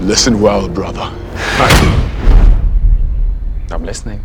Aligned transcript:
Listen 0.00 0.40
well, 0.40 0.66
brother. 0.66 1.12
I'm 3.70 3.84
listening. 3.84 4.24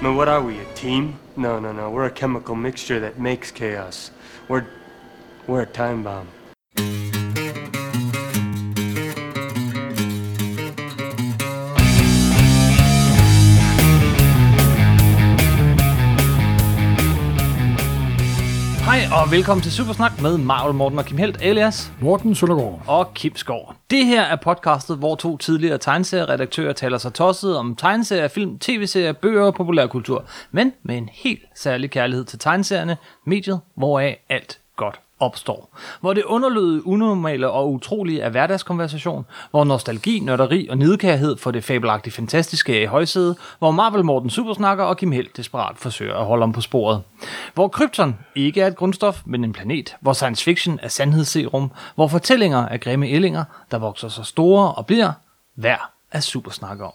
Man, 0.00 0.14
what 0.14 0.28
are 0.28 0.40
we, 0.40 0.60
a 0.60 0.64
team? 0.74 1.18
No, 1.36 1.58
no, 1.58 1.72
no. 1.72 1.90
We're 1.90 2.06
a 2.06 2.10
chemical 2.12 2.54
mixture 2.54 3.00
that 3.00 3.18
makes 3.18 3.50
chaos. 3.50 4.12
We're 4.46 4.64
we're 5.48 5.62
a 5.62 5.66
time 5.66 6.04
bomb. 6.04 6.28
Og 19.18 19.30
velkommen 19.30 19.62
til 19.62 19.72
Supersnak 19.72 20.22
med 20.22 20.38
Marvel 20.38 20.74
Morten 20.74 20.98
og 20.98 21.04
Kim 21.04 21.16
Helt, 21.16 21.42
alias 21.42 21.92
Morten 22.00 22.34
Søndergaard. 22.34 22.82
og 22.86 23.14
Kim 23.14 23.36
Skov. 23.36 23.74
Det 23.90 24.06
her 24.06 24.22
er 24.22 24.36
podcastet, 24.36 24.98
hvor 24.98 25.14
to 25.14 25.36
tidligere 25.36 25.78
tegneserieredaktører 25.78 26.72
taler 26.72 26.98
sig 26.98 27.14
tosset 27.14 27.56
om 27.56 27.76
tegneserier, 27.76 28.28
film, 28.28 28.58
tv-serier, 28.58 29.12
bøger 29.12 29.42
og 29.42 29.54
populærkultur, 29.54 30.24
men 30.50 30.72
med 30.82 30.96
en 30.98 31.08
helt 31.12 31.42
særlig 31.54 31.90
kærlighed 31.90 32.24
til 32.24 32.38
tegneserierne, 32.38 32.96
mediet, 33.26 33.60
hvoraf 33.76 34.24
alt 34.28 34.58
godt 34.76 35.00
opstår. 35.20 35.78
Hvor 36.00 36.12
det 36.12 36.24
underløde, 36.24 36.86
unormale 36.86 37.50
og 37.50 37.72
utrolige 37.72 38.20
er 38.20 38.28
hverdagskonversation, 38.28 39.26
hvor 39.50 39.64
nostalgi, 39.64 40.20
nørderi 40.20 40.68
og 40.70 40.78
nidkærhed 40.78 41.36
for 41.36 41.50
det 41.50 41.64
fabelagtigt 41.64 42.14
fantastiske 42.16 42.78
er 42.78 42.82
i 42.82 42.86
højsædet, 42.86 43.36
hvor 43.58 43.70
Marvel 43.70 44.04
Morten 44.04 44.30
Supersnakker 44.30 44.84
og 44.84 44.96
Kim 44.96 45.12
Helt 45.12 45.36
desperat 45.36 45.78
forsøger 45.78 46.14
at 46.14 46.26
holde 46.26 46.42
om 46.42 46.52
på 46.52 46.60
sporet. 46.60 47.02
Hvor 47.54 47.68
krypton 47.68 48.18
ikke 48.34 48.60
er 48.60 48.66
et 48.66 48.76
grundstof, 48.76 49.22
men 49.24 49.44
en 49.44 49.52
planet, 49.52 49.96
hvor 50.00 50.12
science 50.12 50.44
fiction 50.44 50.78
er 50.82 50.88
sandhedsserum, 50.88 51.70
hvor 51.94 52.08
fortællinger 52.08 52.68
er 52.68 52.76
grimme 52.76 53.08
ællinger, 53.08 53.44
der 53.70 53.78
vokser 53.78 54.08
så 54.08 54.22
store 54.22 54.74
og 54.74 54.86
bliver 54.86 55.12
værd 55.56 55.90
at 56.12 56.22
supersnakke 56.22 56.84
om. 56.84 56.92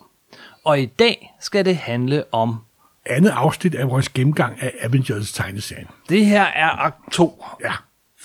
Og 0.66 0.80
i 0.80 0.86
dag 0.86 1.34
skal 1.40 1.66
det 1.66 1.78
handle 1.78 2.24
om 2.32 2.60
Andet 3.06 3.30
afsnit 3.30 3.76
af 3.76 3.90
vores 3.90 4.10
gennemgang 4.10 4.62
af 4.62 4.72
Avengers 4.82 5.32
tegneserien. 5.32 5.88
det 6.10 6.26
her 6.26 6.44
er 6.44 6.70
akt 6.70 7.12
2. 7.12 7.46
Ja. 7.64 7.74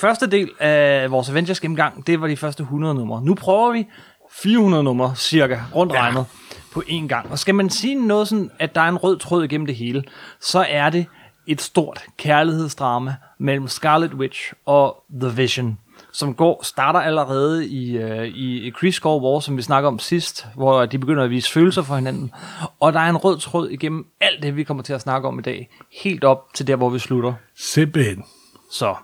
Første 0.01 0.27
del 0.27 0.51
af 0.61 1.11
vores 1.11 1.31
Avengers 1.31 1.61
gennemgang, 1.61 2.07
det 2.07 2.21
var 2.21 2.27
de 2.27 2.37
første 2.37 2.63
100 2.63 2.95
numre. 2.95 3.23
Nu 3.23 3.35
prøver 3.35 3.73
vi 3.73 3.87
400 4.31 4.83
numre 4.85 5.13
cirka, 5.17 5.59
rundt 5.75 5.93
Ja. 5.93 6.01
regnet, 6.01 6.25
på 6.73 6.83
én 6.89 7.07
gang. 7.07 7.31
Og 7.31 7.39
skal 7.39 7.55
man 7.55 7.71
sige 7.71 7.95
noget 8.07 8.29
sådan, 8.29 8.51
at 8.59 8.75
der 8.75 8.81
er 8.81 8.89
en 8.89 8.97
rød 8.97 9.19
tråd 9.19 9.45
igennem 9.45 9.67
det 9.67 9.77
hele, 9.77 10.05
så 10.41 10.67
er 10.69 10.91
det 10.91 11.07
et 11.47 11.61
stort 11.61 12.03
kærlighedsdrama 12.17 13.15
mellem 13.39 13.69
Scarlet 13.69 14.15
Witch 14.15 14.53
og 14.67 15.05
The 15.21 15.31
Vision, 15.37 15.79
som 16.13 16.35
går, 16.35 16.61
starter 16.65 17.01
allerede 17.01 17.69
i, 17.69 17.97
øh, 17.97 18.25
i, 18.27 18.67
i 18.67 18.71
Kree 18.71 18.93
War, 19.05 19.41
som 19.41 19.57
vi 19.57 19.63
snakker 19.63 19.89
om 19.89 19.99
sidst, 19.99 20.47
hvor 20.55 20.87
de 20.87 20.99
begynder 20.99 21.25
at 21.25 21.31
vise 21.31 21.53
følelser 21.53 21.83
for 21.83 21.95
hinanden. 21.95 22.33
Og 22.81 22.93
der 22.93 23.01
er 23.01 23.09
en 23.11 23.17
rød 23.17 23.39
tråd 23.39 23.69
igennem 23.69 24.07
alt 24.21 24.43
det, 24.43 24.57
vi 24.57 24.65
kommer 24.65 24.83
til 24.83 24.93
at 24.93 25.01
snakke 25.01 25.29
om 25.29 25.39
i 25.39 25.43
dag, 25.43 25.69
helt 26.03 26.25
op 26.25 26.45
til 26.55 26.67
der, 26.67 26.77
hvor 26.77 26.89
vi 26.91 26.99
slutter. 26.99 27.33
Simpelthen. 27.57 28.25
Så 28.73 28.95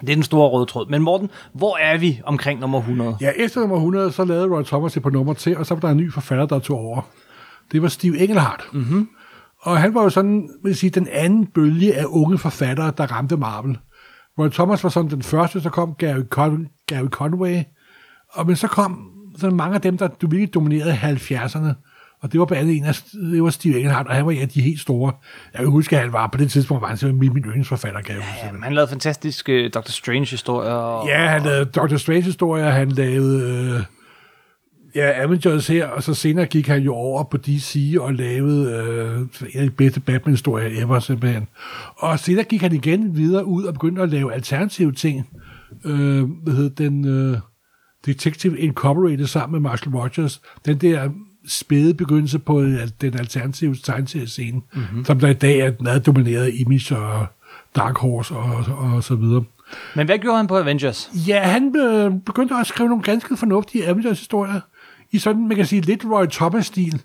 det 0.00 0.10
er 0.10 0.14
den 0.14 0.22
store 0.22 0.48
røde 0.48 0.66
tråd. 0.66 0.88
Men 0.90 1.02
Morten, 1.02 1.30
hvor 1.52 1.76
er 1.76 1.98
vi 1.98 2.20
omkring 2.24 2.60
nummer 2.60 2.78
100? 2.78 3.16
Ja, 3.20 3.30
efter 3.36 3.60
nummer 3.60 3.76
100, 3.76 4.12
så 4.12 4.24
lavede 4.24 4.56
Roy 4.56 4.62
Thomas 4.62 4.92
det 4.92 5.02
på 5.02 5.10
nummer 5.10 5.34
til, 5.34 5.56
og 5.56 5.66
så 5.66 5.74
var 5.74 5.80
der 5.80 5.88
en 5.88 5.96
ny 5.96 6.12
forfatter, 6.12 6.46
der 6.46 6.58
tog 6.58 6.78
over. 6.78 7.00
Det 7.72 7.82
var 7.82 7.88
Steve 7.88 8.18
Engelhardt. 8.18 8.68
Mm-hmm. 8.72 9.08
Og 9.62 9.78
han 9.78 9.94
var 9.94 10.02
jo 10.02 10.10
sådan, 10.10 10.50
vil 10.64 10.76
sige, 10.76 10.90
den 10.90 11.08
anden 11.12 11.46
bølge 11.46 11.94
af 11.94 12.04
unge 12.08 12.38
forfattere, 12.38 12.92
der 12.96 13.06
ramte 13.12 13.36
Marvel. 13.36 13.78
Roy 14.38 14.48
Thomas 14.48 14.84
var 14.84 14.90
sådan 14.90 15.10
den 15.10 15.22
første, 15.22 15.60
så 15.60 15.70
kom 15.70 15.94
Gary, 15.94 16.22
Con- 16.34 16.84
Gary 16.86 17.08
Conway, 17.08 17.62
og 18.32 18.46
men 18.46 18.56
så 18.56 18.68
kom 18.68 19.10
sådan 19.38 19.56
mange 19.56 19.74
af 19.74 19.80
dem, 19.80 19.98
der 19.98 20.08
du 20.08 20.28
virkelig 20.28 20.54
dominerede 20.54 20.94
70'erne, 20.94 21.87
og 22.22 22.32
det 22.32 22.40
var 22.40 22.46
blandt 22.46 22.62
andet 22.62 22.76
en 22.76 22.84
af, 22.84 22.94
det 23.32 23.42
var 23.42 23.50
Steve 23.50 23.76
Engelhardt, 23.76 24.08
og 24.08 24.14
han 24.14 24.26
var 24.26 24.32
en 24.32 24.42
af 24.42 24.48
de 24.48 24.62
helt 24.62 24.80
store. 24.80 25.12
Jeg 25.52 25.60
kan 25.60 25.70
huske, 25.70 25.96
at 25.96 26.02
han 26.02 26.12
var 26.12 26.26
på 26.26 26.38
det 26.38 26.50
tidspunkt, 26.50 26.80
var 26.80 26.88
han 26.88 26.96
simpelthen 26.96 27.20
min, 27.20 27.32
min 27.34 27.44
yndlingsforfatter, 27.44 28.00
kan 28.00 28.14
jeg 28.14 28.24
huske. 28.24 28.46
Jamen, 28.46 28.62
han 28.62 28.74
lavede 28.74 28.90
fantastiske 28.90 29.64
uh, 29.64 29.70
Doctor 29.74 29.90
Strange-historier. 29.90 30.70
Og, 30.70 31.08
Ja, 31.08 31.26
han 31.26 31.42
lavede 31.42 31.64
Doctor 31.64 31.96
Strange-historier, 31.96 32.70
han 32.70 32.88
lavede 32.88 33.74
øh, 33.74 33.82
ja, 34.94 35.22
Avengers 35.22 35.66
her, 35.66 35.86
og 35.86 36.02
så 36.02 36.14
senere 36.14 36.46
gik 36.46 36.66
han 36.66 36.82
jo 36.82 36.94
over 36.94 37.24
på 37.24 37.36
DC 37.36 37.94
og 38.00 38.14
lavede 38.14 38.72
øh, 38.72 39.20
en 39.54 39.60
af 39.60 39.64
de 39.64 39.70
bedste 39.70 40.00
Batman-historier 40.00 40.82
ever, 40.82 40.98
simpelthen. 40.98 41.48
Og 41.96 42.18
senere 42.18 42.44
gik 42.44 42.60
han 42.60 42.72
igen 42.72 43.16
videre 43.16 43.44
ud 43.44 43.64
og 43.64 43.72
begyndte 43.74 44.02
at 44.02 44.08
lave 44.08 44.34
alternative 44.34 44.92
ting. 44.92 45.28
Øh, 45.84 46.24
hvad 46.44 46.54
hed 46.54 46.70
den? 46.70 47.04
Øh, 47.08 47.38
Detective 48.06 48.58
Incorporated 48.58 49.26
sammen 49.26 49.52
med 49.62 49.70
Marshall 49.70 49.96
Rogers. 49.96 50.40
Den 50.66 50.78
der 50.78 51.10
spæde 51.48 51.94
begyndelse 51.94 52.38
på 52.38 52.62
den 53.00 53.18
alternative 53.18 53.76
tegneseriescene, 53.76 54.60
mm-hmm. 54.74 55.04
som 55.04 55.20
der 55.20 55.28
i 55.28 55.34
dag 55.34 55.58
er 55.58 55.72
meget 55.80 56.06
domineret 56.06 56.54
Image 56.54 56.96
og 56.96 57.26
Dark 57.76 57.98
Horse 57.98 58.34
og, 58.34 58.64
og, 58.78 58.94
og 58.94 59.04
så 59.04 59.14
videre. 59.14 59.44
Men 59.94 60.06
hvad 60.06 60.18
gjorde 60.18 60.36
han 60.36 60.46
på 60.46 60.58
Avengers? 60.58 61.10
Ja, 61.14 61.40
han 61.40 61.76
øh, 61.76 62.12
begyndte 62.26 62.54
at 62.54 62.66
skrive 62.66 62.88
nogle 62.88 63.04
ganske 63.04 63.36
fornuftige 63.36 63.86
Avengers-historier, 63.86 64.60
i 65.10 65.18
sådan, 65.18 65.48
man 65.48 65.56
kan 65.56 65.66
sige, 65.66 65.80
lidt 65.80 66.04
Roy 66.04 66.26
Thomas-stil, 66.26 67.02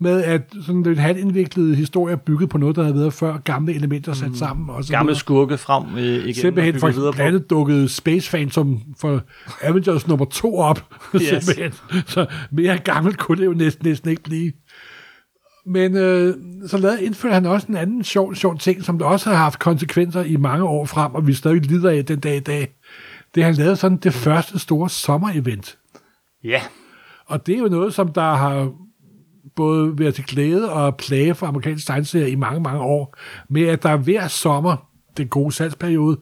med 0.00 0.24
at 0.24 0.42
sådan 0.66 0.82
lidt 0.82 0.98
halvindviklede 0.98 1.74
historier 1.74 2.16
bygget 2.16 2.48
på 2.48 2.58
noget, 2.58 2.76
der 2.76 2.82
havde 2.82 2.94
været 2.98 3.12
før, 3.12 3.38
gamle 3.38 3.74
elementer 3.74 4.12
sat 4.12 4.36
sammen. 4.36 4.70
Og 4.70 4.84
så 4.84 4.92
Gamle 4.92 5.08
videre. 5.08 5.18
skurke 5.18 5.58
frem 5.58 5.96
øh, 5.96 6.02
igen. 6.04 6.34
Simpelthen 6.34 6.80
for 6.80 6.88
videre 6.90 7.12
blandt 7.12 7.28
andet 7.34 7.50
dukkede 7.50 7.88
Space 7.88 8.30
Phantom 8.30 8.80
for 9.00 9.20
Avengers 9.62 10.08
nummer 10.08 10.24
to 10.24 10.58
op. 10.58 10.84
Yes. 11.14 11.44
Simpelthen. 11.44 11.72
Så 12.06 12.26
mere 12.52 12.78
gammelt 12.78 13.18
kunne 13.18 13.38
det 13.38 13.46
jo 13.46 13.52
næsten, 13.52 13.86
næsten 13.88 14.10
ikke 14.10 14.22
blive. 14.22 14.52
Men 15.66 15.96
øh, 15.96 16.34
så 16.66 16.78
lavede, 16.78 17.04
indførte 17.04 17.34
han 17.34 17.46
også 17.46 17.66
en 17.68 17.76
anden 17.76 18.04
sjov, 18.04 18.34
sjov 18.34 18.58
ting, 18.58 18.84
som 18.84 18.98
der 18.98 19.06
også 19.06 19.30
har 19.30 19.36
haft 19.36 19.58
konsekvenser 19.58 20.22
i 20.24 20.36
mange 20.36 20.64
år 20.64 20.84
frem, 20.84 21.14
og 21.14 21.26
vi 21.26 21.32
stadig 21.34 21.66
lider 21.66 21.90
af 21.90 22.04
den 22.04 22.20
dag 22.20 22.36
i 22.36 22.40
dag. 22.40 22.68
Det 23.34 23.44
han 23.44 23.54
lavede 23.54 23.76
sådan 23.76 23.96
det 23.98 24.14
første 24.14 24.58
store 24.58 24.88
sommerevent. 24.90 25.78
Ja, 26.44 26.60
Og 27.26 27.46
det 27.46 27.54
er 27.54 27.58
jo 27.58 27.68
noget, 27.68 27.94
som 27.94 28.08
der 28.12 28.34
har 28.34 28.70
både 29.56 29.98
været 29.98 30.14
til 30.14 30.24
glæde 30.24 30.72
og 30.72 30.96
plage 30.96 31.34
for 31.34 31.46
amerikansk 31.46 31.86
tegneserier 31.86 32.26
i 32.26 32.34
mange, 32.34 32.60
mange 32.60 32.80
år, 32.80 33.16
med 33.48 33.62
at 33.62 33.82
der 33.82 33.96
hver 33.96 34.28
sommer, 34.28 34.88
den 35.16 35.28
gode 35.28 35.52
salgsperiode, 35.52 36.18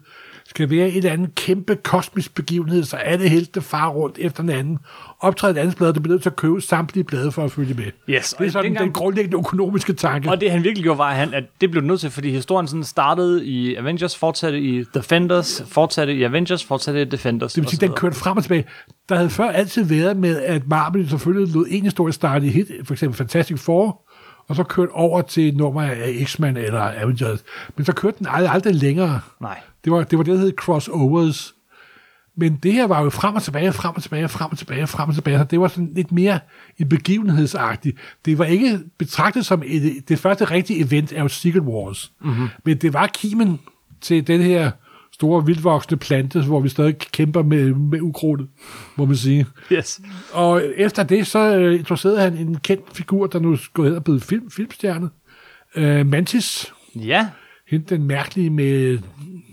skal 0.50 0.70
være 0.70 0.88
et 0.88 0.96
eller 0.96 1.10
andet 1.10 1.34
kæmpe 1.34 1.76
kosmisk 1.76 2.34
begivenhed, 2.34 2.84
så 2.84 2.96
alle 2.96 3.28
helte 3.28 3.60
far 3.60 3.88
rundt 3.88 4.16
efter 4.18 4.42
den 4.42 4.50
anden, 4.50 4.78
optræder 5.20 5.54
et 5.54 5.58
andet 5.58 5.76
blad, 5.76 5.92
der 5.92 6.00
bliver 6.00 6.12
nødt 6.14 6.22
til 6.22 6.30
at 6.30 6.36
købe 6.36 6.60
samtlige 6.60 7.04
blade 7.04 7.32
for 7.32 7.44
at 7.44 7.52
følge 7.52 7.74
med. 7.74 7.84
Yes, 7.84 8.34
Det 8.38 8.46
er 8.46 8.50
sådan 8.50 8.64
dengang- 8.64 8.84
den 8.84 8.92
grundlæggende 8.92 9.38
økonomiske 9.38 9.92
tanke. 9.92 10.30
og 10.30 10.40
det 10.40 10.50
han 10.50 10.64
virkelig 10.64 10.82
gjorde, 10.82 10.98
var, 10.98 11.04
at, 11.10 11.16
han, 11.16 11.34
at 11.34 11.44
det 11.60 11.70
blev 11.70 11.82
nødt 11.82 12.00
til, 12.00 12.10
fordi 12.10 12.30
historien 12.30 12.66
sådan 12.68 12.84
startede 12.84 13.46
i 13.46 13.74
Avengers, 13.74 14.16
fortsatte 14.16 14.60
i 14.60 14.84
Defenders, 14.94 15.62
fortsatte 15.68 16.14
i 16.14 16.22
Avengers, 16.22 16.64
fortsatte 16.64 17.02
i 17.02 17.04
Defenders. 17.04 17.52
Det 17.52 17.62
vil 17.62 17.70
sige, 17.70 17.80
den 17.86 17.92
kørte 17.96 18.16
frem 18.16 18.36
og 18.36 18.42
tilbage. 18.42 18.64
Der 19.08 19.14
havde 19.16 19.30
før 19.30 19.48
altid 19.50 19.84
været 19.84 20.16
med, 20.16 20.40
at 20.42 20.68
Marvel 20.68 21.08
selvfølgelig 21.10 21.54
lod 21.54 21.66
en 21.68 21.82
historie 21.84 22.12
starte 22.12 22.46
i 22.46 22.48
hit, 22.50 22.66
for 22.84 22.94
eksempel 22.94 23.16
Fantastic 23.16 23.60
Four, 23.60 24.02
og 24.48 24.56
så 24.56 24.62
kørte 24.62 24.90
over 24.90 25.22
til 25.22 25.56
nummer 25.56 25.82
af 25.82 26.14
X-Men 26.24 26.56
eller 26.56 26.80
Avengers. 27.02 27.44
Men 27.76 27.84
så 27.86 27.92
kørte 27.92 28.18
den 28.18 28.26
aldrig, 28.30 28.52
aldrig 28.52 28.74
længere. 28.74 29.20
Nej. 29.40 29.58
Det 29.84 29.92
var, 29.92 30.04
det 30.04 30.18
var 30.18 30.24
det, 30.24 30.34
der 30.34 30.41
hed 30.41 30.52
crossovers. 30.52 31.54
Men 32.36 32.56
det 32.56 32.72
her 32.72 32.86
var 32.86 33.02
jo 33.02 33.10
frem 33.10 33.34
og 33.34 33.42
tilbage, 33.42 33.72
frem 33.72 33.94
og 33.96 34.02
tilbage, 34.02 34.28
frem 34.28 34.50
og 34.50 34.58
tilbage, 34.58 34.86
frem 34.86 35.08
og 35.08 35.14
tilbage. 35.14 35.38
Så 35.38 35.44
det 35.44 35.60
var 35.60 35.68
sådan 35.68 35.92
lidt 35.94 36.12
mere 36.12 36.38
en 36.78 36.88
begivenhedsagtigt. 36.88 37.96
Det 38.24 38.38
var 38.38 38.44
ikke 38.44 38.80
betragtet 38.98 39.47
som 39.47 39.62
et, 39.66 40.09
det 40.09 40.18
første 40.18 40.44
rigtige 40.44 40.84
event 40.84 41.12
af 41.12 41.30
Secret 41.30 41.62
Wars. 41.62 42.12
Mm-hmm. 42.21 42.48
Men 42.65 42.77
det 42.77 42.92
var 42.92 43.06
kimen 43.06 43.60
til 44.00 44.27
den 44.27 44.41
her 44.41 44.71
store 45.12 45.47
vildvoksende 45.47 45.97
plante, 45.97 46.42
hvor 46.42 46.60
vi 46.60 46.68
stadig 46.68 46.98
kæmper 46.98 47.42
med, 47.42 47.74
med 47.74 48.00
ukrudtet, 48.00 48.48
må 48.97 49.04
man 49.04 49.16
sige. 49.16 49.47
Yes. 49.72 50.00
Og 50.32 50.62
efter 50.77 51.03
det, 51.03 51.27
så 51.27 51.56
øh, 51.56 51.78
introducerede 51.78 52.21
han 52.21 52.36
en 52.36 52.59
kendt 52.59 52.84
figur, 52.92 53.27
der 53.27 53.38
nu 53.38 53.53
er 53.53 53.56
gået 53.74 53.88
hen 53.88 53.97
og 53.97 54.04
blevet 54.04 54.22
film, 54.22 54.50
filmstjerne. 54.50 55.10
Øh, 55.77 56.06
Mantis. 56.06 56.72
Ja, 56.94 57.28
Hende 57.70 57.86
den 57.88 58.04
mærkelige 58.06 58.50
med, 58.50 58.98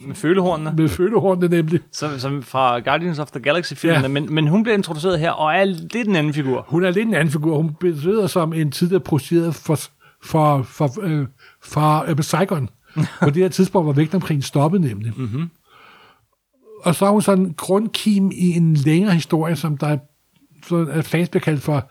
med 0.08 0.16
følehornene. 0.16 0.74
med 0.78 0.90
følehornene 0.90 1.48
nemlig. 1.56 1.80
Som, 1.92 2.20
som 2.20 2.44
fra 2.44 2.80
Guardians 2.80 3.20
of 3.20 3.32
the 3.32 3.40
Galaxy-filmene, 3.40 4.02
Ja. 4.02 4.08
men, 4.08 4.34
men 4.34 4.48
hun 4.48 4.64
bliver 4.64 4.76
introduceret 4.76 5.20
her, 5.20 5.32
og 5.32 5.56
er 5.56 5.64
lidt 5.66 6.08
en 6.08 6.16
anden 6.16 6.34
figur. 6.34 6.66
Hun 6.68 6.84
er 6.86 6.92
lidt 6.92 7.08
en 7.08 7.14
anden 7.14 7.32
figur. 7.32 7.58
Hun 7.58 7.74
betyder 7.80 8.28
som 8.28 8.54
en 8.54 8.72
tidligere 8.72 9.00
projiceret 9.04 9.56
for, 9.56 9.80
for, 10.24 10.62
for, 10.64 11.02
øh, 11.02 11.28
for 11.64 12.06
øh, 12.12 12.24
Saigon. 12.24 12.70
På 13.22 13.26
det 13.30 13.36
her 13.36 13.50
tidspunkt 13.50 13.88
var 13.88 13.94
vægten 13.94 14.16
omkring 14.16 14.44
stoppet 14.44 14.82
nemlig. 14.82 15.14
Mm-hmm. 15.18 15.50
Og 16.84 16.96
så 16.96 17.06
er 17.06 17.10
hun 17.10 17.22
sådan 17.22 17.46
en 17.46 17.54
grundkim 17.54 18.32
i 18.36 18.52
en 18.52 18.74
længere 18.74 19.14
historie, 19.14 19.56
som 19.56 19.78
der 19.78 19.88
er, 19.88 19.98
så 20.68 20.88
er 20.92 21.02
fans 21.02 21.30
bliver 21.30 21.42
kaldt 21.44 21.62
for 21.62 21.90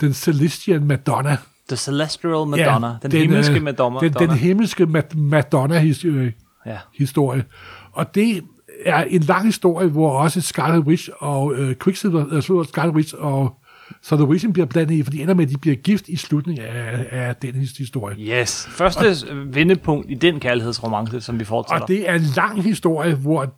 den 0.00 0.12
Celestial 0.12 0.82
Madonna. 0.82 1.36
The 1.68 1.76
Celestial 1.76 2.46
Madonna. 2.46 2.96
den, 3.02 3.10
den 3.10 3.20
himmelske 3.20 3.56
øh, 3.56 3.62
Madonna. 3.62 4.00
Den, 4.00 4.12
den 4.12 4.30
himmelske 4.30 4.84
Ma- 4.84 5.18
Madonna-historie. 5.18 6.32
ja. 6.66 6.78
historie. 6.94 7.44
Og 7.92 8.14
det 8.14 8.44
er 8.84 9.04
en 9.04 9.22
lang 9.22 9.44
historie, 9.46 9.88
hvor 9.88 10.10
også 10.18 10.40
Scarlet 10.40 10.80
Witch 10.80 11.08
og 11.18 11.54
øh, 11.54 11.76
Quicksilver, 11.84 12.24
øh, 12.30 12.66
Scarlet 12.66 12.94
Witch 12.94 13.14
og 13.18 13.58
så 14.02 14.16
The 14.16 14.26
Vision 14.26 14.52
bliver 14.52 14.66
blandet 14.66 14.94
i, 14.94 15.02
for 15.02 15.10
de 15.10 15.22
ender 15.22 15.34
med, 15.34 15.44
at 15.44 15.50
de 15.50 15.58
bliver 15.58 15.76
gift 15.76 16.08
i 16.08 16.16
slutningen 16.16 16.64
af, 16.64 17.06
af 17.10 17.36
den 17.36 17.54
historie. 17.54 18.16
Yes. 18.18 18.66
Første 18.70 19.16
og, 19.30 19.54
vendepunkt 19.54 20.10
i 20.10 20.14
den 20.14 20.40
kærlighedsromance, 20.40 21.20
som 21.20 21.40
vi 21.40 21.44
fortsætter. 21.44 21.82
Og 21.82 21.88
det 21.88 22.10
er 22.10 22.14
en 22.14 22.26
lang 22.36 22.62
historie, 22.62 23.14
hvor 23.14 23.54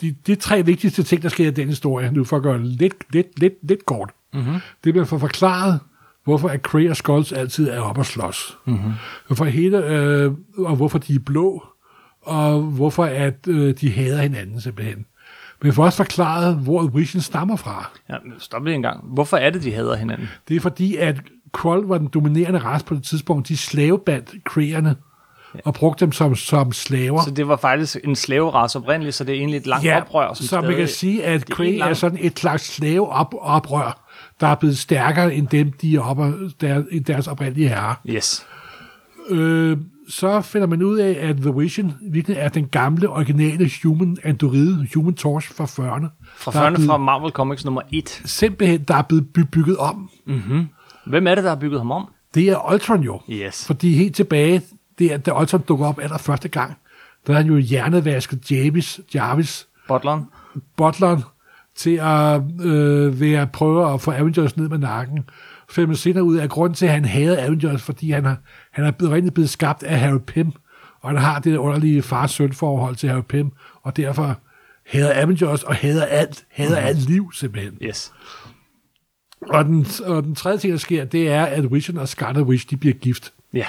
de, 0.00 0.14
de 0.26 0.34
tre 0.34 0.64
vigtigste 0.64 1.02
ting, 1.02 1.22
der 1.22 1.28
sker 1.28 1.46
i 1.46 1.50
den 1.50 1.68
historie, 1.68 2.12
nu 2.12 2.24
for 2.24 2.36
at 2.36 2.42
gøre 2.42 2.58
det 2.58 2.66
lidt, 2.66 2.94
lidt, 3.12 3.40
lidt, 3.40 3.54
lidt 3.62 3.86
kort, 3.86 4.10
mm-hmm. 4.34 4.54
det 4.84 4.92
bliver 4.92 5.04
for 5.04 5.18
forklaret, 5.18 5.80
hvorfor 6.26 6.48
at 6.48 6.60
Cray 6.60 6.90
og 6.90 6.96
Skulls 6.96 7.32
altid 7.32 7.68
er 7.68 7.80
oppe 7.80 8.00
og 8.00 8.06
slås. 8.06 8.58
Mm-hmm. 8.64 8.92
Hvorfor 9.26 9.44
hele, 9.44 9.84
øh, 9.86 10.32
og 10.58 10.76
hvorfor 10.76 10.98
de 10.98 11.14
er 11.14 11.18
blå, 11.26 11.64
og 12.22 12.60
hvorfor 12.62 13.04
at 13.04 13.46
øh, 13.48 13.74
de 13.80 13.90
hader 13.92 14.22
hinanden 14.22 14.60
simpelthen. 14.60 15.06
Men 15.62 15.72
for 15.72 15.84
også 15.84 15.96
forklaret, 15.96 16.56
hvor 16.56 16.82
Vision 16.86 17.20
stammer 17.22 17.56
fra. 17.56 17.90
Ja, 18.10 18.14
stop 18.38 18.64
lige 18.64 18.74
en 18.74 18.82
gang. 18.82 19.04
Hvorfor 19.14 19.36
er 19.36 19.50
det, 19.50 19.62
de 19.62 19.72
hader 19.72 19.96
hinanden? 19.96 20.28
Det 20.48 20.56
er 20.56 20.60
fordi, 20.60 20.96
at 20.96 21.16
Krull 21.52 21.86
var 21.86 21.98
den 21.98 22.08
dominerende 22.08 22.58
race 22.58 22.84
på 22.84 22.94
det 22.94 23.02
tidspunkt. 23.04 23.48
De 23.48 23.56
slavebandt 23.56 24.30
Krayerne 24.44 24.96
og 25.64 25.74
brugte 25.74 26.04
dem 26.04 26.12
som, 26.12 26.34
som 26.34 26.72
slaver. 26.72 27.22
Så 27.24 27.30
det 27.30 27.48
var 27.48 27.56
faktisk 27.56 27.96
en 28.04 28.16
slaverace 28.16 28.78
oprindeligt, 28.78 29.16
så 29.16 29.24
det 29.24 29.32
er 29.34 29.38
egentlig 29.38 29.56
et 29.56 29.66
langt 29.66 29.84
ja, 29.84 30.00
oprør. 30.00 30.34
Som 30.34 30.46
så 30.46 30.56
man 30.56 30.64
stadig- 30.64 30.76
kan 30.78 30.88
sige, 30.88 31.24
at 31.24 31.50
er 31.50 31.54
Cray 31.54 31.66
en 31.66 31.74
er, 31.74 31.78
lang- 31.86 31.96
sådan 31.96 32.18
et 32.20 32.38
slags 32.38 32.74
slaveoprør, 32.74 34.05
der 34.40 34.46
er 34.46 34.54
blevet 34.54 34.78
stærkere 34.78 35.34
end 35.34 35.46
dem, 35.48 35.72
de 35.72 35.96
er 35.96 36.00
oppe, 36.00 36.50
der, 36.60 36.82
end 36.90 37.04
deres 37.04 37.26
oprindelige 37.28 37.68
herre. 37.68 37.94
Yes. 38.08 38.46
Øh, 39.30 39.76
så 40.08 40.40
finder 40.40 40.66
man 40.66 40.82
ud 40.82 40.98
af, 40.98 41.16
at 41.20 41.36
The 41.36 41.52
Vision 41.56 41.94
virkelig 42.12 42.36
er 42.36 42.48
den 42.48 42.66
gamle, 42.68 43.08
originale 43.08 43.70
human 43.84 44.16
android, 44.24 44.86
human 44.94 45.14
torch 45.14 45.54
fra 45.54 45.64
40'erne. 45.64 46.06
Fra 46.36 46.50
Der 46.50 46.58
er 46.58 46.62
førne 46.62 46.74
blevet- 46.76 46.88
fra 46.90 46.96
Marvel 46.96 47.30
Comics 47.32 47.64
nummer 47.64 47.82
1. 47.92 48.22
Simpelthen, 48.24 48.82
der 48.82 48.94
er 48.94 49.02
blevet 49.02 49.26
by- 49.34 49.40
bygget 49.52 49.76
om. 49.76 50.10
Hvem 51.06 51.26
er 51.26 51.34
det, 51.34 51.44
der 51.44 51.50
har 51.50 51.56
bygget 51.56 51.80
ham 51.80 51.90
om? 51.90 52.08
Det 52.34 52.48
er 52.48 52.72
Ultron 52.72 53.00
jo. 53.02 53.20
Yes. 53.30 53.66
Fordi 53.66 53.92
helt 53.96 54.14
tilbage, 54.16 54.62
det 54.98 55.12
er, 55.12 55.16
da 55.16 55.40
Ultron 55.40 55.60
dukker 55.68 55.86
op 55.86 55.98
aller 56.02 56.18
første 56.18 56.48
gang, 56.48 56.76
der 57.26 57.32
er 57.32 57.36
han 57.36 57.46
jo 57.46 57.56
hjernevasket 57.56 58.50
Jarvis, 58.50 59.00
Jarvis 59.14 59.66
Butleren. 59.88 60.24
butleren 60.76 61.22
til 61.76 61.96
at 62.02 62.40
øh, 62.60 63.20
være 63.20 63.46
prøve 63.46 63.94
at 63.94 64.00
få 64.00 64.10
Avengers 64.10 64.56
ned 64.56 64.68
med 64.68 64.78
nakken. 64.78 65.24
Så 65.68 65.74
finder 65.74 65.86
man 65.86 65.96
senere 65.96 66.24
ud 66.24 66.36
af, 66.36 66.44
at 66.44 66.50
grunden 66.50 66.74
til, 66.74 66.86
at 66.86 66.92
han 66.92 67.04
havde 67.04 67.40
Avengers, 67.40 67.82
fordi 67.82 68.10
han 68.10 68.24
har, 68.24 68.36
han 68.72 68.84
er 68.84 68.90
blevet, 68.90 69.14
rigtig 69.14 69.34
blevet 69.34 69.50
skabt 69.50 69.82
af 69.82 69.98
Harry 69.98 70.20
Pym, 70.26 70.50
og 71.00 71.10
han 71.10 71.18
har 71.18 71.38
det 71.38 71.56
underlige 71.56 72.02
far-søn-forhold 72.02 72.96
til 72.96 73.08
Harry 73.08 73.22
Pym, 73.28 73.48
og 73.82 73.96
derfor 73.96 74.38
hader 74.86 75.22
Avengers 75.22 75.62
og 75.62 75.74
hader 75.74 76.04
alt, 76.04 76.44
hader 76.50 76.76
alt 76.76 77.08
liv 77.08 77.32
simpelthen. 77.32 77.78
Yes. 77.82 78.12
Og 79.42 79.64
den, 79.64 79.86
og 80.04 80.22
den 80.22 80.34
tredje 80.34 80.58
ting, 80.58 80.72
der 80.72 80.78
sker, 80.78 81.04
det 81.04 81.28
er, 81.28 81.44
at 81.44 81.72
Vision 81.72 81.98
og 81.98 82.08
Scarlet 82.08 82.42
Witch, 82.42 82.70
de 82.70 82.76
bliver 82.76 82.94
gift. 82.94 83.32
Ja. 83.52 83.66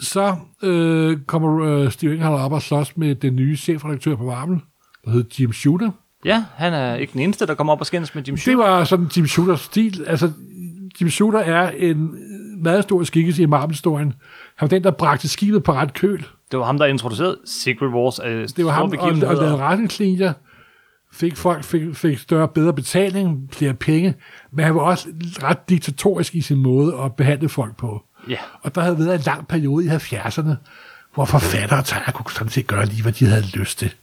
Så 0.00 0.36
øh, 0.62 1.18
kommer 1.26 1.60
øh, 1.60 1.90
Steve 1.90 2.12
Englehart 2.12 2.40
op 2.40 2.52
og 2.52 2.62
slås 2.62 2.96
med 2.96 3.14
den 3.14 3.36
nye 3.36 3.56
chefredaktør 3.56 4.16
på 4.16 4.24
Marvel, 4.24 4.60
der 5.04 5.10
hedder 5.10 5.28
Jim 5.40 5.52
Shooter. 5.52 5.90
Ja, 6.24 6.44
han 6.56 6.72
er 6.74 6.94
ikke 6.94 7.12
den 7.12 7.20
eneste, 7.20 7.46
der 7.46 7.54
kommer 7.54 7.72
op 7.72 7.80
og 7.80 7.86
skændes 7.86 8.14
med 8.14 8.22
Jim 8.22 8.34
Det 8.34 8.42
Shooter. 8.42 8.68
var 8.70 8.84
sådan 8.84 9.10
Jim 9.16 9.26
Shooters 9.26 9.60
stil. 9.60 10.04
Altså, 10.06 10.32
Jim 11.00 11.10
Shooter 11.10 11.38
er 11.38 11.70
en 11.70 12.10
meget 12.62 12.82
stor 12.82 13.04
skikkelse 13.04 13.42
i 13.42 13.46
Marvel-historien. 13.46 14.06
Han 14.56 14.60
var 14.60 14.68
den, 14.68 14.84
der 14.84 14.90
bragte 14.90 15.28
skibet 15.28 15.62
på 15.64 15.72
ret 15.72 15.94
køl. 15.94 16.26
Det 16.50 16.58
var 16.58 16.64
ham, 16.64 16.78
der 16.78 16.86
introducerede 16.86 17.36
Secret 17.44 17.88
Wars. 17.94 18.20
Øh, 18.24 18.48
Det 18.56 18.64
var 18.64 18.70
ham, 18.72 18.92
og, 18.98 18.98
og 19.08 19.16
lavede 19.16 19.56
retningslinjer. 19.56 20.32
Fik 21.12 21.36
folk 21.36 21.64
fik, 21.64 21.82
fik 21.96 22.18
større, 22.18 22.48
bedre 22.48 22.72
betaling, 22.72 23.48
flere 23.52 23.74
penge, 23.74 24.14
men 24.52 24.64
han 24.64 24.74
var 24.74 24.80
også 24.80 25.08
ret 25.42 25.68
diktatorisk 25.68 26.34
i 26.34 26.40
sin 26.40 26.58
måde 26.58 26.94
at 27.04 27.14
behandle 27.14 27.48
folk 27.48 27.76
på. 27.76 28.02
Ja. 28.28 28.36
Og 28.62 28.74
der 28.74 28.80
havde 28.80 28.98
været 28.98 29.14
en 29.14 29.20
lang 29.26 29.48
periode 29.48 29.84
i 29.84 29.88
70'erne, 29.88 30.50
hvor 31.14 31.24
forfattere 31.24 31.78
og 31.78 31.84
tegner 31.84 32.10
kunne 32.12 32.32
sådan 32.32 32.48
set 32.48 32.66
gøre 32.66 32.86
lige, 32.86 33.02
hvad 33.02 33.12
de 33.12 33.26
havde 33.26 33.44
lyst 33.54 33.78
til. 33.78 33.94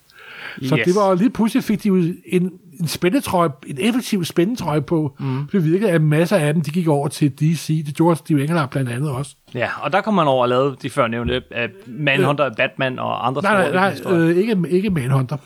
Så 0.63 0.77
Yes. 0.77 0.85
det 0.85 0.95
var 0.95 1.15
lige 1.15 1.29
pludselig 1.29 1.63
fik 1.63 1.83
de 1.83 1.87
jo 1.87 1.95
en, 2.25 2.51
en 2.79 2.87
spændetrøje, 2.87 3.49
en 3.67 3.77
effektiv 3.79 4.25
spændetrøje 4.25 4.81
på. 4.81 5.15
Mm. 5.19 5.47
Det 5.51 5.65
virkede, 5.65 5.91
at 5.91 6.01
masser 6.01 6.37
af 6.37 6.53
dem, 6.53 6.63
de 6.63 6.71
gik 6.71 6.87
over 6.87 7.07
til 7.07 7.31
DC. 7.39 7.83
Det 7.85 7.95
gjorde 7.95 8.15
Steve 8.15 8.41
Englehart 8.41 8.69
blandt 8.69 8.89
andet 8.89 9.09
også. 9.11 9.35
Ja, 9.53 9.69
og 9.81 9.91
der 9.93 10.01
kom 10.01 10.13
man 10.13 10.27
over 10.27 10.41
og 10.43 10.49
lavede 10.49 10.75
de 10.81 10.89
før 10.89 11.07
nævnte 11.07 11.41
uh, 11.51 11.93
Manhunter, 11.99 12.49
Batman 12.57 12.99
og 12.99 13.27
andre 13.27 13.41
Nej, 13.41 13.71
nej, 13.71 13.95
store 13.95 14.13
nej, 14.13 14.21
øh, 14.29 14.37
ikke, 14.37 14.57
ikke 14.69 14.89
Manhunter. 14.89 15.37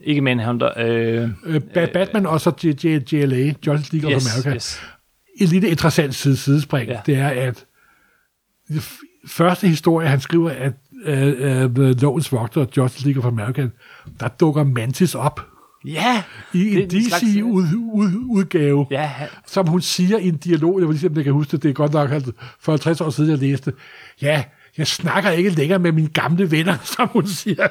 Ikke 0.00 0.20
Manhunter. 0.20 0.70
Øh, 0.76 1.28
Øh, 1.46 1.60
ba- 1.76 1.92
Batman 1.92 2.26
og 2.26 2.40
så 2.40 2.50
JLA, 3.12 3.54
Justice 3.66 3.92
League 3.96 4.14
of 4.16 4.22
yes, 4.22 4.34
America. 4.36 4.54
yes. 4.54 4.82
En 5.40 5.46
lille 5.48 5.68
interessant 5.68 6.14
side, 6.14 6.36
sidespring, 6.36 6.88
Ja. 6.88 7.00
det 7.06 7.16
er, 7.16 7.28
at 7.28 7.64
første 9.28 9.68
historie, 9.68 10.08
han 10.08 10.20
skriver, 10.20 10.50
at 10.50 10.72
uh, 11.08 11.64
uh, 11.80 12.00
Lovens 12.02 12.32
Vogter, 12.32 12.66
Justice 12.76 13.04
League 13.06 13.22
of 13.24 13.26
America, 13.32 13.68
der 14.20 14.28
dukker 14.28 14.64
Mantis 14.64 15.14
op 15.14 15.40
Ja! 15.84 16.22
i 16.54 16.76
en 16.76 16.90
Det 16.90 16.92
er 16.92 16.96
en 16.98 17.04
slags- 17.04 17.22
DC-udgave. 17.24 18.86
Ja, 18.90 19.10
som 19.46 19.66
hun 19.66 19.80
siger 19.80 20.18
i 20.18 20.28
en 20.28 20.36
dialog, 20.36 20.78
jeg 20.80 20.88
vil 20.88 20.94
lige 20.94 21.00
se, 21.00 21.06
om 21.08 21.16
jeg 21.16 21.24
kan 21.24 21.32
huske 21.32 21.50
det, 21.52 21.62
det 21.62 21.68
er 21.68 21.72
godt 21.72 21.92
nok 21.92 22.10
for 22.60 22.72
50 22.72 23.00
år 23.00 23.10
siden, 23.10 23.30
jeg 23.30 23.38
læste. 23.38 23.72
Ja, 24.22 24.44
jeg 24.78 24.86
snakker 24.86 25.30
ikke 25.30 25.50
længere 25.50 25.78
med 25.78 25.92
mine 25.92 26.08
gamle 26.08 26.50
venner, 26.50 26.76
som 26.96 27.08
hun 27.08 27.26
siger. 27.26 27.68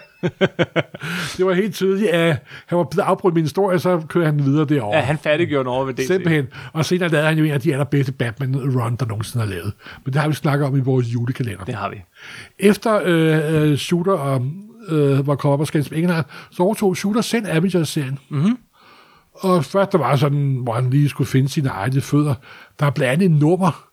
det 1.37 1.45
var 1.45 1.53
helt 1.53 1.75
tydeligt, 1.75 2.09
at 2.09 2.37
han 2.67 2.77
var 2.77 2.83
blevet 2.83 3.05
afbrudt 3.05 3.33
min 3.33 3.43
historie, 3.43 3.79
så 3.79 4.01
kører 4.09 4.25
han 4.25 4.45
videre 4.45 4.65
derovre. 4.65 4.97
ja, 4.97 5.03
han 5.03 5.17
færdiggjorde 5.17 5.63
noget 5.63 5.77
over 5.77 5.85
ved 5.85 5.93
DC. 5.93 6.07
Simpelthen. 6.07 6.47
Og 6.73 6.85
senere 6.85 7.09
lavede 7.09 7.27
han 7.27 7.37
jo 7.37 7.43
en 7.43 7.51
af 7.51 7.61
de 7.61 7.73
allerbedste 7.73 8.11
Batman-run, 8.11 8.95
der 8.95 9.05
nogensinde 9.05 9.45
har 9.45 9.53
lavet. 9.53 9.73
Men 10.05 10.13
det 10.13 10.21
har 10.21 10.27
vi 10.27 10.33
snakket 10.33 10.67
om 10.67 10.77
i 10.77 10.79
vores 10.79 11.07
julekalender. 11.07 11.63
Det 11.65 11.75
har 11.75 11.89
vi. 11.89 12.01
Efter 12.59 13.01
øh, 13.05 13.71
øh, 13.71 13.77
Shooter 13.77 14.13
og, 14.13 14.45
øh, 14.89 15.27
var 15.27 15.35
kommet 15.35 15.53
op 15.53 15.59
og 15.59 15.67
skændes 15.67 15.91
med 15.91 15.99
England, 15.99 16.25
så 16.51 16.63
overtog 16.63 16.97
Shooter 16.97 17.21
selv 17.21 17.45
Avengers-serien. 17.49 18.19
Mm-hmm. 18.29 18.57
Og 19.33 19.65
først 19.65 19.91
der 19.91 19.97
var 19.97 20.15
sådan, 20.15 20.59
hvor 20.63 20.73
han 20.73 20.89
lige 20.89 21.09
skulle 21.09 21.27
finde 21.27 21.49
sine 21.49 21.69
egne 21.69 22.01
fødder. 22.01 22.33
Der 22.79 22.85
er 22.85 22.89
blandt 22.89 23.13
andet 23.13 23.25
en 23.25 23.37
nummer, 23.37 23.85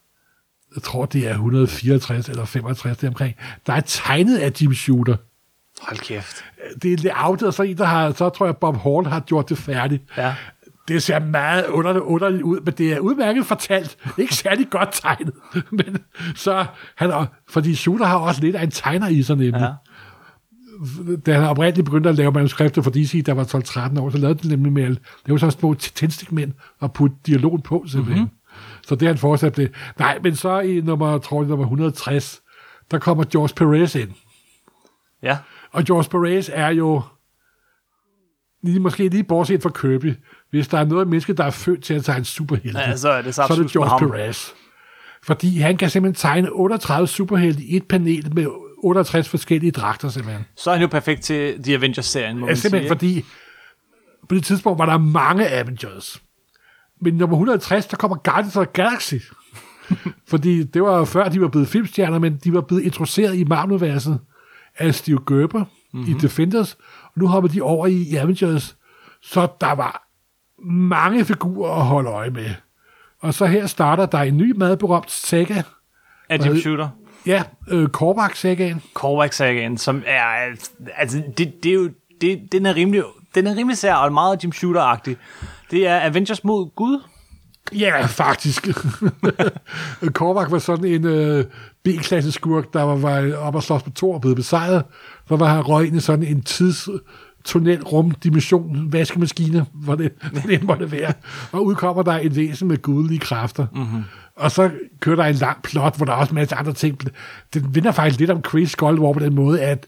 jeg 0.74 0.82
tror 0.82 1.04
det 1.04 1.28
er 1.28 1.32
164 1.32 2.28
eller 2.28 2.44
65 2.44 2.98
deromkring, 2.98 3.34
der 3.66 3.72
er 3.72 3.80
tegnet 3.80 4.38
af 4.38 4.52
Jim 4.62 4.74
Shooter. 4.74 5.16
Hold 5.82 5.98
kæft. 5.98 6.44
Det 6.82 6.92
er 6.92 6.96
layoutet, 6.96 7.48
og 7.48 7.54
så 7.54 7.62
en, 7.62 7.78
der 7.78 7.84
har, 7.84 8.12
så 8.12 8.28
tror 8.28 8.46
jeg, 8.46 8.56
Bob 8.56 8.76
Hall 8.76 9.06
har 9.06 9.20
gjort 9.20 9.48
det 9.48 9.58
færdigt. 9.58 10.02
Ja. 10.16 10.34
Det 10.88 11.02
ser 11.02 11.18
meget 11.18 11.66
underligt, 11.66 12.02
underligt 12.04 12.42
ud, 12.42 12.60
men 12.60 12.74
det 12.74 12.92
er 12.92 12.98
udmærket 12.98 13.46
fortalt. 13.46 13.96
Ikke 14.18 14.34
særlig 14.34 14.70
godt 14.70 14.88
tegnet. 14.92 15.32
Men 15.70 15.96
så 16.34 16.66
han, 16.96 17.26
fordi 17.48 17.74
Shooter 17.74 18.06
har 18.06 18.16
også 18.16 18.40
lidt 18.40 18.56
af 18.56 18.62
en 18.62 18.70
tegner 18.70 19.08
i 19.08 19.22
sig 19.22 19.36
nemlig. 19.36 19.60
Ja. 19.60 19.72
Da 21.26 21.34
han 21.34 21.44
oprindeligt 21.44 21.84
begyndte 21.84 22.08
at 22.08 22.14
lave 22.14 22.32
manuskripter 22.32 22.82
for 22.82 22.90
DC, 22.90 23.24
der 23.24 23.32
var 23.32 23.44
12-13 23.44 24.00
år, 24.00 24.10
så 24.10 24.18
lavede 24.18 24.38
de 24.42 24.48
nemlig 24.48 24.72
med, 24.72 24.88
det 24.88 24.98
var 25.28 25.36
sådan 25.36 25.50
små 25.50 25.74
tændstikmænd 25.74 26.52
og 26.78 26.92
putte 26.92 27.16
dialogen 27.26 27.62
på 27.62 27.84
simpelthen. 27.88 28.22
Mm-hmm. 28.22 28.39
Så 28.90 28.94
det 28.96 29.02
har 29.02 29.12
han 29.14 29.18
fortsat 29.18 29.56
det. 29.56 29.72
Nej, 29.98 30.18
men 30.22 30.36
så 30.36 30.60
i 30.60 30.80
nummer, 30.80 31.18
tror 31.18 31.42
jeg, 31.42 31.48
nummer 31.48 31.64
160, 31.64 32.40
der 32.90 32.98
kommer 32.98 33.24
George 33.24 33.54
Perez 33.56 33.94
ind. 33.94 34.10
Ja. 35.22 35.38
Og 35.72 35.84
George 35.84 36.08
Perez 36.10 36.50
er 36.52 36.68
jo 36.68 37.02
lige, 38.62 38.80
måske 38.80 39.08
lige 39.08 39.24
bortset 39.24 39.62
fra 39.62 39.70
Kirby, 39.70 40.14
hvis 40.50 40.68
der 40.68 40.78
er 40.78 40.84
noget 40.84 41.08
menneske, 41.08 41.32
der 41.32 41.44
er 41.44 41.50
født 41.50 41.84
til 41.84 41.94
at 41.94 42.04
tage 42.04 42.18
en 42.18 42.24
superhelte, 42.24 42.78
Ja, 42.78 42.96
så 42.96 43.08
er 43.10 43.22
det 43.22 43.34
så 43.34 43.44
så 43.48 43.52
er 43.52 43.56
det 43.62 43.70
George. 43.72 44.08
Perez. 44.08 44.48
Fordi 45.22 45.58
han 45.58 45.76
kan 45.76 45.90
simpelthen 45.90 46.14
tegne 46.20 46.52
38 46.52 47.06
superhelte 47.08 47.62
i 47.62 47.76
et 47.76 47.88
panel 47.88 48.34
med 48.34 48.46
68 48.82 49.28
forskellige 49.28 49.72
dragter 49.72 50.08
simpelthen. 50.08 50.44
Så 50.56 50.70
er 50.70 50.74
han 50.74 50.82
jo 50.82 50.88
perfekt 50.88 51.22
til 51.22 51.62
The 51.62 51.74
Avengers-serien, 51.74 52.38
må 52.38 52.46
Ja, 52.46 52.50
man 52.50 52.56
simpelthen 52.56 52.88
sige. 53.00 53.22
fordi 53.22 53.24
på 54.28 54.34
det 54.34 54.44
tidspunkt 54.44 54.78
var 54.78 54.86
der 54.86 54.98
mange 54.98 55.48
Avengers. 55.48 56.22
Men 57.00 57.14
nummer 57.14 57.36
160, 57.36 57.86
der 57.86 57.96
kommer 57.96 58.16
Guardians 58.16 58.56
of 58.56 58.66
the 58.66 58.72
Galaxy. 58.72 59.14
fordi 60.30 60.62
det 60.62 60.82
var 60.82 61.04
før, 61.04 61.28
de 61.28 61.40
var 61.40 61.48
blevet 61.48 61.68
filmstjerner, 61.68 62.18
men 62.18 62.36
de 62.44 62.52
var 62.52 62.60
blevet 62.60 62.82
introduceret 62.82 63.36
i 63.36 63.44
Marvel-universet 63.44 64.18
af 64.78 64.94
Steve 64.94 65.18
Gerber 65.28 65.64
mm-hmm. 65.92 66.10
i 66.10 66.14
Defenders, 66.20 66.74
og 67.02 67.12
nu 67.16 67.26
hopper 67.26 67.48
de 67.48 67.62
over 67.62 67.86
i 67.86 68.14
Avengers. 68.14 68.76
Så 69.22 69.48
der 69.60 69.72
var 69.72 70.06
mange 70.64 71.24
figurer 71.24 71.72
at 71.72 71.84
holde 71.84 72.10
øje 72.10 72.30
med. 72.30 72.50
Og 73.20 73.34
så 73.34 73.46
her 73.46 73.66
starter 73.66 74.06
der 74.06 74.18
en 74.18 74.36
ny 74.36 74.56
madberømt 74.56 75.10
saga. 75.10 75.62
Af 76.28 76.46
Jim 76.46 76.56
Shooter. 76.56 76.88
Ja, 77.26 77.42
øh, 77.68 77.88
Korvac-sagaen. 77.88 78.82
Korvac-sagaen, 78.94 79.78
som 79.78 80.02
er... 80.06 80.22
Altså, 80.96 81.22
det, 81.38 81.62
det 81.62 81.70
er 81.70 81.74
jo... 81.74 81.90
Det, 82.20 82.52
den 82.52 82.66
er 82.66 82.74
rimelig... 82.74 83.02
Den 83.34 83.46
er 83.46 83.56
rimelig 83.56 83.78
sær 83.78 83.94
og 83.94 84.12
meget 84.12 84.44
Jim 84.44 84.52
Shooter-agtig. 84.52 85.14
Det 85.70 85.86
er 85.86 86.00
Avengers 86.00 86.44
mod 86.44 86.74
Gud. 86.76 87.00
Ja, 87.72 88.06
faktisk. 88.06 88.68
Korvac 90.14 90.50
var 90.50 90.58
sådan 90.58 90.84
en 90.84 91.04
øh, 91.04 91.44
B-klasse 91.84 92.32
skurk, 92.32 92.72
der 92.72 92.82
var, 92.82 92.96
var 92.96 93.36
op 93.36 93.54
og 93.54 93.62
slås 93.62 93.82
på 93.82 93.90
to 93.90 94.10
og 94.10 94.20
blevet 94.20 94.36
besejret. 94.36 94.84
Så 95.28 95.36
var 95.36 95.46
han 95.46 95.68
røg 95.68 95.86
ind 95.86 95.96
i 95.96 96.00
sådan 96.00 96.24
en 96.24 96.42
tids 96.42 96.88
tunnel, 97.44 97.82
rum, 97.82 98.10
dimension, 98.10 98.92
vaskemaskine, 98.92 99.66
hvor 99.72 99.94
det, 99.94 100.12
hvor 100.32 100.40
det 100.40 100.62
måtte 100.62 100.92
være. 100.92 101.12
Og 101.52 101.64
udkommer 101.64 102.02
der 102.02 102.18
et 102.22 102.36
væsen 102.36 102.68
med 102.68 102.82
gudelige 102.82 103.18
kræfter. 103.18 103.66
Mm-hmm. 103.74 104.02
Og 104.36 104.50
så 104.50 104.70
kører 105.00 105.16
der 105.16 105.24
en 105.24 105.34
lang 105.34 105.62
plot, 105.62 105.96
hvor 105.96 106.06
der 106.06 106.12
er 106.12 106.16
også 106.16 106.30
en 106.30 106.34
masse 106.34 106.54
andre 106.54 106.72
ting. 106.72 106.98
Den 107.54 107.74
vinder 107.74 107.92
faktisk 107.92 108.18
lidt 108.18 108.30
om 108.30 108.44
Chris 108.48 108.76
Gold 108.76 108.98
War 108.98 109.12
på 109.12 109.20
den 109.20 109.34
måde, 109.34 109.60
at 109.60 109.86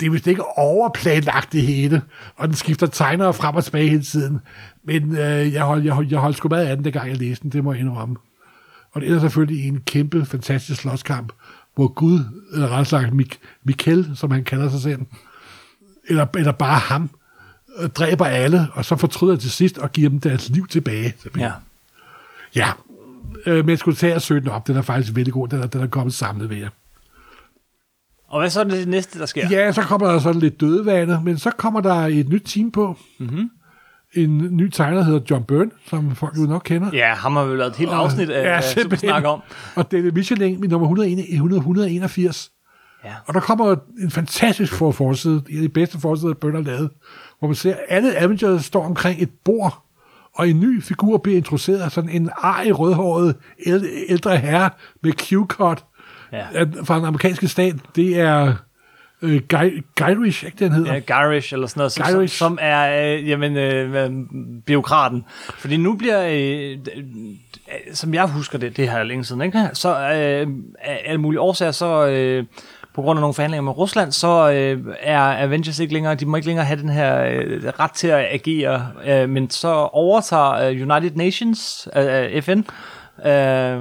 det 0.00 0.06
er 0.06 0.10
vist 0.10 0.26
ikke 0.26 0.58
overplanlagt 0.58 1.52
det 1.52 1.62
hele, 1.62 2.02
og 2.36 2.48
den 2.48 2.56
skifter 2.56 2.86
tegnere 2.86 3.34
frem 3.34 3.54
og 3.56 3.64
tilbage 3.64 3.88
hele 3.88 4.02
tiden. 4.02 4.40
Men 4.84 5.16
øh, 5.16 5.52
jeg 5.52 5.62
holdt 5.62 5.84
jeg 5.84 5.92
hold, 5.92 6.06
jeg 6.10 6.18
hold 6.18 6.34
sgu 6.34 6.48
meget 6.48 6.66
af 6.66 6.76
den, 6.76 6.84
dengang 6.84 7.08
jeg 7.08 7.16
læste 7.16 7.42
den, 7.42 7.50
det 7.52 7.64
må 7.64 7.72
jeg 7.72 7.80
indrømme. 7.80 8.16
Og 8.92 9.00
det 9.00 9.12
er 9.12 9.20
selvfølgelig 9.20 9.68
en 9.68 9.80
kæmpe, 9.86 10.26
fantastisk 10.26 10.80
slåskamp, 10.80 11.32
hvor 11.74 11.88
Gud, 11.88 12.20
eller 12.54 12.68
ret 12.68 12.86
sagt 12.86 13.12
Mik- 13.12 13.38
Mikkel, 13.64 14.10
som 14.14 14.30
han 14.30 14.44
kalder 14.44 14.70
sig 14.70 14.80
selv, 14.80 15.00
eller, 16.08 16.26
eller 16.36 16.52
bare 16.52 16.78
ham, 16.78 17.10
øh, 17.78 17.88
dræber 17.88 18.24
alle, 18.24 18.68
og 18.72 18.84
så 18.84 18.96
fortryder 18.96 19.36
til 19.36 19.50
sidst 19.50 19.78
og 19.78 19.92
giver 19.92 20.08
dem 20.10 20.20
deres 20.20 20.48
liv 20.48 20.66
tilbage. 20.66 21.14
Ja. 21.38 21.52
Ja, 22.54 22.68
øh, 23.46 23.56
men 23.56 23.68
jeg 23.70 23.78
skulle 23.78 23.96
tage 23.96 24.14
og 24.14 24.22
søge 24.22 24.40
den 24.40 24.48
op. 24.48 24.66
Den 24.66 24.76
er 24.76 24.82
faktisk 24.82 25.16
vældig 25.16 25.32
god. 25.32 25.48
Den 25.48 25.62
er, 25.62 25.66
den 25.66 25.82
er 25.82 25.86
kommet 25.86 26.14
samlet 26.14 26.50
ved 26.50 26.56
jer. 26.56 26.68
Og 28.28 28.40
hvad 28.40 28.50
så 28.50 28.60
er 28.60 28.64
det 28.64 28.88
næste, 28.88 29.18
der 29.18 29.26
sker? 29.26 29.48
Ja, 29.50 29.72
så 29.72 29.82
kommer 29.82 30.12
der 30.12 30.18
sådan 30.18 30.40
lidt 30.40 30.60
dødvande, 30.60 31.20
men 31.24 31.38
så 31.38 31.50
kommer 31.50 31.80
der 31.80 31.94
et 31.94 32.28
nyt 32.28 32.42
team 32.44 32.70
på. 32.70 32.96
Mm-hmm. 33.18 33.50
En 34.14 34.56
ny 34.56 34.68
tegner 34.68 35.02
hedder 35.02 35.20
John 35.30 35.44
Byrne, 35.44 35.70
som 35.86 36.14
folk 36.14 36.36
jo 36.36 36.42
nok 36.42 36.62
kender. 36.64 36.90
Ja, 36.92 37.14
ham 37.14 37.36
har 37.36 37.44
vi 37.44 37.56
lavet 37.56 37.70
et 37.70 37.76
helt 37.76 37.90
afsnit 37.90 38.30
af, 38.30 38.62
ja, 38.76 38.82
vi 38.90 38.96
snakker 38.96 39.28
om. 39.28 39.40
Og 39.74 39.92
David 39.92 40.12
Michelin 40.12 40.64
i 40.64 40.66
nummer 40.66 40.86
101, 40.86 41.26
181. 41.28 42.50
Ja. 43.04 43.12
Og 43.26 43.34
der 43.34 43.40
kommer 43.40 43.76
en 44.00 44.10
fantastisk 44.10 44.74
for 44.74 44.90
forside, 44.90 45.42
en 45.48 45.56
af 45.56 45.62
de 45.62 45.68
bedste 45.68 46.00
forsider, 46.00 46.34
Byrne 46.34 46.56
har 46.56 46.64
lavet, 46.64 46.90
hvor 47.38 47.48
man 47.48 47.54
ser, 47.54 47.72
at 47.72 47.78
alle 47.88 48.16
Avengers 48.16 48.64
står 48.64 48.84
omkring 48.84 49.22
et 49.22 49.30
bord, 49.44 49.82
og 50.34 50.48
en 50.48 50.60
ny 50.60 50.82
figur 50.82 51.18
bliver 51.18 51.36
introduceret, 51.36 51.92
sådan 51.92 52.10
en 52.10 52.30
arg 52.36 52.78
rødhåret 52.78 53.36
ældre 54.08 54.36
herre 54.36 54.70
med 55.02 55.12
Q-cut 55.22 55.95
Ja. 56.32 56.46
fra 56.84 56.96
den 56.96 57.04
amerikanske 57.04 57.48
stat. 57.48 57.74
Det 57.96 58.20
er 58.20 58.54
øh, 59.22 59.42
Guy, 59.48 59.84
Guyrich, 59.96 60.44
ikke 60.44 60.58
det, 60.58 60.70
han 60.70 60.78
hedder? 60.78 60.94
Ja, 60.94 60.98
Garish 60.98 61.54
eller 61.54 61.66
sådan 61.66 61.80
noget, 61.80 61.92
som, 61.92 62.28
som, 62.28 62.58
er 62.60 63.14
øh, 63.14 63.28
jamen, 63.28 63.56
øh, 63.56 64.10
biokraten. 64.66 65.24
Fordi 65.58 65.76
nu 65.76 65.96
bliver, 65.96 66.26
øh, 66.30 66.78
som 67.92 68.14
jeg 68.14 68.26
husker 68.26 68.58
det, 68.58 68.76
det 68.76 68.90
her 68.90 68.98
er 68.98 69.04
længe 69.04 69.24
siden, 69.24 69.42
ikke? 69.42 69.68
så 69.72 69.88
øh, 69.90 70.48
af 70.80 71.02
alle 71.04 71.20
mulige 71.20 71.40
årsager, 71.40 71.72
så 71.72 72.06
øh, 72.06 72.44
på 72.94 73.02
grund 73.02 73.18
af 73.18 73.20
nogle 73.20 73.34
forhandlinger 73.34 73.62
med 73.62 73.78
Rusland, 73.78 74.12
så 74.12 74.50
øh, 74.50 74.94
er 75.00 75.20
Avengers 75.20 75.78
ikke 75.78 75.92
længere, 75.92 76.14
de 76.14 76.26
må 76.26 76.36
ikke 76.36 76.46
længere 76.46 76.66
have 76.66 76.80
den 76.80 76.88
her 76.88 77.24
øh, 77.24 77.64
ret 77.80 77.92
til 77.92 78.08
at 78.08 78.26
agere, 78.30 78.88
øh, 79.06 79.28
men 79.28 79.50
så 79.50 79.68
overtager 79.92 80.52
øh, 80.52 80.90
United 80.90 81.16
Nations, 81.16 81.88
øh, 81.96 82.42
FN, 82.42 82.58
øh, 83.26 83.80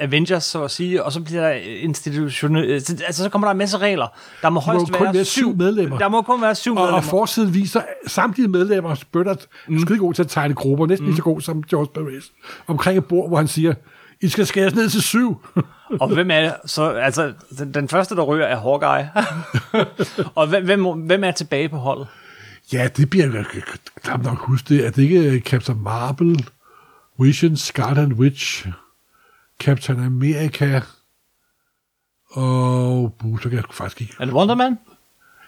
Avengers, 0.00 0.44
så 0.44 0.64
at 0.64 0.70
sige, 0.70 1.04
og 1.04 1.12
så 1.12 1.20
bliver 1.20 1.40
der 1.40 1.52
institutionel... 1.82 2.70
Altså, 2.70 3.22
så 3.22 3.28
kommer 3.28 3.48
der 3.48 3.52
en 3.52 3.58
masse 3.58 3.78
regler. 3.78 4.06
Der 4.42 4.50
må 4.50 4.60
højst 4.60 4.92
kun 4.92 5.04
være 5.04 5.14
være 5.14 5.24
syv 5.24 5.56
medlemmer. 5.56 5.98
Der 5.98 6.08
må 6.08 6.22
kun 6.22 6.42
være 6.42 6.54
syv 6.54 6.70
Og, 6.70 6.76
medlemmer. 6.76 6.96
og 6.96 7.04
forsiden 7.04 7.54
viser 7.54 7.82
samtlige 8.06 8.48
medlemmer, 8.48 9.04
Bøtter 9.12 9.34
mm. 9.68 9.78
skide 9.78 9.98
god 9.98 10.14
til 10.14 10.22
at 10.22 10.28
tegne 10.28 10.54
grupper, 10.54 10.86
næsten 10.86 11.04
mm. 11.04 11.08
lige 11.08 11.16
så 11.16 11.22
god 11.22 11.40
som 11.40 11.62
George 11.62 11.88
Perez, 11.94 12.24
omkring 12.66 12.98
et 12.98 13.04
bord, 13.04 13.28
hvor 13.28 13.36
han 13.36 13.48
siger, 13.48 13.74
I 14.20 14.28
skal 14.28 14.46
skæres 14.46 14.74
ned 14.74 14.88
til 14.88 15.02
syv. 15.02 15.42
Og 16.00 16.14
hvem 16.14 16.30
er 16.30 16.40
det? 16.40 16.54
Så, 16.66 16.90
altså, 16.90 17.32
den, 17.58 17.74
den 17.74 17.88
første, 17.88 18.14
der 18.14 18.22
ryger, 18.22 18.46
er 18.46 18.60
Hawkeye. 18.60 19.10
og 20.38 20.46
hvem, 20.46 20.64
hvem, 20.64 20.84
hvem 20.84 21.24
er 21.24 21.30
tilbage 21.30 21.68
på 21.68 21.76
holdet? 21.76 22.06
ja, 22.72 22.88
det 22.96 23.10
bliver 23.10 23.26
jeg 23.32 23.44
knap 24.02 24.22
nok 24.22 24.38
huske 24.38 24.74
det. 24.74 24.86
Er 24.86 24.90
det 24.90 25.02
ikke 25.02 25.18
øh, 25.18 25.40
Captain 25.40 25.82
Marvel, 25.82 26.48
Vision, 27.18 27.56
Scarlet 27.56 28.12
Witch, 28.12 28.66
Captain 29.62 30.04
America, 30.04 30.80
og 32.30 33.14
uh, 33.24 33.40
så 33.40 33.48
kan 33.48 33.56
jeg 33.56 33.64
faktisk 33.70 34.00
ikke 34.00 34.14
Er 34.20 34.24
det 34.24 34.34
Wonder 34.34 34.54
Man? 34.54 34.78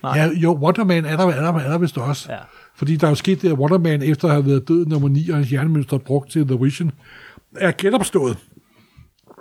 Nej. 0.02 0.18
Ja, 0.18 0.30
jo, 0.34 0.52
Wonder 0.52 0.84
Man 0.84 1.04
er 1.04 1.16
der, 1.16 1.26
er 1.26 1.52
der, 1.52 1.58
er 1.58 1.70
der 1.70 1.78
vist 1.78 1.98
også. 1.98 2.32
Ja. 2.32 2.38
Fordi 2.74 2.96
der 2.96 3.06
er 3.06 3.10
jo 3.10 3.14
sket 3.14 3.42
det, 3.42 3.48
at 3.52 3.58
Wonder 3.58 3.78
Man, 3.78 4.02
efter 4.02 4.28
at 4.28 4.34
have 4.34 4.46
været 4.46 4.68
død 4.68 4.86
nummer 4.86 5.08
9, 5.08 5.28
og 5.28 5.36
hans 5.36 5.50
hjernemønster 5.50 5.98
brugt 5.98 6.30
til 6.30 6.46
The 6.46 6.58
Vision, 6.60 6.92
er 7.56 7.72
genopstået. 7.78 8.38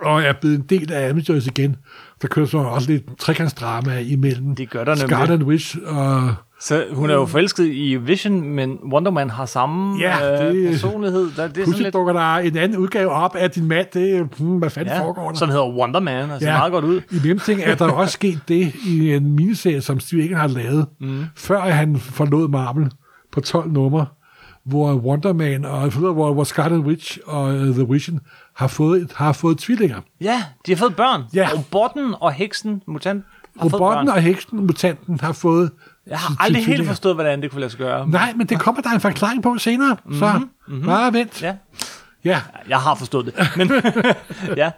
Og 0.02 0.22
er 0.22 0.32
blevet 0.40 0.56
en 0.56 0.62
del 0.62 0.92
af 0.92 1.08
Avengers 1.08 1.46
igen. 1.46 1.76
Der 2.22 2.28
kører 2.28 2.46
så 2.46 2.58
også 2.58 2.90
lidt 2.90 3.18
trekantsdrama 3.18 3.98
imellem 3.98 4.56
Det 4.56 4.70
gør 4.70 4.84
der. 4.84 4.94
Scarlet 4.94 5.42
Witch 5.42 5.76
og... 5.86 6.34
Så 6.60 6.84
hun 6.92 7.10
er 7.10 7.14
jo 7.14 7.26
forelsket 7.26 7.64
i 7.66 7.96
Vision, 7.96 8.42
men 8.42 8.78
Wonder 8.92 9.10
Man 9.10 9.30
har 9.30 9.46
samme 9.46 9.98
Ja, 10.00 10.44
øh, 10.48 10.54
det- 10.54 10.70
personlighed. 10.70 11.20
Der, 11.36 11.48
det 11.48 11.58
er 11.58 11.64
Pludselig 11.64 11.82
lidt, 11.84 11.94
dukker 11.94 12.12
der 12.12 12.34
en 12.36 12.56
anden 12.56 12.78
udgave 12.78 13.10
op 13.10 13.34
af 13.36 13.50
din 13.50 13.64
mand. 13.68 13.86
Det 13.94 14.28
hmm, 14.38 14.58
hvad 14.58 14.70
fanden 14.70 14.94
ja, 14.94 15.00
foregår 15.02 15.28
der? 15.30 15.38
som 15.38 15.48
hedder 15.48 15.68
Wonder 15.78 16.00
Man, 16.00 16.30
og 16.30 16.40
ser 16.40 16.52
meget 16.52 16.72
godt 16.72 16.84
ud. 16.84 17.00
I 17.10 17.14
mellemtiden 17.14 17.60
er 17.60 17.74
der 17.74 17.90
også 17.92 18.12
sket 18.12 18.40
det 18.48 18.72
i 18.86 19.12
en 19.14 19.32
miniserie, 19.36 19.80
som 19.80 20.00
Steve 20.00 20.24
Egan 20.24 20.36
har 20.36 20.48
lavet, 20.48 20.86
mm. 21.00 21.24
før 21.36 21.60
han 21.60 21.96
forlod 21.98 22.48
Marvel 22.48 22.90
på 23.32 23.40
12 23.40 23.70
numre, 23.72 24.06
hvor 24.66 24.94
Wonder 24.94 25.32
Man 25.32 25.64
og 25.64 25.88
hvor, 25.90 26.32
hvor 26.32 26.44
Scarlet 26.44 26.78
Witch 26.80 27.18
og 27.26 27.44
uh, 27.54 27.60
The 27.74 27.86
Vision 27.90 28.20
har 28.56 28.66
fået, 28.66 29.12
har 29.16 29.32
fået 29.32 29.58
tvillinger. 29.58 30.00
Ja, 30.20 30.42
de 30.66 30.72
har 30.72 30.76
fået 30.76 30.96
børn. 30.96 31.22
Ja. 31.34 31.48
Robotten 31.56 32.14
og 32.20 32.32
heksen, 32.32 32.82
mutant, 32.88 33.24
Robotten 33.64 34.08
og 34.08 34.20
heksen, 34.22 34.66
mutanten, 34.66 35.20
har 35.20 35.32
fået 35.32 35.70
Jeg 36.06 36.18
har 36.18 36.36
aldrig 36.40 36.66
helt 36.66 36.86
forstået, 36.86 37.14
hvordan 37.14 37.42
det 37.42 37.50
kunne 37.50 37.60
lade 37.60 37.70
sig 37.70 37.78
gøre. 37.78 38.08
Nej, 38.08 38.32
men 38.36 38.46
det 38.46 38.60
kommer 38.60 38.82
der 38.82 38.90
en 38.90 39.00
forklaring 39.00 39.42
på 39.42 39.58
senere, 39.58 39.96
mm-hmm. 40.04 40.18
så 40.18 40.40
mm-hmm. 40.68 40.86
bare 40.86 41.12
vent. 41.12 41.42
Ja, 41.42 41.54
Ja. 42.24 42.40
jeg 42.68 42.78
har 42.78 42.94
forstået 42.94 43.26
det. 43.26 43.34
Men, 43.56 43.70
ja. 44.62 44.70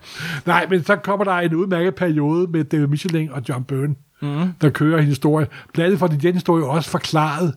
Nej, 0.47 0.67
men 0.71 0.85
så 0.85 0.97
kommer 0.97 1.25
der 1.25 1.33
en 1.33 1.55
udmærket 1.55 1.95
periode 1.95 2.51
med 2.51 2.65
David 2.65 2.87
Michelin 2.87 3.31
og 3.31 3.43
John 3.49 3.65
Byrne, 3.65 3.95
mm. 4.23 4.53
der 4.61 4.71
kører 4.71 4.99
en 4.99 5.07
historie. 5.07 5.47
Blandt 5.73 5.87
andet 5.87 5.99
for 5.99 6.07
den 6.07 6.35
historie 6.35 6.65
også 6.65 6.91
forklaret, 6.91 7.55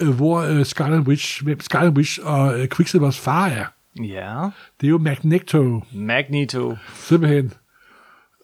øh, 0.00 0.08
hvor 0.08 0.40
øh, 0.40 0.64
Scarlet 0.64 1.00
Witch, 1.00 1.44
hvem 1.44 1.60
Scarlet 1.60 1.96
Witch 1.96 2.18
og 2.22 2.60
øh, 2.60 2.68
Quicksilvers 2.68 3.18
far 3.18 3.46
er. 3.46 3.64
ja, 4.04 4.48
Det 4.80 4.86
er 4.86 4.90
jo 4.90 4.98
Magneto, 4.98 5.82
Magneto. 5.92 6.76
simpelthen. 6.94 7.52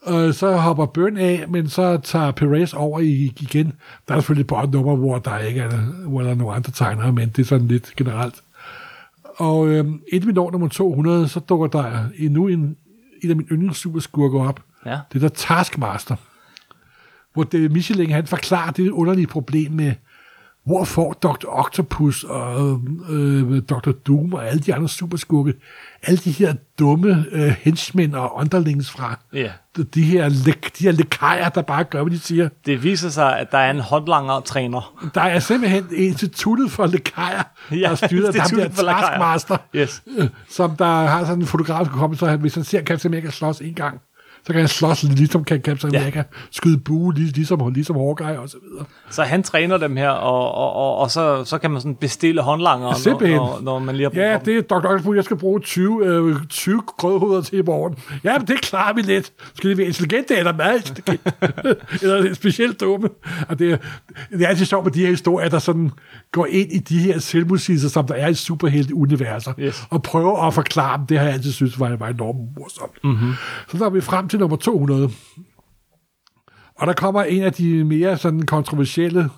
Og 0.05 0.35
så 0.35 0.57
hopper 0.57 0.87
Byrne 0.87 1.21
af, 1.21 1.45
men 1.49 1.69
så 1.69 1.97
tager 1.97 2.31
Perez 2.31 2.73
over 2.73 3.01
i, 3.01 3.33
igen. 3.41 3.73
Der 4.09 4.15
er 4.15 4.19
selvfølgelig 4.19 4.47
bare 4.47 4.65
et 4.65 4.71
nummer, 4.71 4.97
hvor 4.97 5.19
der 5.19 5.39
ikke 5.39 5.61
er, 5.61 5.77
hvor 6.09 6.23
der 6.23 6.31
er 6.31 6.35
nogle 6.35 6.55
andre 6.55 6.73
tegnere, 6.73 7.13
men 7.13 7.29
det 7.29 7.43
er 7.43 7.47
sådan 7.47 7.67
lidt 7.67 7.93
generelt. 7.97 8.35
Og 9.37 9.69
øh, 9.69 9.85
inden 10.13 10.29
vi 10.29 10.33
når 10.33 10.51
nummer 10.51 10.69
200, 10.69 11.29
så 11.29 11.41
dukker 11.41 11.67
der 11.67 12.05
endnu 12.19 12.49
en, 12.49 12.77
en 13.23 13.31
af 13.31 13.37
mine 13.37 13.49
yndlings 13.53 13.79
superskurker 13.79 14.41
op. 14.41 14.61
Ja. 14.87 14.99
Det 15.13 15.23
der 15.23 15.29
Taskmaster. 15.29 16.17
Hvor 17.33 17.45
David 17.45 17.69
Michelin, 17.69 18.11
han 18.11 18.27
forklarer 18.27 18.71
det 18.71 18.91
underlige 18.91 19.27
problem 19.27 19.73
med, 19.73 19.93
hvor 20.67 20.85
får 20.85 21.13
Dr. 21.13 21.47
Octopus 21.49 22.25
og 22.25 22.81
øh, 23.11 23.63
Dr. 23.63 23.91
Doom 24.07 24.33
og 24.33 24.49
alle 24.49 24.61
de 24.61 24.75
andre 24.75 24.89
superskurke, 24.89 25.55
alle 26.03 26.17
de 26.17 26.31
her 26.31 26.55
dumme 26.79 27.25
øh, 27.33 27.55
henchmen 27.61 28.15
og 28.15 28.37
underlings 28.37 28.91
fra, 28.91 29.19
Ja. 29.33 29.51
de, 29.77 29.85
de 29.85 30.03
her, 30.03 30.29
de 30.79 30.85
her 30.85 30.93
lekajer, 30.93 31.49
der 31.49 31.63
bare 31.63 31.85
gør, 31.85 32.03
hvad 32.03 32.13
de 32.13 32.19
siger. 32.19 32.49
Det 32.67 32.83
viser 32.83 33.09
sig, 33.09 33.39
at 33.39 33.53
der 33.53 33.59
er 33.59 33.71
en 33.71 33.81
håndlanger-træner. 33.81 35.11
Der 35.15 35.21
er 35.21 35.39
simpelthen 35.39 35.85
instituttet 35.93 36.71
for 36.71 36.87
lekajer, 36.87 37.43
ja, 37.71 37.77
der 37.77 37.87
er 37.89 38.41
ham 38.41 38.51
der 38.51 38.83
lekajer. 38.83 39.01
Taskmaster, 39.01 39.57
Yes. 39.75 40.03
øh, 40.19 40.29
som 40.49 40.77
der 40.77 40.85
har 41.07 41.25
sådan 41.25 41.41
en 41.41 41.47
fotografisk 41.47 41.93
komme, 41.93 42.17
så 42.17 42.27
han, 42.27 42.41
hvis 42.41 42.55
han 42.55 42.65
ser 42.65 42.83
Captain 42.83 43.15
America 43.15 43.31
slås 43.31 43.59
en 43.61 43.75
gang, 43.75 44.01
så 44.47 44.53
kan 44.53 44.61
han 44.61 44.69
slås 44.69 45.03
ligesom 45.03 45.45
kan 45.45 45.61
Captain 45.61 45.93
Ja. 45.93 45.99
America, 45.99 46.23
skyde 46.51 46.79
bue, 46.79 47.15
lig- 47.15 47.33
ligesom, 47.37 47.73
ligesom 47.73 47.97
Hawkeye 47.97 48.39
og 48.39 48.49
så 48.49 48.57
videre. 48.71 48.85
Så 49.11 49.23
han 49.23 49.43
træner 49.43 49.77
dem 49.79 49.97
her, 49.97 50.09
og, 50.11 50.55
og, 50.55 50.73
og, 50.73 50.97
og 50.97 51.11
så, 51.11 51.45
så 51.45 51.59
kan 51.59 51.71
man 51.71 51.81
sådan 51.81 51.95
bestille 51.95 52.43
håndlanger, 52.43 52.87
når, 52.87 53.37
når, 53.37 53.61
når 53.63 53.79
man 53.79 53.97
lige 53.97 54.11
har 54.15 54.21
Ja, 54.23 54.39
det 54.45 54.57
er 54.59 54.63
Dr. 54.63 54.75
Octopus, 54.87 55.17
jeg 55.17 55.25
skal 55.25 55.37
bruge 55.37 55.61
20, 55.61 56.07
øh, 56.07 56.37
20 56.49 56.83
grødhoveder 56.99 57.43
til 57.43 57.59
i 57.59 57.63
morgen. 57.63 57.95
Ja, 58.25 58.39
men 58.39 58.47
det 58.49 58.61
klarer 58.61 58.93
vi 58.95 59.01
lidt. 59.03 59.33
Skal 59.55 59.71
det 59.71 59.79
være 59.79 59.87
intelligente 59.87 60.37
eller 60.37 60.53
meget 60.53 61.03
eller 62.03 62.35
specielt 62.35 62.81
dumme? 62.81 63.09
Og 63.49 63.59
det, 63.59 63.73
er, 63.73 63.77
det 64.33 64.43
er 64.43 64.49
altid 64.49 64.65
sjovt 64.67 64.85
med 64.85 64.93
de 64.93 65.01
her 65.01 65.09
historier, 65.11 65.49
der 65.49 65.59
sådan 65.59 65.91
går 66.33 66.47
ind 66.51 66.73
i 66.73 66.79
de 66.79 66.99
her 66.99 67.19
selvmodsigelser, 67.19 67.89
som 67.89 68.07
der 68.07 68.15
er 68.15 68.29
i 68.29 68.35
superhelte-universer, 68.35 69.53
Yes. 69.59 69.87
og 69.91 70.03
prøver 70.03 70.43
at 70.47 70.55
forklare 70.55 70.99
dem. 70.99 71.07
Det 71.07 71.19
har 71.19 71.25
jeg 71.25 71.35
altid 71.35 71.53
synes 71.53 71.81
var, 71.81 71.97
var 71.97 72.09
enormt 72.09 72.39
morsomt. 72.59 73.05
Mm-hmm. 73.05 73.33
Så 73.79 73.85
er 73.85 73.91
vi 73.91 74.01
frem 74.01 74.29
til 74.29 74.34
nummer 74.39 74.57
200. 74.57 75.11
Og 76.75 76.87
der 76.87 76.93
kommer 76.93 77.23
en 77.23 77.43
af 77.43 77.53
de 77.53 77.85
mere 77.85 78.19
sådan 78.19 78.43
kontroversielle, 78.47 79.31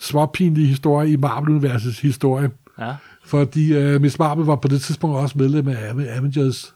småpinlige 0.00 0.66
historier 0.66 1.08
i 1.12 1.16
Marvel-universets 1.16 2.00
historie 2.00 2.50
Ja. 2.78 2.94
Fordi 3.24 3.94
uh, 3.94 4.00
Miss 4.00 4.18
Marvel 4.18 4.44
var 4.46 4.56
på 4.56 4.68
det 4.68 4.82
tidspunkt 4.82 5.16
også 5.16 5.38
medlem 5.38 5.68
af 5.68 5.90
Ave- 5.92 6.08
Avengers. 6.08 6.74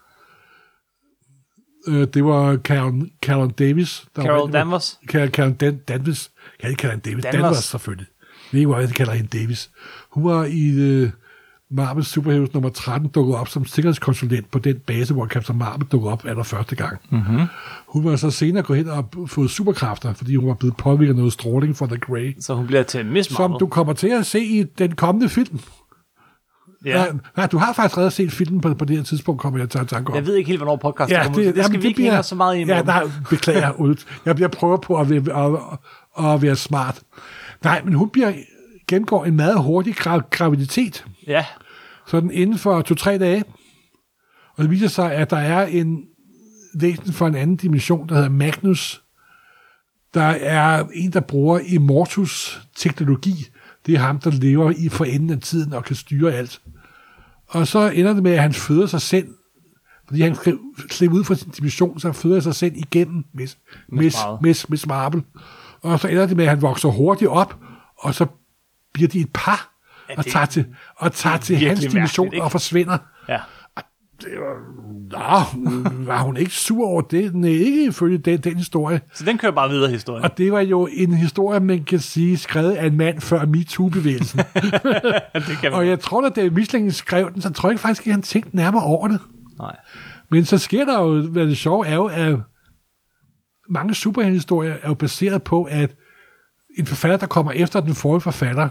Uh, 1.88 2.02
det 2.02 2.24
var 2.24 2.56
Carol, 2.56 3.10
Carol 3.22 3.50
Davis. 3.50 4.04
Der 4.16 4.22
Carol 4.22 4.50
var, 4.50 4.58
Danvers. 4.58 4.98
Carol, 5.08 5.28
Carol 5.28 5.52
Dan, 5.52 5.76
Danvers. 5.88 6.30
Jeg 6.52 6.60
kan 6.60 6.70
ikke 6.70 6.80
kalde 6.80 6.92
hende 6.92 7.10
Davis. 7.10 7.22
Danvers. 7.24 7.42
Danvers, 7.42 7.64
selvfølgelig. 7.64 8.06
Jeg 8.08 8.52
ved 8.52 8.60
ikke, 8.60 8.66
hvor 8.68 8.78
jeg 8.80 8.88
kalder 8.88 9.12
hende 9.12 9.38
Davis. 9.38 9.70
Hun 10.10 10.24
var 10.24 10.44
i 10.44 11.02
uh, 11.02 11.10
Marvel 11.72 12.04
Superheroes 12.04 12.54
nummer 12.54 12.70
13 12.70 13.08
dukket 13.08 13.36
op 13.36 13.48
som 13.48 13.64
sikkerhedskonsulent 13.64 14.50
på 14.50 14.58
den 14.58 14.78
base, 14.86 15.14
hvor 15.14 15.26
Captain 15.26 15.58
Marvel 15.58 15.86
dukkede 15.86 16.12
op 16.12 16.24
aller 16.26 16.42
første 16.42 16.76
gang. 16.76 16.98
Mm-hmm. 17.10 17.40
Hun 17.88 18.04
var 18.04 18.16
så 18.16 18.30
senere 18.30 18.62
gået 18.62 18.76
hen 18.78 18.88
og 18.88 19.08
fået 19.26 19.50
superkræfter, 19.50 20.12
fordi 20.12 20.36
hun 20.36 20.48
var 20.48 20.54
blevet 20.54 20.76
påvirket 20.76 21.12
af 21.12 21.16
noget 21.16 21.32
stråling 21.32 21.76
fra 21.76 21.86
The 21.86 21.96
Grey. 21.98 22.36
Så 22.40 22.54
hun 22.54 22.66
bliver 22.66 22.82
til 22.82 23.06
Miss 23.06 23.28
Som 23.34 23.50
Marvel. 23.50 23.60
du 23.60 23.66
kommer 23.66 23.92
til 23.92 24.08
at 24.08 24.26
se 24.26 24.40
i 24.40 24.62
den 24.78 24.94
kommende 24.94 25.28
film. 25.28 25.60
ja. 26.84 27.00
Ja. 27.02 27.06
Nej, 27.36 27.46
du 27.46 27.58
har 27.58 27.72
faktisk 27.72 27.96
allerede 27.96 28.10
set 28.14 28.32
filmen 28.32 28.60
på, 28.60 28.74
på 28.74 28.84
det 28.84 28.96
her 28.96 29.04
tidspunkt, 29.04 29.40
kommer 29.40 29.58
jeg 29.58 29.68
til 29.70 29.78
at 29.78 29.88
tanke 29.88 30.10
om. 30.10 30.16
Jeg 30.16 30.26
ved 30.26 30.34
ikke 30.34 30.48
helt, 30.48 30.58
hvornår 30.60 30.76
podcast 30.76 31.10
ja, 31.10 31.22
kommer. 31.22 31.38
Det, 31.38 31.54
det 31.54 31.64
skal 31.64 31.72
jamen, 31.72 31.82
vi 31.82 31.88
ikke 31.88 32.02
hænge 32.02 32.18
os 32.18 32.26
så 32.26 32.34
meget 32.34 32.56
i. 32.58 32.64
Ja, 32.64 32.82
nej, 32.82 33.02
beklager, 33.30 33.72
Ulf. 33.80 34.04
Jeg, 34.26 34.40
jeg 34.40 34.50
prøver 34.50 34.76
på 34.76 34.96
at 35.00 35.10
være, 35.10 35.46
at, 36.18 36.24
at 36.34 36.42
være 36.42 36.56
smart. 36.56 37.00
Nej, 37.64 37.82
men 37.84 37.94
hun 37.94 38.08
bliver, 38.10 38.32
gennemgår 38.88 39.24
en 39.24 39.36
meget 39.36 39.62
hurtig 39.62 39.94
gra- 40.00 40.28
graviditet, 40.30 41.04
ja. 41.26 41.44
Sådan 42.10 42.30
inden 42.30 42.58
for 42.58 42.82
to-tre 42.82 43.18
dage. 43.18 43.44
Og 44.56 44.62
det 44.62 44.70
viser 44.70 44.88
sig, 44.88 45.12
at 45.12 45.30
der 45.30 45.36
er 45.36 45.66
en 45.66 46.04
væsen 46.74 47.12
fra 47.12 47.26
en 47.28 47.34
anden 47.34 47.56
dimension, 47.56 48.08
der 48.08 48.14
hedder 48.14 48.28
Magnus. 48.28 49.02
Der 50.14 50.22
er 50.22 50.84
en, 50.94 51.12
der 51.12 51.20
bruger 51.20 51.58
Immortus 51.58 52.60
teknologi. 52.76 53.46
Det 53.86 53.94
er 53.94 53.98
ham, 53.98 54.18
der 54.18 54.30
lever 54.30 54.72
i 54.76 54.88
for 54.88 55.04
enden 55.04 55.30
af 55.30 55.40
tiden 55.40 55.72
og 55.72 55.84
kan 55.84 55.96
styre 55.96 56.32
alt. 56.32 56.60
Og 57.46 57.66
så 57.66 57.90
ender 57.90 58.12
det 58.12 58.22
med, 58.22 58.32
at 58.32 58.42
han 58.42 58.52
føder 58.52 58.86
sig 58.86 59.00
selv. 59.00 59.28
Fordi 60.06 60.20
han 60.20 60.34
skal 60.34 60.58
slippe 60.90 61.16
ud 61.16 61.24
fra 61.24 61.34
sin 61.34 61.50
dimension, 61.50 62.00
så 62.00 62.08
han 62.08 62.14
føder 62.14 62.40
sig 62.40 62.54
selv 62.54 62.72
igennem 62.76 63.24
Miss, 63.34 63.58
Miss. 63.88 64.16
Miss, 64.42 64.68
Miss 64.68 64.86
Marvel. 64.86 65.22
Og 65.82 66.00
så 66.00 66.08
ender 66.08 66.26
det 66.26 66.36
med, 66.36 66.44
at 66.44 66.50
han 66.50 66.62
vokser 66.62 66.88
hurtigt 66.88 67.30
op, 67.30 67.58
og 67.98 68.14
så 68.14 68.26
bliver 68.92 69.08
de 69.08 69.20
et 69.20 69.30
par, 69.34 69.69
og 70.18 70.24
det- 70.24 70.32
tager 70.32 70.46
til, 70.46 70.66
og 70.96 71.12
tager 71.12 71.36
til 71.36 71.56
hans 71.56 71.80
dimension 71.80 72.24
mærkeligt, 72.24 72.34
ikke? 72.34 72.44
og 72.44 72.50
forsvinder. 72.52 72.98
ja. 73.28 73.38
Nå, 75.10 75.18
var 76.04 76.22
hun 76.22 76.36
ikke 76.36 76.50
sur 76.52 76.86
over 76.88 77.00
det? 77.00 77.34
Nej, 77.34 77.50
ikke 77.50 77.84
ifølge 77.84 78.18
den, 78.18 78.40
den 78.40 78.56
historie. 78.56 79.00
Så 79.14 79.24
den 79.24 79.38
kører 79.38 79.52
bare 79.52 79.68
videre 79.68 79.90
historien. 79.90 80.24
Og 80.24 80.38
det 80.38 80.52
var 80.52 80.60
jo 80.60 80.88
en 80.92 81.14
historie, 81.14 81.60
man 81.60 81.84
kan 81.84 81.98
sige, 81.98 82.36
skrevet 82.38 82.72
af 82.72 82.86
en 82.86 82.96
mand 82.96 83.20
før 83.20 83.44
MeToo-bevægelsen. 83.46 84.38
det 85.62 85.72
og 85.72 85.86
jeg 85.86 86.00
tror, 86.00 86.26
at 86.26 86.36
da 86.36 86.50
Mislingen 86.50 86.92
skrev 86.92 87.32
den, 87.34 87.42
så 87.42 87.52
tror 87.52 87.68
jeg 87.68 87.72
ikke 87.72 87.80
faktisk, 87.82 88.06
at 88.06 88.12
han 88.12 88.22
tænkte 88.22 88.56
nærmere 88.56 88.82
over 88.84 89.08
det. 89.08 89.20
Nej. 89.58 89.76
Men 90.30 90.44
så 90.44 90.58
sker 90.58 90.84
der 90.84 91.00
jo, 91.02 91.22
hvad 91.22 91.46
det 91.46 91.56
sjove 91.58 91.86
er 91.86 91.94
jo, 91.94 92.04
at 92.06 92.36
mange 93.70 93.94
superheltehistorier 93.94 94.72
er 94.82 94.88
jo 94.88 94.94
baseret 94.94 95.42
på, 95.42 95.62
at 95.64 95.94
en 96.78 96.86
forfatter, 96.86 97.16
der 97.16 97.26
kommer 97.26 97.52
efter 97.52 97.80
den 97.80 97.94
forrige 97.94 98.20
forfatter, 98.20 98.68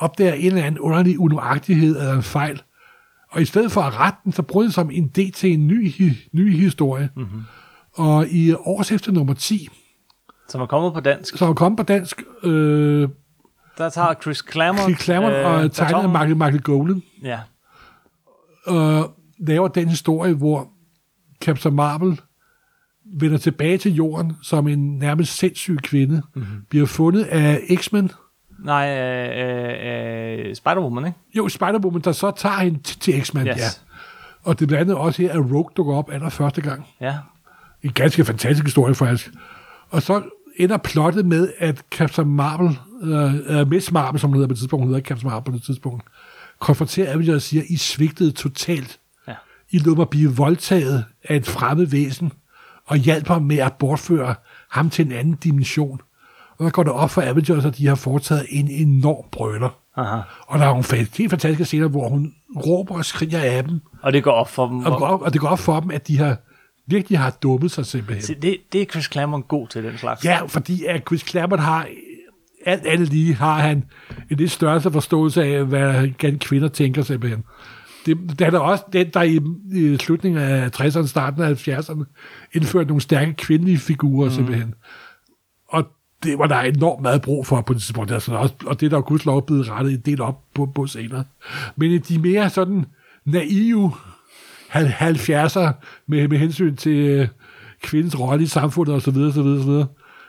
opdager 0.00 0.32
en 0.32 0.46
eller 0.46 0.62
anden 0.64 0.80
underlig 0.80 1.18
unøjagtighed 1.20 1.96
eller 1.96 2.12
en 2.12 2.22
fejl. 2.22 2.62
Og 3.30 3.42
i 3.42 3.44
stedet 3.44 3.72
for 3.72 3.80
at 3.80 3.96
rette 4.00 4.18
den, 4.24 4.32
så 4.32 4.42
bruger 4.42 4.62
den 4.64 4.72
som 4.72 4.90
en 4.90 5.04
idé 5.18 5.30
til 5.30 5.52
en 5.52 5.66
ny, 5.66 5.92
ny 6.32 6.56
historie. 6.56 7.08
Mm-hmm. 7.16 7.42
Og 7.92 8.28
i 8.28 8.52
års 8.54 8.92
efter 8.92 9.12
nummer 9.12 9.34
10, 9.34 9.68
Som 10.48 10.60
er 10.60 10.66
kommet 10.66 10.92
på 10.94 11.00
dansk. 11.00 11.36
så 11.36 11.44
er 11.46 11.52
kommet 11.54 11.76
på 11.76 11.82
dansk, 11.82 12.22
øh, 12.42 13.08
Der 13.78 13.88
tager 13.88 14.14
Chris 14.22 14.44
Claremont. 14.52 14.82
Chris 14.84 15.00
Claremont 15.04 15.34
øh, 15.34 15.44
og 15.46 15.70
baton. 15.78 16.10
Michael, 16.12 16.36
Michael 16.36 16.62
Golan, 16.62 17.02
Ja. 17.22 17.38
og 18.66 19.14
laver 19.38 19.68
den 19.68 19.88
historie, 19.88 20.34
hvor 20.34 20.68
Captain 21.40 21.74
Marvel 21.74 22.20
vender 23.20 23.38
tilbage 23.38 23.78
til 23.78 23.94
jorden 23.94 24.32
som 24.42 24.68
en 24.68 24.98
nærmest 24.98 25.36
sindssyg 25.38 25.76
kvinde, 25.82 26.22
mm-hmm. 26.34 26.62
bliver 26.70 26.86
fundet 26.86 27.22
af 27.24 27.60
X-Men, 27.76 28.10
Nej, 28.64 28.88
øh, 28.98 30.38
øh, 30.38 30.48
øh, 30.48 30.56
Spider-Woman, 30.56 31.06
ikke? 31.06 31.18
jo, 31.36 31.48
Spider-Woman, 31.48 32.00
der 32.00 32.12
så 32.12 32.30
tager 32.36 32.58
hende 32.60 32.82
til, 32.82 32.98
til 32.98 33.22
X-Men, 33.24 33.46
Yes. 33.46 33.56
ja. 33.56 33.62
Og 34.42 34.58
det 34.58 34.64
er 34.64 34.66
blandt 34.68 34.80
andet 34.80 34.96
også 34.96 35.22
her, 35.22 35.32
at 35.32 35.38
Rogue 35.38 35.70
dukker 35.76 35.94
op 35.94 36.10
aller 36.12 36.28
første 36.28 36.60
gang. 36.60 36.86
Ja. 37.00 37.14
En 37.82 37.92
ganske 37.92 38.24
fantastisk 38.24 38.64
historie, 38.64 38.94
faktisk. 38.94 39.30
Og 39.90 40.02
så 40.02 40.22
ender 40.56 40.76
plottet 40.76 41.26
med, 41.26 41.52
at 41.58 41.82
Captain 41.90 42.28
Marvel, 42.28 42.78
øh, 43.02 43.60
uh, 43.60 43.68
Miss 43.68 43.92
Marvel, 43.92 44.20
som 44.20 44.30
hun 44.30 44.34
hedder 44.36 44.48
på 44.48 44.52
det 44.52 44.58
tidspunkt, 44.58 44.84
hun 44.84 44.94
hedder 44.94 45.08
Captain 45.08 45.30
Marvel 45.30 45.44
på 45.44 45.56
det 45.56 45.62
tidspunkt, 45.62 46.04
konfronterer 46.58 47.12
Avengers 47.12 47.34
og 47.34 47.42
siger, 47.42 47.62
I 47.68 47.76
svigtede 47.76 48.30
totalt. 48.32 48.98
Ja. 49.28 49.34
I 49.70 49.78
lod 49.78 49.96
mig 49.96 50.08
blive 50.08 50.36
voldtaget 50.36 51.04
af 51.24 51.36
et 51.36 51.46
fremmed 51.46 51.86
væsen, 51.86 52.32
og 52.86 52.96
hjalp 52.96 53.28
ham 53.28 53.42
med 53.42 53.58
at 53.58 53.72
bortføre 53.72 54.34
ham 54.70 54.90
til 54.90 55.06
en 55.06 55.12
anden 55.12 55.34
dimension. 55.34 56.00
Og 56.60 56.64
der 56.64 56.70
går 56.70 56.82
det 56.82 56.92
op 56.92 57.10
for 57.10 57.22
Avengers, 57.22 57.64
at 57.64 57.76
de 57.76 57.86
har 57.86 57.94
foretaget 57.94 58.46
en 58.48 58.68
enorm 58.68 59.24
brøler. 59.32 59.78
Aha. 59.96 60.20
Og 60.46 60.58
der 60.58 60.64
er 60.64 60.68
nogle 60.68 61.06
helt 61.16 61.30
fantastiske 61.30 61.64
scener, 61.64 61.88
hvor 61.88 62.08
hun 62.08 62.32
råber 62.66 62.94
og 62.94 63.04
skriger 63.04 63.40
af 63.40 63.64
dem, 63.64 63.80
Og 64.02 64.12
det 64.12 64.22
går 64.24 64.32
op 64.32 64.48
for 64.48 64.66
dem. 64.66 64.78
og, 64.78 64.90
det 64.90 64.98
går 64.98 65.06
op, 65.06 65.22
og 65.22 65.32
det 65.32 65.40
går 65.40 65.48
op 65.48 65.58
for 65.58 65.80
dem, 65.80 65.90
at 65.90 66.08
de 66.08 66.18
har 66.18 66.36
virkelig 66.86 67.18
har 67.18 67.30
dummet 67.30 67.70
sig 67.70 67.86
simpelthen. 67.86 68.22
Se, 68.22 68.34
det, 68.34 68.56
det 68.72 68.82
er 68.82 68.84
Chris 68.84 69.04
Claremont 69.04 69.48
god 69.48 69.68
til, 69.68 69.84
den 69.84 69.98
slags. 69.98 70.24
Ja, 70.24 70.44
fordi 70.46 70.84
at 70.84 71.02
Chris 71.06 71.20
Claremont 71.20 71.62
har, 71.62 71.86
alt 72.66 72.86
andet 72.86 73.08
lige, 73.08 73.34
har 73.34 73.58
han 73.58 73.84
en 74.30 74.36
lidt 74.36 74.50
større 74.50 74.80
forståelse 74.80 75.44
af, 75.44 75.64
hvad 75.64 76.38
kvinder 76.38 76.68
tænker 76.68 77.02
simpelthen. 77.02 77.44
Det, 78.06 78.18
det 78.38 78.40
er 78.40 78.50
der 78.50 78.58
også 78.58 78.84
den, 78.92 79.10
der 79.14 79.22
i, 79.22 79.40
i 79.74 79.96
slutningen 79.96 80.42
af 80.42 80.80
60'erne, 80.80 81.06
starten 81.06 81.42
af 81.42 81.68
70'erne, 81.68 82.04
indførte 82.52 82.88
nogle 82.88 83.00
stærke 83.00 83.34
kvindelige 83.34 83.78
figurer 83.78 84.28
mm. 84.28 84.34
simpelthen. 84.34 84.74
Det 86.22 86.38
var 86.38 86.46
der 86.46 86.60
enormt 86.60 87.02
meget 87.02 87.22
brug 87.22 87.46
for 87.46 87.60
på 87.60 87.72
det 87.72 87.82
tidspunkt. 87.82 88.12
Altså 88.12 88.48
og 88.66 88.80
det 88.80 88.86
er 88.86 88.90
der 88.90 89.00
gudslov 89.00 89.46
blevet 89.46 89.70
rettet 89.70 89.92
en 89.92 90.00
del 90.00 90.20
op 90.20 90.42
på, 90.54 90.66
på 90.66 90.86
senere. 90.86 91.24
Men 91.76 92.00
de 92.08 92.18
mere 92.18 92.50
sådan 92.50 92.86
naive 93.24 93.92
70'er 94.70 95.72
med, 96.06 96.28
med 96.28 96.38
hensyn 96.38 96.76
til 96.76 96.96
øh, 96.96 97.28
kvindens 97.82 98.20
rolle 98.20 98.42
i 98.42 98.46
samfundet 98.46 98.94
osv., 98.94 99.04
så, 99.04 99.10
videre, 99.10 99.32
så, 99.32 99.42
videre, 99.42 99.86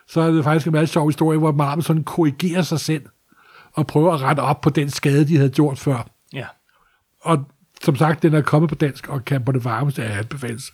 så 0.08 0.22
er 0.22 0.32
det 0.32 0.44
faktisk 0.44 0.68
en 0.68 0.72
meget 0.72 0.90
sjov 0.90 1.08
historie, 1.08 1.40
hvor 1.40 1.52
Marvel 1.52 1.84
sådan 1.84 2.04
korrigerer 2.04 2.62
sig 2.62 2.80
selv 2.80 3.06
og 3.74 3.88
prøver 3.88 4.14
at 4.14 4.22
rette 4.22 4.40
op 4.40 4.62
på 4.62 4.70
den 4.70 4.90
skade, 4.90 5.28
de 5.28 5.38
havde 5.38 5.50
gjort 5.50 5.80
før. 5.80 6.08
ja. 6.34 6.46
Og 7.22 7.46
som 7.84 7.96
sagt, 7.96 8.24
den 8.24 8.34
er 8.34 8.42
kommet 8.42 8.70
på 8.70 8.76
dansk 8.76 9.10
og 9.10 9.26
kan 9.26 9.46
på 9.46 9.52
det 9.52 9.66
varmeste 9.66 10.04
af 10.04 10.18
anbefales. 10.18 10.72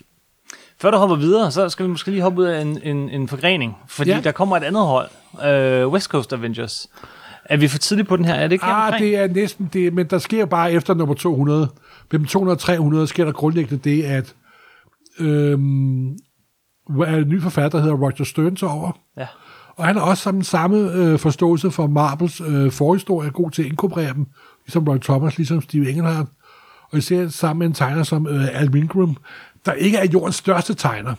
Før 0.82 0.92
du 0.92 0.98
hopper 0.98 1.16
videre, 1.16 1.52
så 1.52 1.70
skal 1.70 1.86
vi 1.86 1.90
måske 1.92 2.12
lige 2.12 2.22
hoppe 2.24 2.42
ud 2.42 2.46
af 2.46 2.62
en, 2.62 2.80
en, 2.84 3.10
en 3.10 3.28
forgrening. 3.28 3.78
Fordi 3.88 4.10
Ja. 4.12 4.20
der 4.24 4.32
kommer 4.32 4.58
et 4.58 4.64
andet 4.64 4.84
hold. 4.86 5.10
Øh, 5.46 5.88
West 5.88 6.10
Coast 6.10 6.34
Avengers. 6.34 6.88
Er 7.46 7.58
vi 7.58 7.68
for 7.68 7.78
tidligt 7.78 8.08
på 8.08 8.18
den 8.18 8.26
her? 8.26 8.34
Er 8.34 8.44
det 8.44 8.52
ikke 8.52 8.66
Ah, 8.66 9.00
det 9.00 9.18
er 9.18 9.28
næsten 9.28 9.70
det, 9.74 9.94
men 9.94 10.06
der 10.06 10.18
sker 10.18 10.46
bare 10.46 10.72
efter 10.74 10.94
nummer 10.94 11.16
200. 11.16 11.70
Mellem 12.12 12.26
200 12.28 12.56
og 12.56 12.60
300 12.60 13.08
sker 13.08 13.26
der 13.26 13.32
grundlæggende 13.32 13.90
det, 13.90 14.04
at 14.04 14.36
øhm, 15.20 16.08
en 16.08 16.18
ny 17.28 17.42
forfatter, 17.42 17.78
der 17.78 17.84
hedder 17.86 17.98
Roger 17.98 18.24
Stern, 18.24 18.56
tager 18.56 18.74
over. 18.74 18.92
Ja. 19.18 19.28
Og 19.76 19.86
han 19.86 19.96
har 19.96 20.04
også 20.04 20.24
sådan 20.24 20.42
samme 20.44 20.92
øh, 20.94 21.20
forståelse 21.20 21.72
for 21.72 21.88
Marvels 21.88 22.42
øh, 22.48 22.72
forhistorie, 22.72 23.28
er 23.28 23.32
god 23.32 23.52
til 23.52 23.62
at 23.62 23.68
inkorporere 23.70 24.14
dem, 24.14 24.26
ligesom 24.66 24.88
Roy 24.88 24.98
Thomas, 24.98 25.38
ligesom 25.38 25.62
Steve 25.62 25.90
Englehart. 25.90 26.26
Og 26.92 26.98
især 26.98 27.28
sammen 27.28 27.60
med 27.60 27.68
en 27.68 27.74
tegner 27.74 28.04
som 28.04 28.28
øh, 28.28 28.60
Al 28.62 28.72
Milgrom, 28.72 29.18
der 29.68 29.74
ikke 29.74 29.98
er 29.98 30.08
jordens 30.14 30.36
største 30.36 30.74
tegner, 30.74 31.14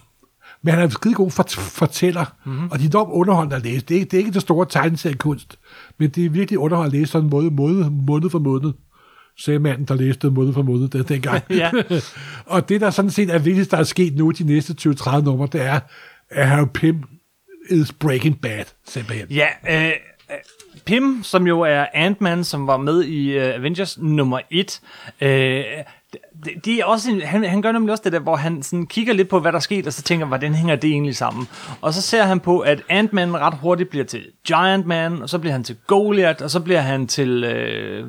men 0.62 0.74
han 0.74 0.80
er 0.80 0.84
en 0.84 0.90
skide 0.90 1.14
god 1.14 1.30
fort- 1.30 1.56
fortæller, 1.56 2.24
mm-hmm. 2.46 2.70
og 2.70 2.78
de 2.78 2.84
er 2.84 2.88
dog 2.88 3.14
underholdende 3.14 3.56
at 3.56 3.62
læse. 3.62 3.80
Det 3.80 3.94
er, 3.94 3.98
ikke, 3.98 4.10
det 4.10 4.16
er 4.16 4.18
ikke 4.18 4.32
det 4.32 4.42
store 4.42 4.66
tegneseriekunst, 4.66 5.58
men 5.98 6.10
det 6.10 6.24
er 6.26 6.30
virkelig 6.30 6.58
underholdende 6.58 6.96
at 6.96 7.00
læse 7.00 7.12
sådan 7.12 7.30
måned, 7.30 7.50
måned, 7.50 7.90
måned 7.90 8.30
for 8.30 8.38
måned, 8.38 8.72
sagde 9.38 9.58
manden, 9.58 9.84
der 9.84 9.94
læste 9.94 10.30
måned 10.30 10.52
for 10.52 10.62
måned 10.62 10.88
den, 10.88 11.02
dengang. 11.02 11.42
Ja. 11.50 11.70
og 12.54 12.68
det, 12.68 12.80
der 12.80 12.90
sådan 12.90 13.10
set 13.10 13.30
er 13.30 13.38
vigtigst, 13.38 13.70
der 13.70 13.76
er 13.76 13.84
sket 13.84 14.16
nu 14.16 14.30
de 14.30 14.44
næste 14.44 14.74
20-30 14.88 15.20
numre, 15.20 15.48
det 15.52 15.62
er, 15.62 15.80
at 16.30 16.48
Harry 16.48 16.66
Pym 16.74 16.96
is 17.70 17.92
breaking 17.92 18.40
bad, 18.40 18.64
simpelthen. 18.86 19.28
Ja, 19.30 19.48
øh, 19.70 19.86
øh, 19.86 19.92
Pim, 20.86 21.22
som 21.22 21.46
jo 21.46 21.60
er 21.60 21.86
Ant-Man, 21.94 22.44
som 22.44 22.66
var 22.66 22.76
med 22.76 23.04
i 23.04 23.30
øh, 23.30 23.54
Avengers 23.54 23.98
nummer 23.98 24.40
1, 24.50 24.80
øh, 25.20 25.64
det, 26.12 26.52
det 26.64 26.74
er 26.74 26.84
også 26.84 27.10
en, 27.10 27.20
han, 27.20 27.44
han 27.44 27.62
gør 27.62 27.72
nemlig 27.72 27.92
også 27.92 28.04
det 28.04 28.12
der, 28.12 28.18
hvor 28.18 28.36
han 28.36 28.62
sådan 28.62 28.86
kigger 28.86 29.14
lidt 29.14 29.28
på, 29.28 29.40
hvad 29.40 29.52
der 29.52 29.58
er 29.58 29.62
sket, 29.62 29.86
og 29.86 29.92
så 29.92 30.02
tænker, 30.02 30.26
hvordan 30.26 30.54
hænger 30.54 30.76
det 30.76 30.90
egentlig 30.90 31.16
sammen? 31.16 31.48
Og 31.80 31.94
så 31.94 32.02
ser 32.02 32.22
han 32.22 32.40
på, 32.40 32.58
at 32.58 32.82
Ant-Man 32.88 33.36
ret 33.36 33.54
hurtigt 33.54 33.90
bliver 33.90 34.04
til 34.04 34.26
Giant 34.46 34.86
Man, 34.86 35.22
og 35.22 35.28
så 35.28 35.38
bliver 35.38 35.52
han 35.52 35.64
til 35.64 35.76
Goliath, 35.86 36.44
og 36.44 36.50
så 36.50 36.60
bliver 36.60 36.80
han 36.80 37.06
til... 37.06 37.44
Øh, 37.44 38.06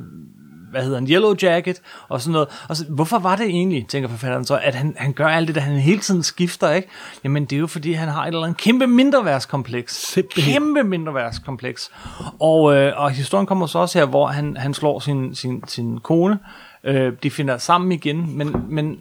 hvad 0.72 0.84
hedder 0.84 0.98
en 0.98 1.08
Yellow 1.08 1.36
Jacket, 1.42 1.82
og 2.08 2.22
sådan 2.22 2.32
noget. 2.32 2.48
Og 2.70 2.78
så, 2.78 2.86
hvorfor 2.90 3.20
var 3.20 3.36
det 3.36 3.46
egentlig, 3.46 3.88
tænker 3.88 4.10
forfatteren 4.10 4.46
så, 4.46 4.60
at 4.64 4.76
han, 4.76 4.96
han 4.98 5.14
gør 5.14 5.28
alt 5.28 5.48
det, 5.48 5.56
der 5.56 5.62
han 5.62 5.78
hele 5.78 6.00
tiden 6.00 6.24
skifter, 6.24 6.72
ikke? 6.72 6.88
Jamen, 7.24 7.46
det 7.46 7.56
er 7.56 7.60
jo 7.60 7.68
fordi, 7.68 7.94
han 7.94 8.08
har 8.08 8.24
et 8.24 8.28
eller 8.28 8.44
andet 8.44 8.58
kæmpe 8.58 8.88
mindreværdskompleks. 8.88 9.96
Simpelthen. 9.96 10.54
Kæmpe 10.54 10.84
mindreværdskompleks. 10.84 11.92
Og, 12.40 12.76
øh, 12.76 12.94
og 12.96 13.12
historien 13.12 13.46
kommer 13.46 13.66
så 13.68 13.80
også 13.80 14.00
her, 14.00 14.06
hvor 14.06 14.28
han, 14.28 14.58
han 14.58 14.74
slår 14.74 15.00
sin, 15.00 15.36
sin, 15.36 15.64
sin 15.68 16.00
kone, 16.00 16.40
Øh, 16.84 17.14
de 17.24 17.32
finder 17.32 17.58
sammen 17.58 17.92
igen, 17.92 18.38
men, 18.38 18.56
men 18.70 18.98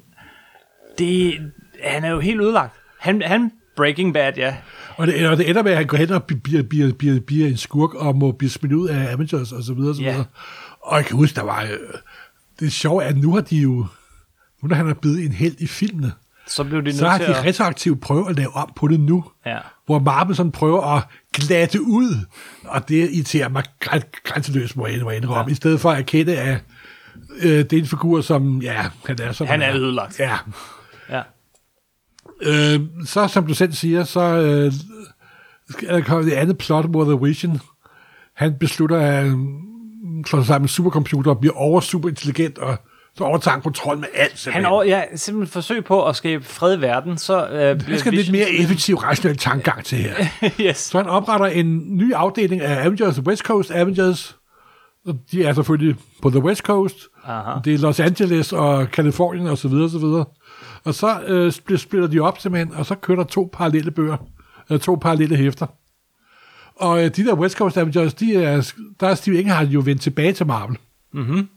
det, 0.98 1.38
han 1.84 2.04
er 2.04 2.10
jo 2.10 2.20
helt 2.20 2.40
ødelagt. 2.40 2.72
Han, 3.00 3.22
han 3.22 3.52
Breaking 3.76 4.14
Bad, 4.14 4.32
ja. 4.36 4.56
Og 4.96 5.06
det, 5.06 5.28
og 5.28 5.36
det 5.36 5.50
ender 5.50 5.62
med, 5.62 5.70
at 5.70 5.76
han 5.78 5.86
går 5.86 5.96
hen 5.96 6.10
og 6.10 6.24
bliver, 6.24 6.62
bliver, 6.62 6.92
bliver, 6.92 7.20
bliver 7.20 7.48
en 7.48 7.56
skurk 7.56 7.94
og 7.94 8.16
må 8.16 8.32
blive 8.32 8.50
smidt 8.50 8.72
ud 8.72 8.88
af 8.88 9.12
Avengers 9.12 9.52
og 9.52 9.62
så 9.62 9.74
videre. 9.74 9.90
Og, 9.90 9.96
så 9.96 10.02
videre. 10.02 10.24
og 10.82 10.96
jeg 10.96 11.06
kan 11.06 11.16
huske, 11.16 11.36
der 11.36 11.42
var... 11.42 11.62
øh, 11.62 11.68
Det 12.60 12.72
sjove 12.72 13.02
er, 13.04 13.08
at 13.08 13.16
nu 13.16 13.34
har 13.34 13.40
de 13.40 13.56
jo... 13.56 13.86
Nu 14.62 14.68
når 14.68 14.76
han 14.76 14.88
er 14.88 14.94
blevet 14.94 15.24
en 15.24 15.32
held 15.32 15.54
i 15.60 15.66
filmene, 15.66 16.12
Så 16.46 16.64
blev 16.64 16.84
de 16.84 16.92
så 16.96 17.08
har 17.08 17.18
de 17.18 17.42
retroaktivt 17.42 18.00
prøvet 18.00 18.28
at 18.30 18.36
lave 18.36 18.56
om 18.56 18.72
på 18.76 18.88
det 18.88 19.00
nu. 19.00 19.24
Ja. 19.46 19.58
Hvor 19.86 19.98
Marvel 19.98 20.36
sådan 20.36 20.52
prøver 20.52 20.96
at 20.96 21.02
glatte 21.32 21.82
ud, 21.82 22.24
og 22.64 22.88
det 22.88 23.10
irriterer 23.10 23.48
mig 23.48 23.64
græn- 23.84 24.22
grænseløst, 24.24 24.76
må 24.76 24.86
jeg 24.86 24.96
indrømme, 24.96 25.34
ja. 25.40 25.46
i 25.46 25.54
stedet 25.54 25.80
for 25.80 25.90
at 25.90 25.98
erkende, 25.98 26.36
at 26.38 26.58
øh, 27.42 27.50
det 27.50 27.72
er 27.72 27.78
en 27.78 27.86
figur, 27.86 28.20
som, 28.20 28.62
ja, 28.62 28.86
han 29.06 29.16
er 29.22 29.32
som 29.32 29.46
Han 29.46 29.62
er 29.62 29.74
ødelagt. 29.74 30.20
Ja. 30.20 30.36
Ja. 31.10 31.22
Øh, 32.42 32.80
så, 33.06 33.28
som 33.28 33.46
du 33.46 33.54
selv 33.54 33.72
siger, 33.72 34.04
så 34.04 34.20
øh, 34.20 34.72
er 35.88 35.96
der 35.96 36.00
kommet 36.00 36.32
et 36.32 36.36
andet 36.36 36.58
plot, 36.58 36.90
hvor 36.90 37.04
The 37.04 37.26
Vision, 37.26 37.60
han 38.34 38.54
beslutter 38.60 38.96
at 38.96 39.26
øh, 39.26 39.32
slå 40.26 40.38
sig 40.38 40.46
sammen 40.46 40.62
med 40.62 40.68
supercomputer 40.68 41.30
og 41.30 41.40
bliver 41.40 41.54
over 41.54 41.80
super 41.80 42.08
intelligent, 42.08 42.58
og 42.58 42.76
så 43.16 43.24
overtager 43.24 43.52
han 43.52 43.62
kontrol 43.62 43.98
med 43.98 44.08
alt. 44.14 44.30
Han 44.30 44.38
simpelthen. 44.38 44.66
over, 44.66 44.84
ja, 44.84 45.02
simpelthen 45.14 45.52
forsøg 45.52 45.84
på 45.84 46.06
at 46.06 46.16
skabe 46.16 46.44
fred 46.44 46.78
i 46.78 46.80
verden, 46.80 47.18
så 47.18 47.48
øh, 47.48 47.80
bliver 47.80 47.98
skal 47.98 48.12
lidt 48.12 48.32
mere 48.32 48.50
effektiv, 48.50 48.96
rationel 48.96 49.36
tankegang 49.36 49.84
til 49.84 49.98
her. 49.98 50.14
yes. 50.66 50.76
Så 50.76 50.98
han 50.98 51.06
opretter 51.06 51.46
en 51.46 51.96
ny 51.96 52.12
afdeling 52.14 52.62
af 52.62 52.84
Avengers, 52.84 53.20
West 53.20 53.42
Coast 53.42 53.70
Avengers. 53.70 54.37
Og 55.06 55.14
de 55.32 55.44
er 55.44 55.52
selvfølgelig 55.52 55.96
på 56.22 56.30
The 56.30 56.38
West 56.42 56.60
Coast. 56.62 56.96
Aha. 57.24 57.58
Det 57.64 57.74
er 57.74 57.78
Los 57.78 58.00
Angeles 58.00 58.52
og 58.52 58.90
Kalifornien 58.90 59.46
og 59.46 59.58
så 59.58 59.68
videre, 59.68 59.84
og 59.84 59.90
så 59.90 59.98
videre. 59.98 60.24
Og 60.84 60.94
så 60.94 61.20
øh, 61.26 61.48
spl- 61.48 61.76
splitter 61.76 62.08
de 62.08 62.20
op 62.20 62.38
simpelthen, 62.40 62.74
og 62.74 62.86
så 62.86 62.94
kører 62.94 63.16
der 63.18 63.24
to 63.24 63.50
parallelle 63.52 63.90
bøger, 63.90 64.16
eller 64.68 64.78
to 64.80 64.94
parallelle 64.94 65.36
hæfter. 65.36 65.66
Og 66.76 67.04
øh, 67.04 67.10
de 67.16 67.24
der 67.24 67.34
West 67.34 67.56
Coast 67.58 67.76
Avengers, 67.76 68.14
de 68.14 68.36
er, 68.36 68.72
der 69.00 69.08
er 69.08 69.14
Steve 69.14 69.38
Englehart 69.38 69.68
jo 69.68 69.82
vendt 69.84 70.02
tilbage 70.02 70.32
til 70.32 70.46
Marvel. 70.46 70.78
Mm-hmm. 71.12 71.48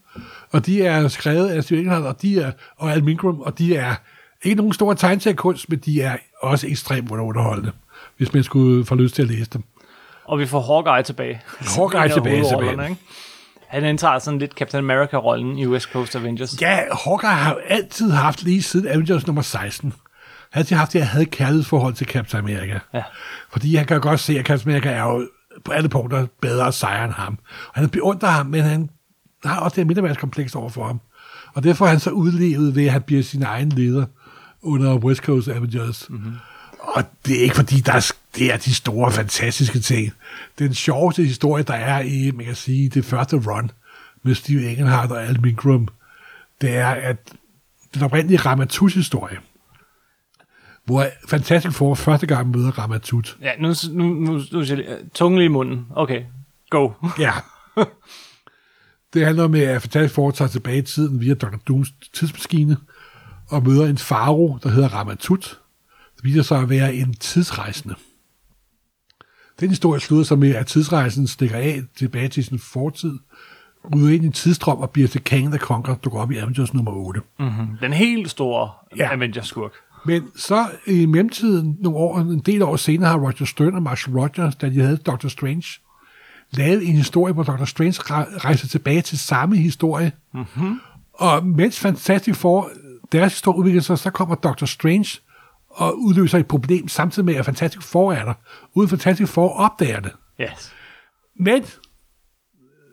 Og 0.51 0.65
de 0.65 0.81
er 0.83 1.07
skrevet 1.07 1.47
af 1.49 1.63
Steve 1.63 1.79
Englehart, 1.79 2.03
og, 2.03 2.21
de 2.21 2.39
er, 2.39 2.51
og 2.77 2.91
Al 2.91 3.03
Milgrom, 3.03 3.39
og 3.41 3.57
de 3.57 3.75
er 3.75 3.95
ikke 4.43 4.55
nogen 4.55 4.73
store 4.73 4.95
tegneseriekunst, 4.95 5.69
men 5.69 5.79
de 5.79 6.01
er 6.01 6.17
også 6.41 6.67
ekstremt 6.67 7.11
underholdende, 7.11 7.71
hvis 8.17 8.33
man 8.33 8.43
skulle 8.43 8.85
få 8.85 8.95
lyst 8.95 9.15
til 9.15 9.21
at 9.21 9.27
læse 9.27 9.49
dem. 9.53 9.63
Og 10.25 10.39
vi 10.39 10.45
får 10.45 10.61
Hawkeye 10.61 11.03
tilbage. 11.03 11.41
Hawkeye 11.59 12.09
tilbage, 12.17 12.45
simpelthen. 12.49 12.79
ikke? 12.89 13.01
Han 13.71 13.85
indtager 13.85 14.19
sådan 14.19 14.39
lidt 14.39 14.51
Captain 14.51 14.83
America-rollen 14.83 15.57
i 15.57 15.67
West 15.67 15.89
Coast 15.93 16.15
Avengers. 16.15 16.61
Ja, 16.61 16.79
Hawkeye 17.05 17.29
har 17.29 17.53
jo 17.53 17.59
altid 17.67 18.11
haft, 18.11 18.43
lige 18.43 18.61
siden 18.61 18.87
Avengers 18.87 19.27
nummer 19.27 19.41
16, 19.41 19.93
har 20.51 20.59
altid 20.59 20.75
haft 20.75 20.93
det 20.93 21.01
her 21.01 21.07
havde 21.07 21.25
kærlighedsforhold 21.25 21.93
til 21.93 22.07
Captain 22.07 22.43
America. 22.43 22.79
Ja. 22.93 23.03
Fordi 23.51 23.75
han 23.75 23.85
kan 23.85 24.01
godt 24.01 24.19
se, 24.19 24.39
at 24.39 24.45
Captain 24.45 24.71
America 24.71 24.89
er 24.89 25.03
jo 25.03 25.27
på 25.65 25.71
alle 25.71 25.89
punkter 25.89 26.27
bedre 26.41 26.65
og 26.65 26.73
sejere 26.73 27.05
end 27.05 27.13
ham. 27.13 27.39
Og 27.67 27.81
han 27.81 27.89
beundrer 27.89 28.29
ham, 28.29 28.45
men 28.45 28.61
han 28.61 28.89
har 29.45 29.59
også 29.59 29.75
det 29.75 29.87
mindreværdskompleks 29.87 30.55
over 30.55 30.69
for 30.69 30.85
ham. 30.85 31.01
Og 31.53 31.63
derfor 31.63 31.85
er 31.85 31.89
han 31.89 31.99
så 31.99 32.09
udlevet 32.09 32.75
ved, 32.75 32.85
at 32.85 32.91
han 32.91 33.01
bliver 33.01 33.23
sin 33.23 33.43
egen 33.43 33.69
leder 33.69 34.05
under 34.61 34.95
West 34.95 35.21
Coast 35.21 35.47
Avengers. 35.47 36.09
Mm-hmm. 36.09 36.33
Og 36.81 37.03
det 37.25 37.39
er 37.39 37.43
ikke 37.43 37.55
fordi, 37.55 37.79
der 37.79 37.93
er, 37.93 38.11
det 38.35 38.53
er 38.53 38.57
de 38.57 38.73
store, 38.73 39.11
fantastiske 39.11 39.79
ting. 39.79 40.13
Den 40.59 40.73
sjoveste 40.73 41.23
historie, 41.23 41.63
der 41.63 41.73
er 41.73 42.01
i, 42.01 42.31
man 42.31 42.45
kan 42.45 42.55
sige, 42.55 42.89
det 42.89 43.05
første 43.05 43.37
run 43.37 43.71
med 44.23 44.35
Steve 44.35 44.69
Engelhardt 44.69 45.11
og 45.11 45.23
Al 45.23 45.41
Milgrom, 45.41 45.87
det 46.61 46.75
er, 46.77 46.87
at 46.87 47.17
den 47.93 48.03
oprindelige 48.03 48.39
Ramatut-historie, 48.39 49.37
hvor 50.85 51.05
Fantastic 51.27 51.73
Four 51.73 51.95
første 51.95 52.27
gang 52.27 52.51
møder 52.51 52.71
Ramatut. 52.71 53.37
Ja, 53.41 53.51
nu, 53.59 53.73
nu, 53.91 54.13
nu, 54.13 54.41
nu 54.51 54.65
siger 54.65 54.83
jeg, 54.83 54.97
tungen 55.13 55.41
i 55.41 55.47
munden. 55.47 55.87
Okay, 55.95 56.23
go. 56.69 56.91
Ja. 57.19 57.33
det 59.13 59.25
handler 59.25 59.43
om, 59.43 59.55
at 59.55 59.81
Fantastic 59.81 60.15
Four 60.15 60.31
tager 60.31 60.49
tilbage 60.49 60.77
i 60.77 60.81
tiden 60.81 61.21
via 61.21 61.33
Dr. 61.33 61.57
Dooms 61.67 61.91
tidsmaskine 62.13 62.77
og 63.49 63.63
møder 63.63 63.85
en 63.85 63.97
faro, 63.97 64.57
der 64.63 64.69
hedder 64.69 64.89
Ramatut. 64.89 65.60
Viser 66.21 66.41
sig 66.41 66.59
at 66.59 66.69
være 66.69 66.95
en 66.95 67.13
tidsrejsende. 67.13 67.95
Den 69.59 69.69
historie 69.69 69.99
slutter 70.01 70.25
sig 70.25 70.39
med, 70.39 70.55
at 70.55 70.67
tidsrejsen 70.67 71.27
stikker 71.27 71.57
af 71.57 71.81
tilbage 71.97 72.27
til 72.27 72.43
sin 72.43 72.59
fortid, 72.59 73.19
ryger 73.95 74.09
ind 74.15 74.23
i 74.23 74.27
en 74.27 74.31
tidsstrøm 74.33 74.77
og 74.77 74.89
bliver 74.89 75.07
til 75.07 75.23
Kang 75.23 75.47
the 75.51 75.59
Conqueror, 75.59 75.97
dukker 75.97 76.19
op 76.19 76.31
i 76.31 76.37
Avengers 76.37 76.73
nummer 76.73 76.91
8. 76.91 77.21
Mm-hmm. 77.39 77.67
Den 77.81 77.93
helt 77.93 78.29
store 78.29 78.69
Ja. 78.97 79.13
Avengers-skurk. 79.13 79.71
Men 80.05 80.23
så 80.35 80.65
i 80.87 81.05
mellemtiden, 81.05 81.77
nogle 81.79 81.97
år, 81.97 82.19
en 82.19 82.39
del 82.39 82.61
år 82.61 82.75
senere, 82.75 83.09
har 83.09 83.17
Roger 83.17 83.45
Stern 83.45 83.75
og 83.75 83.83
Marshall 83.83 84.17
Rogers, 84.19 84.55
da 84.55 84.69
de 84.69 84.79
havde 84.81 84.97
Doctor 84.97 85.29
Strange, 85.29 85.67
lavet 86.51 86.89
en 86.89 86.95
historie, 86.95 87.33
hvor 87.33 87.43
Doctor 87.43 87.65
Strange 87.65 87.93
re- 88.01 88.45
rejser 88.45 88.67
tilbage 88.67 89.01
til 89.01 89.19
samme 89.19 89.57
historie. 89.57 90.11
Mm-hmm. 90.33 90.79
Og 91.13 91.45
mens 91.45 91.79
Fantastic 91.79 92.35
Four, 92.35 92.71
deres 93.11 93.33
historie 93.33 93.59
udvikler 93.59 93.81
sig, 93.81 93.99
så 93.99 94.09
kommer 94.09 94.35
Doctor 94.35 94.65
Strange 94.65 95.19
og 95.73 95.99
udløser 95.99 96.37
et 96.37 96.47
problem, 96.47 96.87
samtidig 96.87 97.25
med, 97.25 97.35
at 97.35 97.45
Fantastic 97.45 97.83
Four 97.83 98.13
er 98.13 98.25
der. 98.25 98.33
Uden 98.73 98.89
Fantastic 98.89 99.29
Four 99.29 99.49
opdager 99.49 99.99
det. 99.99 100.11
Yes. 100.41 100.73
Men 101.39 101.63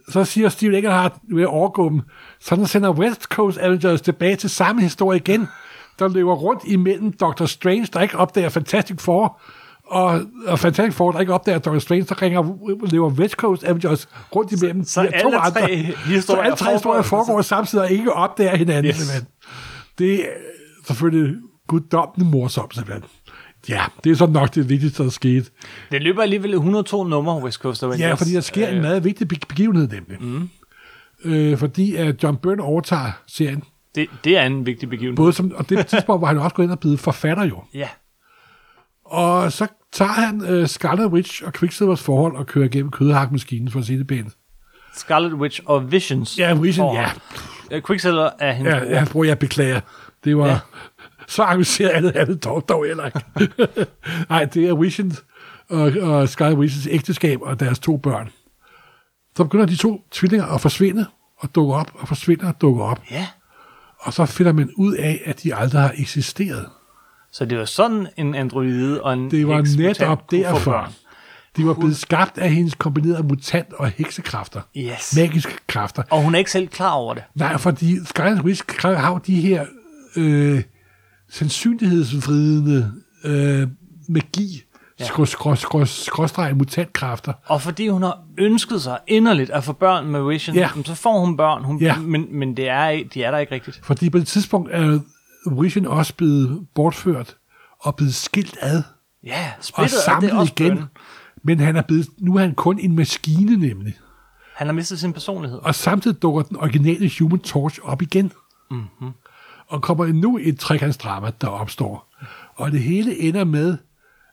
så 0.08 0.24
siger 0.24 0.48
Steve 0.48 0.76
Engelhardt 0.76 1.14
ved 1.34 1.42
at 1.42 1.48
overgå 1.48 1.88
dem, 1.88 2.00
så 2.40 2.56
den 2.56 2.66
sender 2.66 2.90
West 2.90 3.22
Coast 3.22 3.58
Avengers 3.58 4.00
tilbage 4.00 4.36
til 4.36 4.50
samme 4.50 4.82
historie 4.82 5.18
igen, 5.18 5.48
der 5.98 6.08
løber 6.08 6.34
rundt 6.34 6.62
imellem 6.66 7.12
Doctor 7.12 7.46
Strange, 7.46 7.88
der 7.92 8.00
ikke 8.00 8.18
opdager 8.18 8.48
Fantastic 8.48 9.00
Four, 9.00 9.40
og, 9.86 10.20
og 10.46 10.58
Fantastic 10.58 10.94
Four, 10.94 11.12
der 11.12 11.20
ikke 11.20 11.34
opdager 11.34 11.58
Doctor 11.58 11.78
Strange, 11.78 12.04
der 12.04 12.22
ringer, 12.22 12.42
løber 12.90 13.08
West 13.08 13.34
Coast 13.34 13.64
Avengers 13.64 14.08
rundt 14.36 14.52
imellem 14.52 14.84
så 14.84 15.02
de 15.02 15.06
her 15.06 15.12
alle 15.12 15.38
tre 15.52 15.76
historier 15.76 16.20
så 16.20 16.36
alle 16.36 16.56
tre 16.56 16.72
historier 16.72 17.02
foregår- 17.02 17.42
samtidig 17.42 17.84
og 17.84 17.90
ikke 17.90 18.12
opdager 18.12 18.56
hinanden. 18.56 18.84
Yes. 18.84 18.96
Yes. 18.96 19.24
Det 19.98 20.14
er 20.14 20.28
selvfølgelig 20.86 21.36
guddommende 21.68 22.30
morsomt, 22.30 22.74
simpelthen. 22.74 23.04
Ja, 23.68 23.84
det 24.04 24.12
er 24.12 24.16
så 24.16 24.26
nok 24.26 24.54
det 24.54 24.68
vigtigste, 24.68 25.02
der 25.02 25.10
skete. 25.10 25.50
Det 25.90 26.02
løber 26.02 26.22
alligevel 26.22 26.54
102 26.54 27.04
numre, 27.04 27.42
West 27.42 27.58
Coast 27.60 27.82
Avengers. 27.82 28.00
Ja, 28.00 28.14
fordi 28.14 28.32
der 28.32 28.40
sker 28.40 28.68
en 28.68 28.80
meget 28.82 29.04
vigtig 29.04 29.28
be- 29.28 29.36
begivenhed 29.48 29.88
nemlig. 29.88 30.16
Mm. 30.22 30.48
Øh, 31.24 31.58
fordi 31.58 31.94
at 31.96 32.22
John 32.22 32.36
Byrne 32.36 32.62
overtager 32.62 33.10
serien. 33.26 33.62
Det, 33.94 34.06
det 34.24 34.38
er 34.38 34.42
en 34.46 34.66
vigtig 34.66 34.88
begivenhed. 34.88 35.16
Både 35.16 35.32
som, 35.32 35.52
og 35.56 35.68
det 35.68 35.86
tidspunkt, 35.86 36.20
hvor 36.20 36.26
han 36.26 36.38
også 36.38 36.54
går 36.54 36.62
ind 36.62 36.70
og 36.72 36.78
blevet 36.80 37.00
forfatter 37.00 37.44
jo. 37.44 37.62
Ja. 37.74 37.88
Og 39.04 39.52
så 39.52 39.66
tager 39.92 40.10
han 40.12 40.44
øh, 40.44 40.66
Scarlet 40.68 41.06
Witch 41.06 41.42
og 41.46 41.52
Quicksilvers 41.52 42.02
forhold 42.02 42.36
og 42.36 42.46
kører 42.46 42.68
gennem 42.68 42.90
kødhakmaskinen 42.90 43.70
for 43.70 43.78
at 43.78 43.84
sige 43.86 43.98
det 43.98 44.06
pænt. 44.06 44.32
Scarlet 44.94 45.32
Witch 45.32 45.60
og 45.66 45.92
Visions. 45.92 46.38
Ja, 46.38 46.54
Vision, 46.54 46.84
forhold. 46.86 47.10
ja. 47.70 47.76
Øh, 47.76 47.82
Quicksilver 47.86 48.30
er 48.38 48.52
hendes 48.52 48.72
Ja, 48.74 48.78
bror. 48.80 48.88
jeg 48.90 49.06
bruger, 49.12 49.26
jeg 49.26 49.38
beklager. 49.38 49.80
Det 50.24 50.36
var 50.36 50.46
Ja. 50.48 50.58
Så 51.28 51.44
engageret 51.44 51.88
andet 51.90 52.16
andet 52.16 52.44
dog, 52.44 52.68
dog 52.68 52.86
heller 52.86 53.06
ikke. 53.06 53.20
Nej, 54.30 54.44
det 54.44 54.68
er 54.68 54.74
Vision 54.74 55.12
og, 55.70 55.92
og 56.02 56.28
Scarlet 56.28 56.58
Witches 56.58 56.88
ægteskab 56.90 57.42
og 57.42 57.60
deres 57.60 57.78
to 57.78 57.96
børn. 57.96 58.30
Så 59.36 59.44
begynder 59.44 59.66
de 59.66 59.76
to 59.76 60.02
tvillinger 60.10 60.46
at 60.46 60.60
forsvinde 60.60 61.06
og 61.38 61.54
dukke 61.54 61.74
op 61.74 61.90
og 61.94 62.08
forsvinde 62.08 62.46
og 62.46 62.60
dukke 62.60 62.82
op. 62.82 63.02
Ja. 63.10 63.26
Og 63.98 64.12
så 64.12 64.26
finder 64.26 64.52
man 64.52 64.70
ud 64.76 64.94
af, 64.94 65.22
at 65.24 65.42
de 65.42 65.54
aldrig 65.54 65.80
har 65.80 65.92
eksisteret. 65.98 66.68
Så 67.32 67.44
det 67.44 67.58
var 67.58 67.64
sådan 67.64 68.06
en 68.16 68.34
androide 68.34 69.02
og 69.02 69.12
en 69.12 69.30
Det 69.30 69.48
var 69.48 69.76
netop 69.78 70.30
derfor. 70.30 70.92
De 71.56 71.66
var 71.66 71.74
blevet 71.74 71.96
skabt 71.96 72.38
af 72.38 72.50
hendes 72.50 72.74
kombinerede 72.74 73.22
mutant- 73.22 73.72
og 73.72 73.88
heksekræfter. 73.88 74.60
Yes. 74.76 75.16
Magiske 75.16 75.56
kræfter. 75.66 76.02
Og 76.10 76.22
hun 76.22 76.34
er 76.34 76.38
ikke 76.38 76.50
selv 76.50 76.68
klar 76.68 76.90
over 76.90 77.14
det. 77.14 77.22
Nej, 77.34 77.58
fordi 77.58 78.04
Scarlet 78.04 78.44
Witch 78.44 78.62
har 78.82 79.10
jo 79.10 79.18
de 79.26 79.40
her 79.40 79.66
øh, 80.16 80.62
sandsynlighedsvridende 81.30 82.92
øh, 83.24 83.68
magi, 84.08 84.62
Ja. 85.00 85.04
skråstreg 85.04 85.58
skrås, 85.58 85.90
skråstreg 85.90 86.56
mutantkræfter. 86.56 87.32
Og 87.46 87.62
fordi 87.62 87.88
hun 87.88 88.02
har 88.02 88.18
ønsket 88.38 88.82
sig 88.82 88.98
inderligt 89.06 89.50
at 89.50 89.64
få 89.64 89.72
børn 89.72 90.06
med 90.06 90.22
Vision, 90.22 90.56
Ja. 90.56 90.68
så 90.84 90.94
får 90.94 91.20
hun 91.20 91.36
børn, 91.36 91.64
hun, 91.64 91.80
Ja. 91.80 91.98
men, 91.98 92.26
men 92.38 92.56
det 92.56 92.68
er, 92.68 93.02
de 93.14 93.22
er 93.22 93.30
der 93.30 93.38
ikke 93.38 93.54
rigtigt. 93.54 93.80
Fordi 93.82 94.10
på 94.10 94.18
det 94.18 94.26
tidspunkt 94.26 94.70
er 94.72 94.98
Vision 95.62 95.86
også 95.86 96.14
blevet 96.14 96.66
bortført 96.74 97.36
og 97.80 97.96
blevet 97.96 98.14
skilt 98.14 98.56
ad 98.60 98.82
Ja, 99.24 99.52
og 99.58 99.64
splittet 99.64 99.94
det 99.96 100.02
samlet 100.04 100.32
også 100.32 100.52
igen. 100.58 100.82
Men 101.44 101.60
han 101.60 101.76
er 101.76 101.82
blevet, 101.82 102.08
nu 102.18 102.34
er 102.36 102.40
han 102.40 102.54
kun 102.54 102.78
en 102.78 102.96
maskine 102.96 103.56
nemlig. 103.56 103.94
Han 104.56 104.66
har 104.66 104.74
mistet 104.74 104.98
sin 105.00 105.12
personlighed. 105.12 105.58
Og 105.62 105.74
samtidig 105.74 106.22
dukker 106.22 106.42
den 106.42 106.56
originale 106.56 107.10
Human 107.20 107.38
Torch 107.40 107.78
op 107.82 108.02
igen. 108.02 108.32
Mhm. 108.70 108.80
Mm-hmm. 108.80 109.12
Og 109.68 109.82
kommer 109.82 110.04
endnu 110.04 110.38
et 110.42 110.58
trekantsdrama, 110.58 111.30
der 111.40 111.46
opstår. 111.48 112.08
Og 112.54 112.72
det 112.72 112.80
hele 112.80 113.18
ender 113.18 113.44
med, 113.44 113.76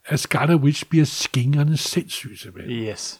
at 0.06 0.20
Scarlet 0.20 0.56
Witch 0.56 0.86
bliver 0.90 1.06
skingrende 1.06 1.78
sindssyg 1.78 2.38
simpelthen. 2.42 2.78
Yes. 2.78 3.20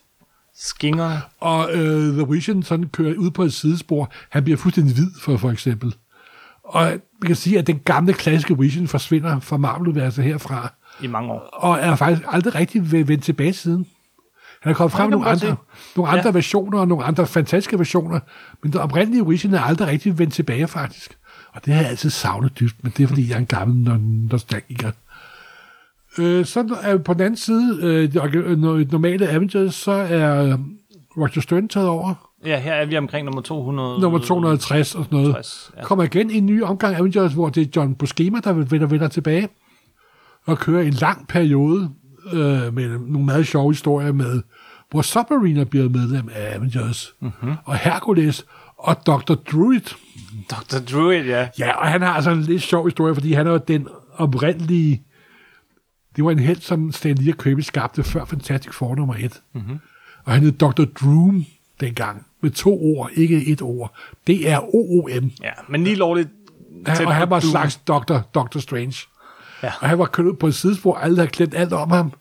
Skingerne. 0.58 1.22
Og 1.40 1.70
øh, 1.74 2.14
The 2.14 2.26
Vision 2.30 2.64
sådan 2.64 2.88
kører 2.90 3.16
ud 3.16 3.32
på 3.32 3.44
et 3.44 3.54
sidespor. 3.54 4.12
Han 4.30 4.44
bliver 4.44 4.58
fuldstændig 4.58 4.94
hvid, 4.96 5.12
for, 5.22 5.38
for 5.38 5.52
eksempel. 5.52 5.96
Og 6.64 6.84
man 7.22 7.28
kan 7.28 7.36
sige, 7.36 7.60
at 7.60 7.68
den 7.68 7.80
gamle 7.80 8.14
klassiske 8.14 8.58
Vision 8.60 8.88
forsvinder 8.88 9.40
fra 9.40 9.58
Marvel-universet 9.58 10.24
herfra, 10.24 10.74
I 11.02 11.08
mange 11.08 11.32
år. 11.32 11.40
og 11.40 11.78
er 11.80 11.96
faktisk 11.96 12.28
aldrig 12.32 12.56
rigtig 12.56 12.82
ve- 12.82 13.08
vendt 13.08 13.24
tilbage 13.24 13.54
siden. 13.54 13.86
Han 14.62 14.70
er 14.72 14.76
kommet 14.76 14.92
frem 14.92 15.10
med 15.10 15.12
nogle 15.18 15.28
andre, 15.30 15.56
nogle 15.96 16.12
andre 16.12 16.28
Ja. 16.28 16.32
versioner, 16.32 16.80
og 16.80 16.88
nogle 16.88 17.04
andre 17.06 17.28
fantastiske 17.28 17.78
versioner, 17.80 18.20
men 18.64 18.72
den 18.72 18.80
oprindelige 18.82 19.28
Vision 19.28 19.54
er 19.54 19.62
aldrig 19.62 19.88
rigtig 19.88 20.20
vendt 20.20 20.34
tilbage, 20.34 20.68
faktisk. 20.68 21.18
Og 21.56 21.66
det 21.66 21.74
har 21.74 21.82
jeg 21.82 21.90
altid 21.90 22.10
savnet 22.10 22.60
dybt, 22.60 22.76
men 22.82 22.94
det 22.98 23.04
er, 23.04 23.08
fordi 23.08 23.30
jeg 23.30 23.36
er 23.36 23.40
en 23.40 23.46
gammel 23.46 23.92
no- 23.94 24.32
nostalgiker. 24.32 24.92
Øh, 26.18 26.46
så 26.46 26.78
er 26.82 26.98
på 26.98 27.14
den 27.14 27.22
anden 27.22 27.38
side, 27.38 27.80
øh, 27.82 28.14
det 28.14 28.20
no- 28.20 28.92
normale 28.92 29.28
Avengers, 29.30 29.76
så 29.76 29.92
er 29.92 30.44
øh, 30.44 30.60
Roger 31.18 31.42
Stern 31.42 31.68
taget 31.68 31.88
over. 31.88 32.14
Ja, 32.46 32.60
her 32.60 32.74
er 32.74 32.86
vi 32.86 32.98
omkring 32.98 33.26
nummer 33.26 33.42
200. 33.42 34.00
Nummer 34.02 34.20
260 34.20 34.96
og 34.96 35.04
sådan 35.04 35.18
noget. 35.18 35.36
60, 35.36 35.72
ja. 35.78 35.84
Kommer 35.84 36.04
igen 36.04 36.32
i 36.32 36.38
en 36.38 36.46
ny 36.46 36.64
omgang 36.64 36.96
Avengers, 36.96 37.34
hvor 37.34 37.50
det 37.50 37.62
er 37.64 37.68
John 37.76 37.96
Buscema, 37.96 38.40
der 38.44 38.54
vender, 38.54 38.88
vender 38.88 39.08
tilbage 39.08 39.50
og 40.46 40.58
kører 40.58 40.82
en 40.84 40.94
lang 40.94 41.28
periode 41.28 41.90
øh, 42.34 42.74
med 42.74 43.00
nogle 43.00 43.26
meget 43.26 43.48
sjove 43.48 43.72
historier 43.72 44.12
med, 44.12 44.42
hvor 44.92 45.02
Submariner 45.02 45.66
bliver 45.66 45.90
medlem 45.90 46.30
af 46.36 46.56
Avengers, 46.56 47.14
mm-hmm. 47.22 47.54
og 47.66 47.76
Hercules 47.76 48.46
og 48.78 49.08
Dr. 49.08 49.34
Druid. 49.52 49.82
Dr. 50.52 50.80
Druid, 50.92 51.26
ja. 51.26 51.48
Ja, 51.60 51.72
og 51.72 51.88
han 51.88 52.02
har 52.02 52.14
altså 52.14 52.32
en 52.32 52.42
lidt 52.42 52.62
sjov 52.62 52.86
historie, 52.86 53.14
fordi 53.14 53.34
han 53.34 53.48
er 53.48 53.52
jo 53.52 53.60
den 53.68 53.88
oprindelige... 54.14 55.02
Det 56.16 56.24
var 56.24 56.32
en 56.32 56.40
held, 56.40 56.62
som 56.62 56.92
Stan 56.92 57.16
Lee 57.16 57.34
og 57.34 57.38
Kirby 57.38 57.60
skabte 57.60 58.04
før 58.04 58.26
Fantastic 58.26 58.74
Four 58.74 58.96
nummer 58.96 59.16
1. 59.20 59.42
Mm-hmm. 59.54 59.80
Og 60.24 60.34
han 60.34 60.42
hed 60.42 60.52
Dr. 60.52 60.84
Droom 60.84 61.46
dengang, 61.80 62.26
med 62.42 62.52
to 62.52 62.80
ord, 62.82 63.10
ikke 63.14 63.48
et 63.48 63.62
ord. 63.62 63.96
Det 64.28 64.50
er 64.50 64.60
O-O-M. 64.76 65.32
Ja, 65.44 65.52
men 65.70 65.84
lige 65.84 65.96
lovligt 65.96 66.30
Han, 66.86 66.98
tæt 66.98 67.06
og 67.06 67.16
han 67.16 67.30
var 67.30 67.36
en 67.36 67.42
slags 67.42 67.78
Dr. 67.78 68.18
Dr. 68.34 68.60
Strange. 68.60 68.96
Ja. 69.64 69.72
Og 69.82 69.90
han 69.90 70.00
var 70.00 70.06
kørt 70.06 70.26
ud 70.26 70.34
på 70.34 70.48
et 70.48 70.56
sidespor, 70.56 70.96
alle 70.96 71.18
havde 71.18 71.30
glemt 71.30 71.54
alt 71.56 71.74
om 71.74 71.92
ham. 71.92 72.14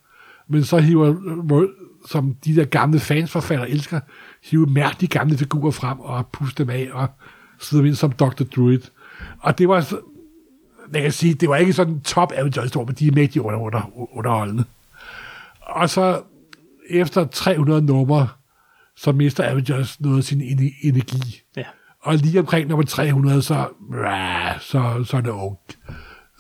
Men 0.49 0.65
så 0.65 0.79
hiver, 0.79 1.67
som 2.09 2.35
de 2.45 2.57
der 2.57 2.65
gamle 2.65 3.01
fansforfatter 3.01 3.65
elsker, 3.65 4.01
hiver 4.45 4.67
mærkelige 4.67 5.11
gamle 5.11 5.39
figurer 5.39 5.71
frem 5.71 6.01
og 6.01 6.27
puster 6.27 6.65
dem 6.65 6.71
af 6.71 6.89
og 6.93 7.09
sidder 7.61 7.85
ind 7.85 7.95
som 7.95 8.13
Dr. 8.13 8.45
Druid. 8.57 8.81
Og 9.41 9.59
det 9.59 9.69
var, 9.69 9.87
man 10.93 11.03
kan 11.03 11.13
sige, 11.13 11.35
det 11.35 11.49
var 11.49 11.57
ikke 11.57 11.73
sådan 11.73 11.93
en 11.95 12.01
top 12.01 12.33
Avengers-historie, 12.37 12.87
men 12.87 12.95
de 12.95 13.07
er 13.09 13.13
mægtige 13.13 13.43
under, 13.43 13.59
under, 13.61 13.91
underholdende. 14.17 14.65
Og 15.61 15.91
så 15.91 16.23
efter 16.91 17.25
300 17.27 17.83
numre, 17.83 18.29
så 18.97 19.13
mister 19.13 19.51
Avengers 19.51 20.01
noget 20.01 20.19
af 20.19 20.25
sin 20.25 20.41
ener- 20.41 20.75
energi. 20.83 21.41
Ja. 21.57 21.63
Og 22.03 22.15
lige 22.15 22.41
omkring 22.41 22.69
nummer 22.69 22.85
300, 22.87 23.43
så, 23.43 23.67
så, 24.61 25.05
så 25.07 25.17
er 25.17 25.21
det 25.21 25.31
ungt. 25.31 25.79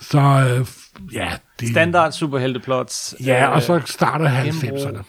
Så 0.00 0.18
øh, 0.18 0.66
ja, 1.14 1.32
det, 1.60 1.68
Standard 1.68 2.12
superhelteplots. 2.12 3.14
Ja, 3.24 3.46
og 3.46 3.56
øh, 3.56 3.62
så 3.62 3.80
starter 3.86 4.44
genbrug. 4.44 4.78
90'erne. 4.78 5.02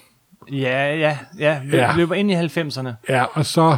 Ja, 0.51 0.95
ja, 0.95 1.17
ja. 1.39 1.59
Vi 1.63 1.77
Ja. 1.77 1.93
løber 1.95 2.15
ind 2.15 2.31
i 2.31 2.35
90'erne. 2.35 2.89
Ja, 3.09 3.23
og 3.23 3.45
så, 3.45 3.77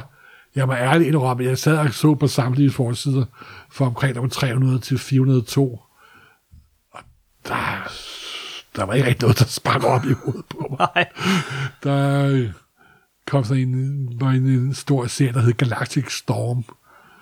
jeg 0.58 0.68
må 0.68 0.74
ærligt 0.74 1.08
indrømme, 1.08 1.44
jeg 1.44 1.58
sad 1.58 1.78
og 1.78 1.94
så 1.94 2.16
på 2.16 2.28
samtlige 2.28 2.72
forsider 2.72 3.26
fra 3.72 3.86
omkring 3.86 4.16
nummer 4.16 4.30
300 4.30 4.80
til 4.80 5.00
402. 5.00 5.80
Og 6.92 7.00
der, 7.48 7.92
der 8.76 8.84
var 8.84 8.94
ikke 8.94 9.08
rigtig 9.08 9.22
noget, 9.22 9.40
der 9.40 9.46
sprang 9.46 9.86
op 9.86 10.06
i 10.06 10.14
hovedet 10.24 10.46
på 10.50 10.68
mig. 10.70 10.88
Nej. 10.96 11.06
Der 11.84 12.28
øh, 12.28 12.52
kom 13.28 13.44
sådan 13.44 13.64
en, 13.64 14.08
var 14.22 14.30
en, 14.30 14.48
en 14.48 14.74
stor 14.74 15.08
serie, 15.08 15.34
der 15.34 15.40
hed 15.42 15.54
Galactic 15.54 16.12
Storm. 16.12 16.64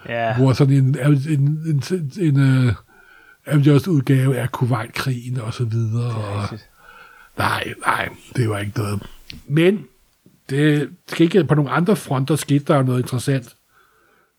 Ja. 0.10 0.38
hvor 0.38 0.54
sådan 0.54 0.74
en, 0.74 0.84
en, 1.00 1.14
en, 1.30 1.84
en, 1.92 2.12
en 2.20 2.68
uh, 2.68 2.74
Avengers 3.46 3.88
udgave 3.88 4.38
af 4.38 4.52
Kuwait-krigen 4.52 5.40
og 5.40 5.54
så 5.54 5.66
videre. 5.66 6.16
Og, 6.16 6.60
nej, 7.38 7.74
nej, 7.86 8.10
det 8.36 8.50
var 8.50 8.60
ikke 8.60 8.78
noget. 8.78 9.04
Men 9.48 9.86
det 10.50 10.90
skete 11.08 11.44
på 11.44 11.56
nogle 11.56 11.72
andre 11.72 11.96
fronter, 11.96 12.36
skete 12.36 12.66
der 12.66 12.76
jo 12.78 12.84
noget 12.84 13.02
interessant. 13.02 13.56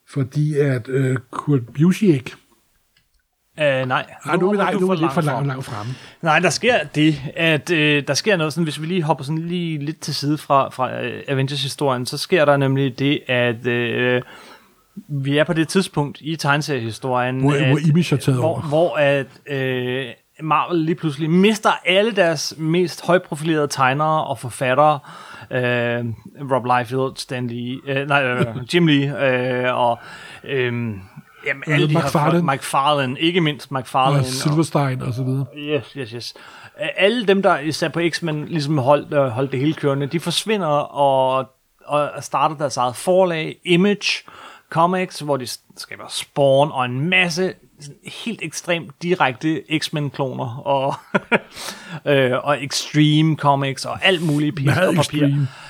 Fordi 0.08 0.54
at 0.54 0.88
uh, 0.88 1.16
Kurt 1.30 1.60
Busiek, 1.78 2.34
Uh, 3.58 3.62
nej. 3.64 4.04
ah, 4.24 4.40
nu, 4.40 4.46
hopper 4.46 4.62
nej, 4.62 4.72
nu 4.74 4.90
er 4.90 4.94
lidt 4.94 5.12
for 5.12 5.20
langt, 5.20 5.46
langt 5.46 5.64
fremme. 5.64 5.92
Nej, 6.22 6.38
der 6.38 6.50
sker 6.50 6.78
det, 6.94 7.20
at 7.36 7.70
øh, 7.70 8.06
der 8.08 8.14
sker 8.14 8.36
noget, 8.36 8.52
sådan, 8.52 8.64
hvis 8.64 8.80
vi 8.80 8.86
lige 8.86 9.02
hopper 9.02 9.24
sådan 9.24 9.42
lige 9.42 9.78
lidt 9.78 10.00
til 10.00 10.14
side 10.14 10.38
fra, 10.38 10.68
fra 10.68 11.02
øh, 11.04 11.22
Avengers-historien, 11.28 12.06
så 12.06 12.18
sker 12.18 12.44
der 12.44 12.56
nemlig 12.56 12.98
det, 12.98 13.20
at 13.26 13.66
øh, 13.66 14.22
vi 15.08 15.38
er 15.38 15.44
på 15.44 15.52
det 15.52 15.68
tidspunkt 15.68 16.18
i 16.20 16.36
tegneseriehistorien, 16.36 17.40
Hvor, 17.40 17.52
at, 17.52 17.68
hvor 17.68 17.78
Image 17.88 18.10
har 18.10 18.16
taget 18.16 18.38
hvor, 18.40 18.48
over. 18.48 18.60
hvor 18.62 18.96
at 18.96 19.26
øh, 19.46 20.06
Marvel 20.42 20.78
lige 20.78 20.94
pludselig 20.94 21.30
mister 21.30 21.70
alle 21.84 22.12
deres 22.12 22.54
mest 22.58 23.06
højprofilerede 23.06 23.68
tegnere 23.68 24.24
og 24.24 24.38
forfattere, 24.38 24.98
øh, 25.50 26.04
Rob 26.52 26.64
Liefeld, 26.64 27.16
Stan 27.16 27.46
Lee, 27.46 27.78
øh, 27.86 28.08
nej, 28.08 28.24
øh, 28.24 28.46
Jim 28.74 28.86
Lee, 28.86 29.26
øh, 29.26 29.74
og 29.74 29.98
øh, 30.44 30.64
jamen, 31.46 31.62
alle 31.66 31.88
de 31.88 31.92
her 31.92 32.42
McFarlane. 32.42 33.20
Ikke 33.20 33.40
mindst 33.40 33.72
McFarlane. 33.72 34.18
Og 34.18 34.24
Silverstein 34.24 35.02
og 35.02 35.14
så 35.14 35.22
videre. 35.22 35.46
Yes, 35.56 35.92
yes, 35.92 36.10
yes. 36.10 36.34
Alle 36.96 37.26
dem, 37.26 37.42
der 37.42 37.58
især 37.58 37.88
på 37.88 38.00
X-Men 38.10 38.44
ligesom 38.48 38.78
holdt, 38.78 39.14
øh, 39.14 39.24
holdt 39.24 39.52
det 39.52 39.60
hele 39.60 39.74
kørende, 39.74 40.06
de 40.06 40.20
forsvinder 40.20 40.66
og, 40.66 41.46
og 41.84 42.10
starter 42.20 42.56
deres 42.56 42.76
eget 42.76 42.96
forlag, 42.96 43.56
Image 43.64 44.22
Comics, 44.70 45.20
hvor 45.20 45.36
de 45.36 45.46
skaber 45.76 46.04
Spawn 46.08 46.70
og 46.72 46.84
en 46.84 47.08
masse 47.08 47.54
helt 48.24 48.42
ekstremt 48.42 49.02
direkte 49.02 49.62
X-Men-kloner 49.78 50.62
og, 50.66 50.94
øh, 52.12 52.32
og 52.42 52.64
Extreme 52.64 53.36
Comics 53.36 53.84
og 53.84 54.04
alt 54.04 54.22
muligt 54.22 54.56
pis 54.56 54.68
og 54.68 54.94
papir. 54.94 55.24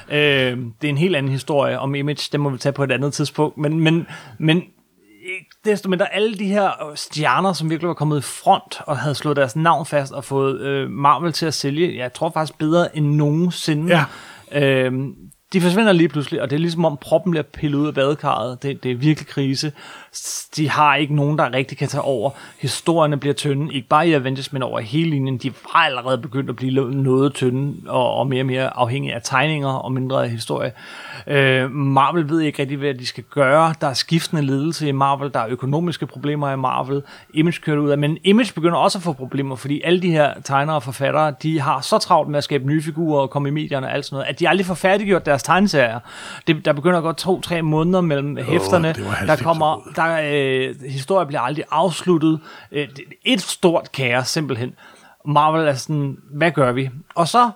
Øh, 0.09 0.59
det 0.81 0.85
er 0.85 0.89
en 0.89 0.99
helt 0.99 1.17
anden 1.17 1.33
historie 1.33 1.79
om 1.79 1.95
Image, 1.95 2.29
det 2.33 2.41
må 2.41 2.51
vi 2.51 2.59
tage 2.59 2.73
på 2.73 2.85
et 2.85 2.93
andet 2.93 3.13
tidspunkt, 3.15 3.59
men, 3.59 3.81
men, 3.81 4.07
men 4.39 4.63
desto 5.65 5.89
mindre 5.89 6.15
alle 6.15 6.35
de 6.35 6.47
her 6.47 6.93
stjerner, 6.95 7.53
som 7.53 7.71
virkelig 7.71 7.89
var 7.89 7.95
kommet 7.95 8.19
i 8.19 8.23
front 8.23 8.81
og 8.87 8.99
havde 8.99 9.15
slået 9.15 9.37
deres 9.37 9.57
navn 9.57 9.87
fast 9.87 10.13
og 10.13 10.25
fået 10.25 10.61
øh, 10.61 10.91
Marvel 10.91 11.33
til 11.33 11.47
at 11.47 11.55
sælge, 11.55 11.97
jeg 11.97 12.13
tror 12.13 12.31
faktisk 12.31 12.59
bedre 12.59 12.97
end 12.97 13.07
nogensinde. 13.07 14.07
Ja. 14.53 14.85
Øhm, 14.85 15.15
de 15.53 15.61
forsvinder 15.61 15.93
lige 15.93 16.09
pludselig, 16.09 16.43
og 16.43 16.51
det 16.51 16.57
er 16.57 16.61
ligesom 16.61 16.85
om 16.85 16.97
proppen 17.01 17.31
bliver 17.31 17.43
pillet 17.43 17.79
ud 17.79 17.87
af 17.87 17.95
badekarret. 17.95 18.63
Det, 18.63 18.83
det 18.83 18.91
er 18.91 18.97
virkelig 18.97 19.29
krise. 19.29 19.73
De 20.57 20.71
har 20.71 20.97
ikke 20.97 21.15
nogen, 21.15 21.39
der 21.39 21.53
rigtig 21.53 21.79
kan 21.79 21.89
tage 21.89 22.03
over. 22.03 22.31
Historierne 22.59 23.17
bliver 23.17 23.35
tynde, 23.35 23.75
ikke 23.75 23.89
bare 23.89 24.09
i 24.09 24.13
Avengers, 24.13 24.53
men 24.53 24.63
over 24.63 24.81
hele 24.81 25.11
linjen. 25.11 25.39
De 25.39 25.53
var 25.73 25.81
allerede 25.81 26.19
begyndt 26.19 26.51
at 26.51 26.57
blive 26.57 26.91
noget 26.95 27.35
tynde, 27.35 27.91
og, 27.91 28.15
og 28.15 28.27
mere 28.27 28.43
og 28.43 28.47
mere 28.47 28.77
afhængige 28.77 29.15
af 29.15 29.21
tegninger 29.25 29.69
og 29.69 29.93
mindre 29.93 30.25
af 30.25 30.31
historie. 30.31 30.73
Øh, 31.27 31.71
Marvel 31.71 32.29
ved 32.29 32.41
ikke 32.41 32.63
rigtig, 32.63 32.79
hvad 32.79 32.95
de 32.95 33.07
skal 33.07 33.25
gøre. 33.31 33.75
Der 33.81 33.87
er 33.87 33.95
skiftende 33.95 34.43
ledelse 34.43 34.89
i 34.89 34.93
Marvel, 34.93 35.33
der 35.35 35.41
er 35.41 35.47
økonomiske 35.49 36.07
problemer 36.07 36.53
i 36.53 36.57
Marvel. 36.57 37.03
Image 37.35 37.61
kører 37.63 37.79
ud 37.79 37.91
af, 37.91 37.99
men 37.99 38.19
Image 38.25 38.53
begynder 38.55 38.77
også 38.77 38.99
at 38.99 39.03
få 39.03 39.13
problemer, 39.13 39.57
fordi 39.57 39.81
alle 39.85 40.03
de 40.03 40.11
her 40.11 40.35
tegnere 40.45 40.77
og 40.77 40.83
forfattere, 40.83 41.35
de 41.43 41.61
har 41.61 41.81
så 41.81 41.99
travlt 41.99 42.31
med 42.31 42.39
at 42.39 42.45
skabe 42.45 42.67
nye 42.67 42.83
figurer 42.83 43.23
og 43.23 43.31
komme 43.31 43.49
i 43.49 43.53
medierne 43.53 43.87
og 43.87 43.95
alt 43.95 44.05
sådan 44.05 44.17
noget, 44.17 44.29
at 44.29 44.41
de 44.41 44.49
aldrig 44.49 44.67
får 44.67 44.75
færdiggjort 44.75 45.27
deres 45.27 45.43
tegneserier. 45.43 46.01
Det, 46.47 46.65
der 46.65 46.73
begynder 46.73 46.99
at 46.99 47.03
gå 47.03 47.13
to-tre 47.13 47.63
måneder 47.63 48.01
mellem 48.01 48.37
hæfterne. 48.37 48.89
det 48.89 49.05
var 49.05 49.27
der 49.27 49.37
90'er 49.37 49.43
kommer, 49.43 49.83
der, 49.97 50.06
øh, 50.09 50.83
historien 50.89 51.27
bliver 51.27 51.41
aldrig 51.41 51.65
afsluttet. 51.71 52.41
Øh, 52.73 52.89
et 53.25 53.41
stort 53.41 53.93
kaos, 53.93 54.29
simpelthen. 54.29 54.75
Marvel 55.25 55.69
er 55.69 55.75
sådan, 55.75 56.19
hvad 56.31 56.51
gør 56.51 56.73
vi? 56.73 56.91
Og 57.15 57.29
så 57.29 57.51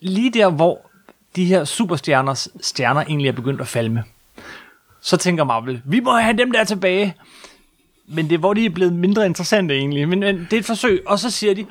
lige 0.00 0.30
der, 0.30 0.50
hvor 0.50 0.90
de 1.36 1.44
her 1.44 1.64
superstjerners 1.64 2.48
stjerner 2.60 3.00
egentlig 3.00 3.28
er 3.28 3.32
begyndt 3.32 3.60
at 3.60 3.68
falme, 3.68 4.04
så 5.00 5.16
tænker 5.16 5.44
Marvel, 5.44 5.82
vi 5.84 6.00
må 6.00 6.12
have 6.12 6.36
dem 6.36 6.52
der 6.52 6.64
tilbage. 6.64 7.14
Men 8.08 8.28
det 8.28 8.34
er, 8.34 8.38
hvor 8.38 8.54
de 8.54 8.66
er 8.66 8.70
blevet 8.70 8.92
mindre 8.92 9.26
interessante 9.26 9.74
egentlig. 9.74 10.08
Men, 10.08 10.20
men 10.20 10.38
det 10.50 10.52
er 10.52 10.58
et 10.58 10.64
forsøg. 10.64 11.02
Og 11.06 11.18
så 11.18 11.30
siger 11.30 11.54
de, 11.54 11.66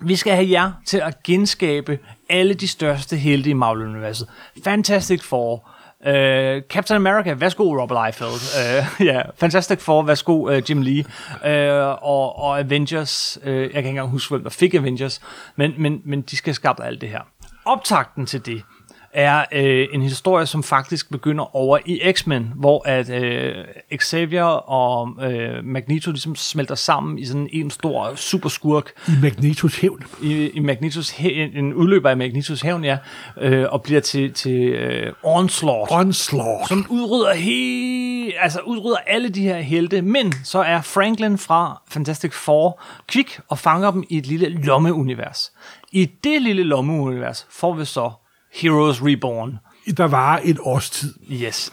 vi 0.00 0.16
skal 0.16 0.34
have 0.34 0.50
jer 0.50 0.72
til 0.86 0.98
at 0.98 1.22
genskabe 1.22 1.98
alle 2.28 2.54
de 2.54 2.68
største 2.68 3.16
helte 3.16 3.50
i 3.50 3.52
Marvel-universet. 3.52 4.28
Fantastic 4.64 5.22
Four, 5.22 5.69
uh, 6.06 6.62
Captain 6.68 6.96
America, 6.96 7.32
værsgo 7.32 7.82
Robert 7.82 8.06
Liefeld, 8.06 8.30
uh, 8.30 9.06
ja, 9.10 9.22
Fantastic 9.36 9.80
Four, 9.80 10.02
værsgo 10.02 10.50
uh, 10.50 10.70
Jim 10.70 10.82
Lee, 10.82 11.04
uh, 11.44 12.02
og, 12.02 12.38
og 12.38 12.58
Avengers, 12.58 13.38
uh, 13.42 13.48
jeg 13.48 13.70
kan 13.70 13.76
ikke 13.76 13.88
engang 13.88 14.08
huske, 14.08 14.30
hvem 14.30 14.42
der 14.42 14.50
fik 14.50 14.74
Avengers, 14.74 15.20
men, 15.56 15.74
men, 15.78 16.00
men 16.04 16.20
de 16.20 16.36
skal 16.36 16.54
skabe 16.54 16.84
alt 16.84 17.00
det 17.00 17.08
her. 17.08 17.22
Optakten 17.64 18.26
til 18.26 18.46
det 18.46 18.62
er 19.12 19.44
øh, 19.52 19.88
en 19.92 20.02
historie, 20.02 20.46
som 20.46 20.62
faktisk 20.62 21.10
begynder 21.10 21.56
over 21.56 21.78
i 21.86 22.12
X-Men, 22.12 22.52
hvor 22.56 22.88
at 22.88 23.10
øh, 23.10 23.54
Xavier 23.96 24.44
og 24.44 25.08
øh, 25.24 25.64
Magneto 25.64 26.10
ligesom 26.10 26.36
smelter 26.36 26.74
sammen 26.74 27.18
i 27.18 27.24
sådan 27.24 27.48
en 27.52 27.70
stor 27.70 28.14
superskurk 28.14 28.90
I 29.08 29.12
Magnetos 29.22 29.76
hævn. 29.76 30.04
i, 30.22 30.48
i 30.48 30.60
Magnetos 30.60 31.10
hæ- 31.10 31.58
en 31.58 31.74
udløber 31.74 32.10
af 32.10 32.16
Magnetos 32.16 32.60
hævn, 32.60 32.84
ja, 32.84 32.98
øh, 33.40 33.66
og 33.70 33.82
bliver 33.82 34.00
til, 34.00 34.32
til 34.32 34.60
øh, 34.60 35.12
Onslaught 35.22 35.92
Onslaught. 35.92 36.68
som 36.68 36.86
udrydder 36.88 37.34
he, 37.34 38.38
altså 38.38 38.60
udrydder 38.60 38.98
alle 39.06 39.28
de 39.28 39.42
her 39.42 39.60
helte, 39.60 40.02
men 40.02 40.32
så 40.44 40.58
er 40.58 40.80
Franklin 40.80 41.38
fra 41.38 41.82
Fantastic 41.88 42.32
Four 42.32 42.82
kvik 43.08 43.40
og 43.48 43.58
fanger 43.58 43.90
dem 43.90 44.04
i 44.08 44.18
et 44.18 44.26
lille 44.26 44.48
lommeunivers. 44.48 45.52
I 45.92 46.10
det 46.24 46.42
lille 46.42 46.62
lommeunivers 46.62 47.46
får 47.50 47.74
vi 47.74 47.84
så 47.84 48.10
Heroes 48.54 49.04
Reborn. 49.04 49.58
Der 49.96 50.06
var 50.06 50.40
et 50.44 50.58
års 50.62 50.90
tid. 50.90 51.14
Yes. 51.32 51.72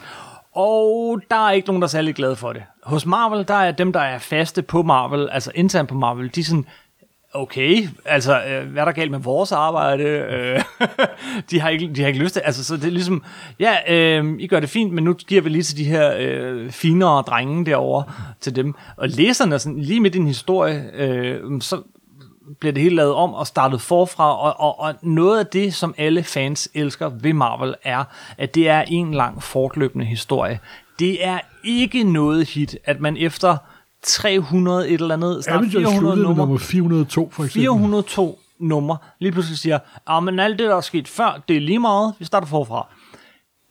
Og 0.54 1.20
der 1.30 1.48
er 1.48 1.52
ikke 1.52 1.66
nogen, 1.68 1.82
der 1.82 1.86
er 1.86 1.90
særlig 1.90 2.14
glade 2.14 2.36
for 2.36 2.52
det. 2.52 2.62
Hos 2.82 3.06
Marvel, 3.06 3.48
der 3.48 3.54
er 3.54 3.70
dem, 3.70 3.92
der 3.92 4.00
er 4.00 4.18
faste 4.18 4.62
på 4.62 4.82
Marvel, 4.82 5.28
altså 5.32 5.52
internt 5.54 5.88
på 5.88 5.94
Marvel, 5.94 6.34
de 6.34 6.40
er 6.40 6.44
sådan, 6.44 6.66
okay, 7.34 7.88
altså, 8.04 8.42
øh, 8.44 8.70
hvad 8.70 8.82
er 8.82 8.84
der 8.84 8.92
galt 8.92 9.10
med 9.10 9.18
vores 9.18 9.52
arbejde? 9.52 10.04
Øh, 10.04 10.60
de, 11.50 11.60
har 11.60 11.68
ikke, 11.68 11.90
de 11.94 12.00
har 12.00 12.08
ikke 12.08 12.20
lyst 12.20 12.34
til, 12.34 12.40
altså, 12.40 12.64
så 12.64 12.76
det 12.76 12.84
er 12.84 12.90
ligesom, 12.90 13.22
ja, 13.60 13.76
øh, 13.94 14.34
I 14.38 14.46
gør 14.46 14.60
det 14.60 14.68
fint, 14.68 14.92
men 14.92 15.04
nu 15.04 15.14
giver 15.14 15.42
vi 15.42 15.48
lige 15.48 15.62
til 15.62 15.76
de 15.76 15.84
her 15.84 16.14
øh, 16.18 16.70
finere 16.70 17.22
drenge 17.22 17.66
derovre 17.66 18.04
til 18.40 18.56
dem. 18.56 18.74
Og 18.96 19.08
læserne, 19.08 19.58
sådan, 19.58 19.78
lige 19.78 20.00
midt 20.00 20.14
i 20.14 20.18
en 20.18 20.26
historie, 20.26 20.90
øh, 20.94 21.60
så 21.60 21.82
bliver 22.60 22.72
det 22.72 22.82
hele 22.82 22.96
lavet 22.96 23.14
om 23.14 23.34
og 23.34 23.46
startet 23.46 23.80
forfra, 23.80 24.38
og, 24.40 24.60
og, 24.60 24.80
og 24.80 24.94
noget 25.02 25.38
af 25.38 25.46
det, 25.46 25.74
som 25.74 25.94
alle 25.98 26.22
fans 26.22 26.68
elsker 26.74 27.08
ved 27.08 27.32
Marvel, 27.32 27.74
er, 27.82 28.04
at 28.38 28.54
det 28.54 28.68
er 28.68 28.84
en 28.86 29.14
lang 29.14 29.42
fortløbende 29.42 30.04
historie. 30.04 30.60
Det 30.98 31.26
er 31.26 31.40
ikke 31.64 32.02
noget 32.02 32.48
hit, 32.48 32.78
at 32.84 33.00
man 33.00 33.16
efter 33.16 33.56
300 34.02 34.88
et 34.88 35.00
eller 35.00 35.14
andet, 35.14 35.44
snart 35.44 35.56
Avengers 35.56 35.72
400 35.72 36.00
sluttede 36.00 36.16
med 36.16 36.24
nummer, 36.24 36.44
nummer 36.44 36.58
402, 36.58 37.30
for 37.32 37.44
eksempel. 37.44 37.62
402 37.62 38.38
numre, 38.58 38.96
lige 39.18 39.32
pludselig 39.32 39.58
siger, 39.58 39.78
ah, 40.06 40.22
men 40.22 40.40
alt 40.40 40.58
det, 40.58 40.68
der 40.68 40.76
er 40.76 40.80
sket 40.80 41.08
før, 41.08 41.42
det 41.48 41.56
er 41.56 41.60
lige 41.60 41.78
meget, 41.78 42.14
vi 42.18 42.24
starter 42.24 42.46
forfra. 42.46 42.86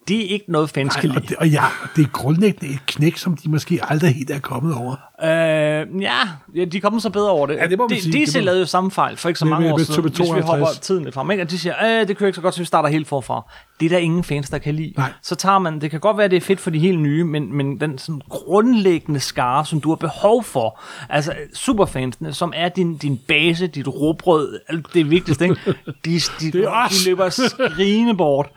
Det 0.07 0.25
er 0.25 0.29
ikke 0.29 0.45
noget, 0.51 0.69
fans 0.69 0.95
kan 0.95 1.09
og, 1.11 1.15
lide. 1.21 1.35
og 1.39 1.49
ja, 1.49 1.63
det 1.95 2.03
er 2.05 2.09
grundlæggende 2.09 2.73
et 2.73 2.85
knæk, 2.85 3.17
som 3.17 3.37
de 3.37 3.49
måske 3.49 3.79
aldrig 3.83 4.15
helt 4.15 4.29
er 4.31 4.39
kommet 4.39 4.73
over. 4.75 4.91
Øh, 5.23 6.01
ja, 6.01 6.17
ja, 6.55 6.65
de 6.65 6.79
kommer 6.81 6.99
så 6.99 7.09
bedre 7.09 7.29
over 7.29 7.47
det. 7.47 7.55
Ja, 7.55 7.67
det 7.67 7.77
må 7.77 7.87
man 7.87 7.97
de, 7.97 8.01
sige, 8.03 8.25
DC 8.25 8.33
det 8.33 8.41
må- 8.41 8.45
lavede 8.45 8.59
jo 8.59 8.65
samme 8.65 8.91
fejl 8.91 9.17
for 9.17 9.29
ikke 9.29 9.39
så 9.39 9.45
Med- 9.45 9.49
mange 9.49 9.65
med- 9.65 9.73
år 9.73 9.77
siden, 9.77 10.01
hvis 10.01 10.11
vi 10.11 10.17
52. 10.25 10.49
hopper 10.49 10.67
tiden 10.81 11.03
lidt 11.03 11.15
frem. 11.15 11.31
Ikke? 11.31 11.43
Og 11.43 11.51
de 11.51 11.59
siger, 11.59 12.01
øh, 12.01 12.07
det 12.07 12.17
kører 12.17 12.27
ikke 12.27 12.35
så 12.35 12.41
godt, 12.41 12.53
så 12.53 12.61
vi 12.61 12.65
starter 12.65 12.89
helt 12.89 13.07
forfra. 13.07 13.51
Det 13.79 13.85
er 13.85 13.89
der 13.89 13.97
ingen 13.97 14.23
fans, 14.23 14.49
der 14.49 14.57
kan 14.57 14.75
lide. 14.75 14.93
Nej. 14.97 15.11
Så 15.23 15.35
tager 15.35 15.59
man, 15.59 15.81
det 15.81 15.91
kan 15.91 15.99
godt 15.99 16.17
være, 16.17 16.27
det 16.27 16.37
er 16.37 16.41
fedt 16.41 16.59
for 16.59 16.69
de 16.69 16.79
helt 16.79 16.99
nye, 16.99 17.23
men, 17.23 17.53
men 17.57 17.79
den 17.79 17.97
sådan 17.97 18.21
grundlæggende 18.29 19.19
skare, 19.19 19.65
som 19.65 19.81
du 19.81 19.89
har 19.89 19.95
behov 19.95 20.43
for, 20.43 20.79
altså 21.09 21.33
superfansene, 21.53 22.33
som 22.33 22.53
er 22.55 22.69
din, 22.69 22.97
din 22.97 23.19
base, 23.27 23.67
dit 23.67 23.87
råbrød, 23.87 24.59
alt 24.69 24.85
det 24.93 25.09
vigtigste, 25.09 25.43
ikke? 25.45 25.55
De, 26.05 26.19
de, 26.39 26.51
Det 26.51 26.55
er 26.63 26.69
os. 26.69 26.91
de 27.03 27.09
løber 27.09 27.29
skrigende 27.29 28.15
bort. 28.17 28.47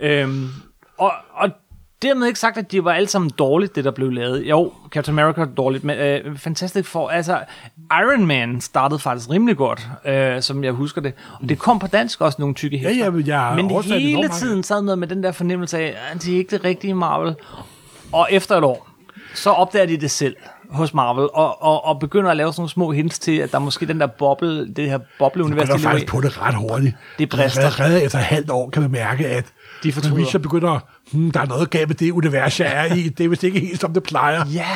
Øhm, 0.00 0.48
og, 0.98 1.12
og 1.34 1.50
dermed 2.02 2.26
ikke 2.26 2.38
sagt, 2.38 2.58
at 2.58 2.72
de 2.72 2.84
var 2.84 2.92
alle 2.92 3.08
sammen 3.08 3.30
dårligt, 3.30 3.76
det 3.76 3.84
der 3.84 3.90
blev 3.90 4.10
lavet. 4.10 4.42
Jo, 4.42 4.72
Captain 4.90 5.18
America 5.18 5.40
var 5.40 5.46
dårligt, 5.46 5.84
men 5.84 5.98
øh, 5.98 6.38
Fantastic 6.38 6.86
Four, 6.86 7.10
altså 7.10 7.40
Iron 7.92 8.26
Man 8.26 8.60
startede 8.60 8.98
faktisk 9.00 9.30
rimelig 9.30 9.56
godt, 9.56 9.88
øh, 10.04 10.42
som 10.42 10.64
jeg 10.64 10.72
husker 10.72 11.00
det. 11.00 11.12
Og 11.40 11.48
det 11.48 11.58
kom 11.58 11.78
på 11.78 11.86
dansk 11.86 12.20
også 12.20 12.36
nogle 12.38 12.54
tykke 12.54 12.78
hæfter. 12.78 13.04
ja, 13.04 13.10
men 13.10 13.26
jeg 13.26 13.52
men 13.56 13.68
det 13.68 14.00
hele 14.00 14.28
tiden 14.28 14.62
sad 14.62 14.82
noget 14.82 14.98
med 14.98 15.08
den 15.08 15.22
der 15.22 15.32
fornemmelse 15.32 15.78
af, 15.78 15.96
at 16.12 16.22
det 16.22 16.34
er 16.34 16.38
ikke 16.38 16.50
det 16.50 16.64
rigtige 16.64 16.94
Marvel. 16.94 17.34
Og 18.12 18.28
efter 18.30 18.56
et 18.56 18.64
år, 18.64 18.88
så 19.34 19.50
opdager 19.50 19.86
de 19.86 19.96
det 19.96 20.10
selv 20.10 20.36
hos 20.70 20.94
Marvel, 20.94 21.28
og, 21.34 21.62
og, 21.62 21.84
og 21.84 21.98
begynder 22.00 22.30
at 22.30 22.36
lave 22.36 22.52
sådan 22.52 22.60
nogle 22.60 22.70
små 22.70 22.92
hints 22.92 23.18
til, 23.18 23.32
at 23.38 23.50
der 23.52 23.58
er 23.58 23.62
måske 23.62 23.86
den 23.86 24.00
der 24.00 24.06
boble, 24.06 24.74
det 24.74 24.90
her 24.90 24.98
bobleunivers, 25.18 25.68
Jeg 25.68 25.74
er 25.74 25.78
faktisk 25.78 26.06
på 26.06 26.20
det 26.20 26.42
ret 26.42 26.54
hurtigt. 26.54 26.96
Det 27.18 27.28
brister. 27.28 27.60
Allerede 27.62 28.02
efter 28.04 28.18
halvt 28.18 28.50
år 28.50 28.70
kan 28.70 28.82
man 28.82 28.90
mærke, 28.90 29.26
at 29.26 29.44
De 29.82 29.92
fortryder. 29.92 30.38
Begynder, 30.38 30.78
hmm, 31.12 31.30
der 31.30 31.40
er 31.40 31.46
noget 31.46 31.70
galt 31.70 31.88
med 31.88 31.96
det 31.96 32.10
univers, 32.10 32.60
jeg 32.60 32.72
er 32.88 32.94
i. 32.94 33.08
Det 33.08 33.24
er 33.24 33.28
vist 33.28 33.44
ikke 33.44 33.60
helt, 33.60 33.80
som 33.80 33.92
det 33.92 34.02
plejer. 34.02 34.44
Ja, 34.52 34.68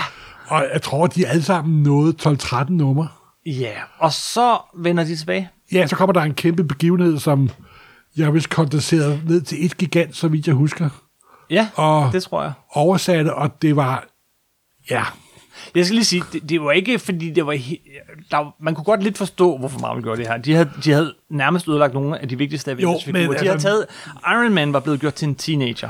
Og 0.48 0.64
jeg 0.72 0.82
tror, 0.82 1.06
de 1.06 1.26
alle 1.26 1.42
sammen 1.42 1.82
nåede 1.82 2.14
12-13 2.22 2.64
numre. 2.68 3.08
ja. 3.46 3.72
Og 3.98 4.12
så 4.12 4.58
vender 4.78 5.04
de 5.04 5.16
tilbage. 5.16 5.50
Ja, 5.72 5.86
så 5.86 5.96
kommer 5.96 6.12
der 6.12 6.20
en 6.20 6.34
kæmpe 6.34 6.64
begivenhed, 6.64 7.18
som 7.18 7.50
jeg 8.16 8.34
vist 8.34 8.50
kondenseret 8.50 9.20
ned 9.28 9.40
til 9.42 9.64
et 9.66 9.76
gigant, 9.76 10.16
så 10.16 10.28
vidt 10.28 10.46
jeg 10.46 10.54
husker. 10.54 10.88
Ja, 11.50 11.68
Og 11.74 12.12
det 12.12 12.22
tror 12.22 12.42
jeg. 12.42 12.52
oversatte, 12.72 13.34
og 13.34 13.62
det 13.62 13.76
var... 13.76 14.04
Ja, 14.90 15.02
Jeg 15.74 15.84
skal 15.84 15.94
lige 15.94 16.04
sige, 16.04 16.22
det, 16.32 16.48
det 16.48 16.60
var 16.62 16.72
ikke 16.72 16.98
fordi, 16.98 17.30
det 17.30 17.46
var... 17.46 17.52
Der, 18.30 18.54
man 18.64 18.74
kunne 18.74 18.84
godt 18.84 19.02
lidt 19.02 19.18
forstå, 19.18 19.56
hvorfor 19.58 19.78
Marvel 19.80 20.02
gjorde 20.02 20.20
det 20.20 20.28
her. 20.28 20.36
De 20.36 20.54
havde, 20.54 20.70
de 20.84 20.90
havde 20.92 21.14
nærmest 21.30 21.68
ødelagt 21.68 21.94
nogle 21.94 22.18
af 22.18 22.28
de 22.28 22.38
vigtigste 22.38 22.70
Avengers-figurer. 22.70 23.26
De 23.26 23.34
havde 23.38 23.50
altså- 23.50 23.68
taget... 23.68 23.86
Iron 24.32 24.52
Man 24.54 24.72
var 24.72 24.80
blevet 24.80 25.00
gjort 25.00 25.14
til 25.14 25.28
en 25.28 25.34
teenager. 25.34 25.88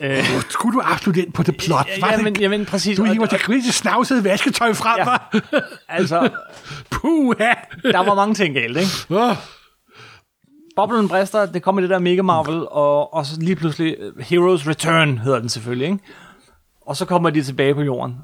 Øh, 0.00 0.24
skulle 0.50 0.76
du 0.76 0.82
absolut 0.84 1.16
ind 1.16 1.32
på 1.32 1.42
det 1.42 1.56
plot? 1.56 1.86
Var 2.00 2.10
ja, 2.10 2.16
det- 2.16 2.24
men, 2.24 2.40
ja, 2.40 2.48
men 2.48 2.66
præcis. 2.66 2.96
Du 2.96 3.04
hiver 3.04 3.26
til 3.26 3.38
grise 3.38 3.72
snavset 3.72 4.24
vasketøj 4.24 4.72
frem, 4.74 4.98
Ja. 4.98 5.10
ja. 5.52 5.60
Altså, 5.88 6.28
Puh, 6.90 7.34
ja. 7.40 7.52
der 7.92 7.98
var 8.04 8.14
mange 8.14 8.34
ting 8.34 8.54
galt, 8.54 8.76
ikke? 8.76 8.90
Oh, 9.10 9.36
Boblen 10.76 11.08
brister, 11.08 11.46
det 11.46 11.62
kommer 11.62 11.80
det 11.80 11.90
der 11.90 11.98
Mega 11.98 12.22
Marvel, 12.22 12.66
og, 12.70 13.14
og 13.14 13.26
så 13.26 13.40
lige 13.40 13.56
pludselig 13.56 13.96
uh, 14.16 14.22
Heroes 14.22 14.66
Return 14.68 15.18
hedder 15.18 15.38
den 15.38 15.48
selvfølgelig, 15.48 15.86
ikke? 15.88 15.98
Og 16.86 16.96
så 16.96 17.04
kommer 17.04 17.30
de 17.30 17.42
tilbage 17.42 17.74
på 17.74 17.82
jorden. 17.82 18.14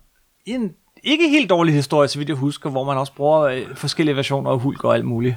En 0.45 0.75
ikke 1.03 1.29
helt 1.29 1.51
dårlig 1.51 1.75
historie, 1.75 2.09
så 2.09 2.19
vidt 2.19 2.29
jeg 2.29 2.37
husker, 2.37 2.71
hvor 2.71 2.85
man 2.85 2.99
også 2.99 3.13
bruger 3.15 3.41
øh, 3.41 3.77
forskellige 3.77 4.17
versioner 4.17 4.51
af 4.51 4.61
Hulk 4.61 4.85
og 4.85 4.95
alt 4.95 5.05
muligt. 5.05 5.37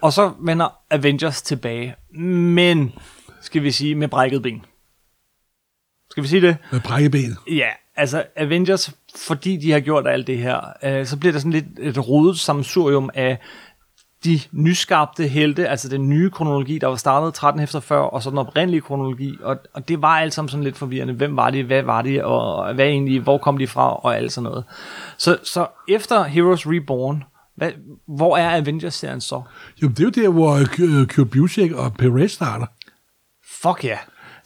Og 0.00 0.12
så 0.12 0.32
vender 0.40 0.78
Avengers 0.90 1.42
tilbage, 1.42 1.94
men 2.10 2.92
skal 3.40 3.62
vi 3.62 3.70
sige 3.70 3.94
med 3.94 4.08
brækket 4.08 4.42
ben. 4.42 4.64
Skal 6.10 6.22
vi 6.22 6.28
sige 6.28 6.42
det? 6.42 6.56
med 6.72 6.80
brækkeben. 6.80 7.36
Ja, 7.50 7.68
altså 7.96 8.24
Avengers, 8.36 8.94
fordi 9.16 9.56
de 9.56 9.72
har 9.72 9.80
gjort 9.80 10.06
alt 10.06 10.26
det 10.26 10.38
her, 10.38 10.60
øh, 10.82 11.06
så 11.06 11.16
bliver 11.16 11.32
der 11.32 11.38
sådan 11.38 11.52
lidt 11.52 11.64
et 11.80 12.08
rodet 12.08 12.38
sammensurium 12.38 13.10
af 13.14 13.38
de 14.26 14.40
nyskabte 14.52 15.28
helte, 15.28 15.68
altså 15.68 15.88
den 15.88 16.08
nye 16.08 16.30
kronologi, 16.30 16.78
der 16.78 16.86
var 16.86 16.96
startet 16.96 17.34
13 17.34 17.62
efter 17.62 17.80
før, 17.80 17.98
og 17.98 18.22
så 18.22 18.30
den 18.30 18.38
oprindelige 18.38 18.80
kronologi, 18.80 19.34
og, 19.42 19.56
og 19.74 19.88
det 19.88 20.02
var 20.02 20.18
alt 20.18 20.34
sammen 20.34 20.48
sådan 20.48 20.64
lidt 20.64 20.76
forvirrende. 20.76 21.14
Hvem 21.14 21.36
var 21.36 21.50
de, 21.50 21.62
hvad 21.62 21.82
var 21.82 22.02
de, 22.02 22.24
og 22.24 22.74
hvad 22.74 22.86
egentlig, 22.86 23.20
hvor 23.20 23.38
kom 23.38 23.58
de 23.58 23.66
fra, 23.66 23.96
og 23.96 24.16
alt 24.16 24.32
sådan 24.32 24.50
noget. 24.50 24.64
Så, 25.18 25.38
så 25.44 25.66
efter 25.88 26.24
Heroes 26.24 26.66
Reborn, 26.66 27.24
hvad, 27.56 27.70
hvor 28.08 28.36
er 28.36 28.56
Avengers-serien 28.56 29.20
så? 29.20 29.42
Jo, 29.82 29.88
det 29.88 30.00
er 30.00 30.04
jo 30.04 30.10
der, 30.10 30.28
hvor 30.28 30.54
øh, 31.00 31.06
Kurt 31.06 31.30
Busiek 31.30 31.72
og 31.72 31.94
Perez 31.94 32.32
starter. 32.32 32.66
Fuck 33.62 33.84
ja. 33.84 33.88
Yeah. 33.88 33.98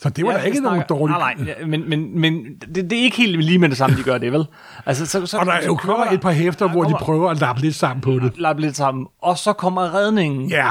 Så 0.03 0.09
det 0.09 0.25
var 0.27 0.33
da 0.33 0.39
ikke 0.39 0.61
nogen 0.61 0.83
dårlig... 0.89 1.17
Nej, 1.19 1.35
nej, 1.35 1.47
ja, 1.61 1.67
men, 1.67 1.89
men, 1.89 2.21
men 2.21 2.45
det, 2.75 2.91
det 2.91 2.99
er 2.99 3.03
ikke 3.03 3.17
helt 3.17 3.45
lige 3.45 3.59
med 3.59 3.69
det 3.69 3.77
samme, 3.77 3.97
de 3.97 4.03
gør 4.03 4.19
det, 4.19 4.33
vel? 4.33 4.45
Altså, 4.87 5.07
så, 5.07 5.27
så, 5.27 5.39
Og 5.39 5.47
der 5.47 5.53
er 5.53 5.67
jo 5.67 5.75
kommer 5.75 6.07
et 6.07 6.21
par 6.21 6.31
hæfter, 6.33 6.69
hvor 6.69 6.81
de 6.83 6.85
kommer- 6.85 6.99
prøver 6.99 7.31
at 7.31 7.41
lappe 7.41 7.63
lidt 7.63 7.75
sammen 7.75 8.01
på 8.01 8.13
det. 8.13 8.33
lappe 8.39 8.63
lidt 8.63 8.77
sammen. 8.77 9.07
Og 9.23 9.39
så 9.39 9.53
kommer 9.53 9.95
redningen 9.95 10.49
Ja, 10.51 10.71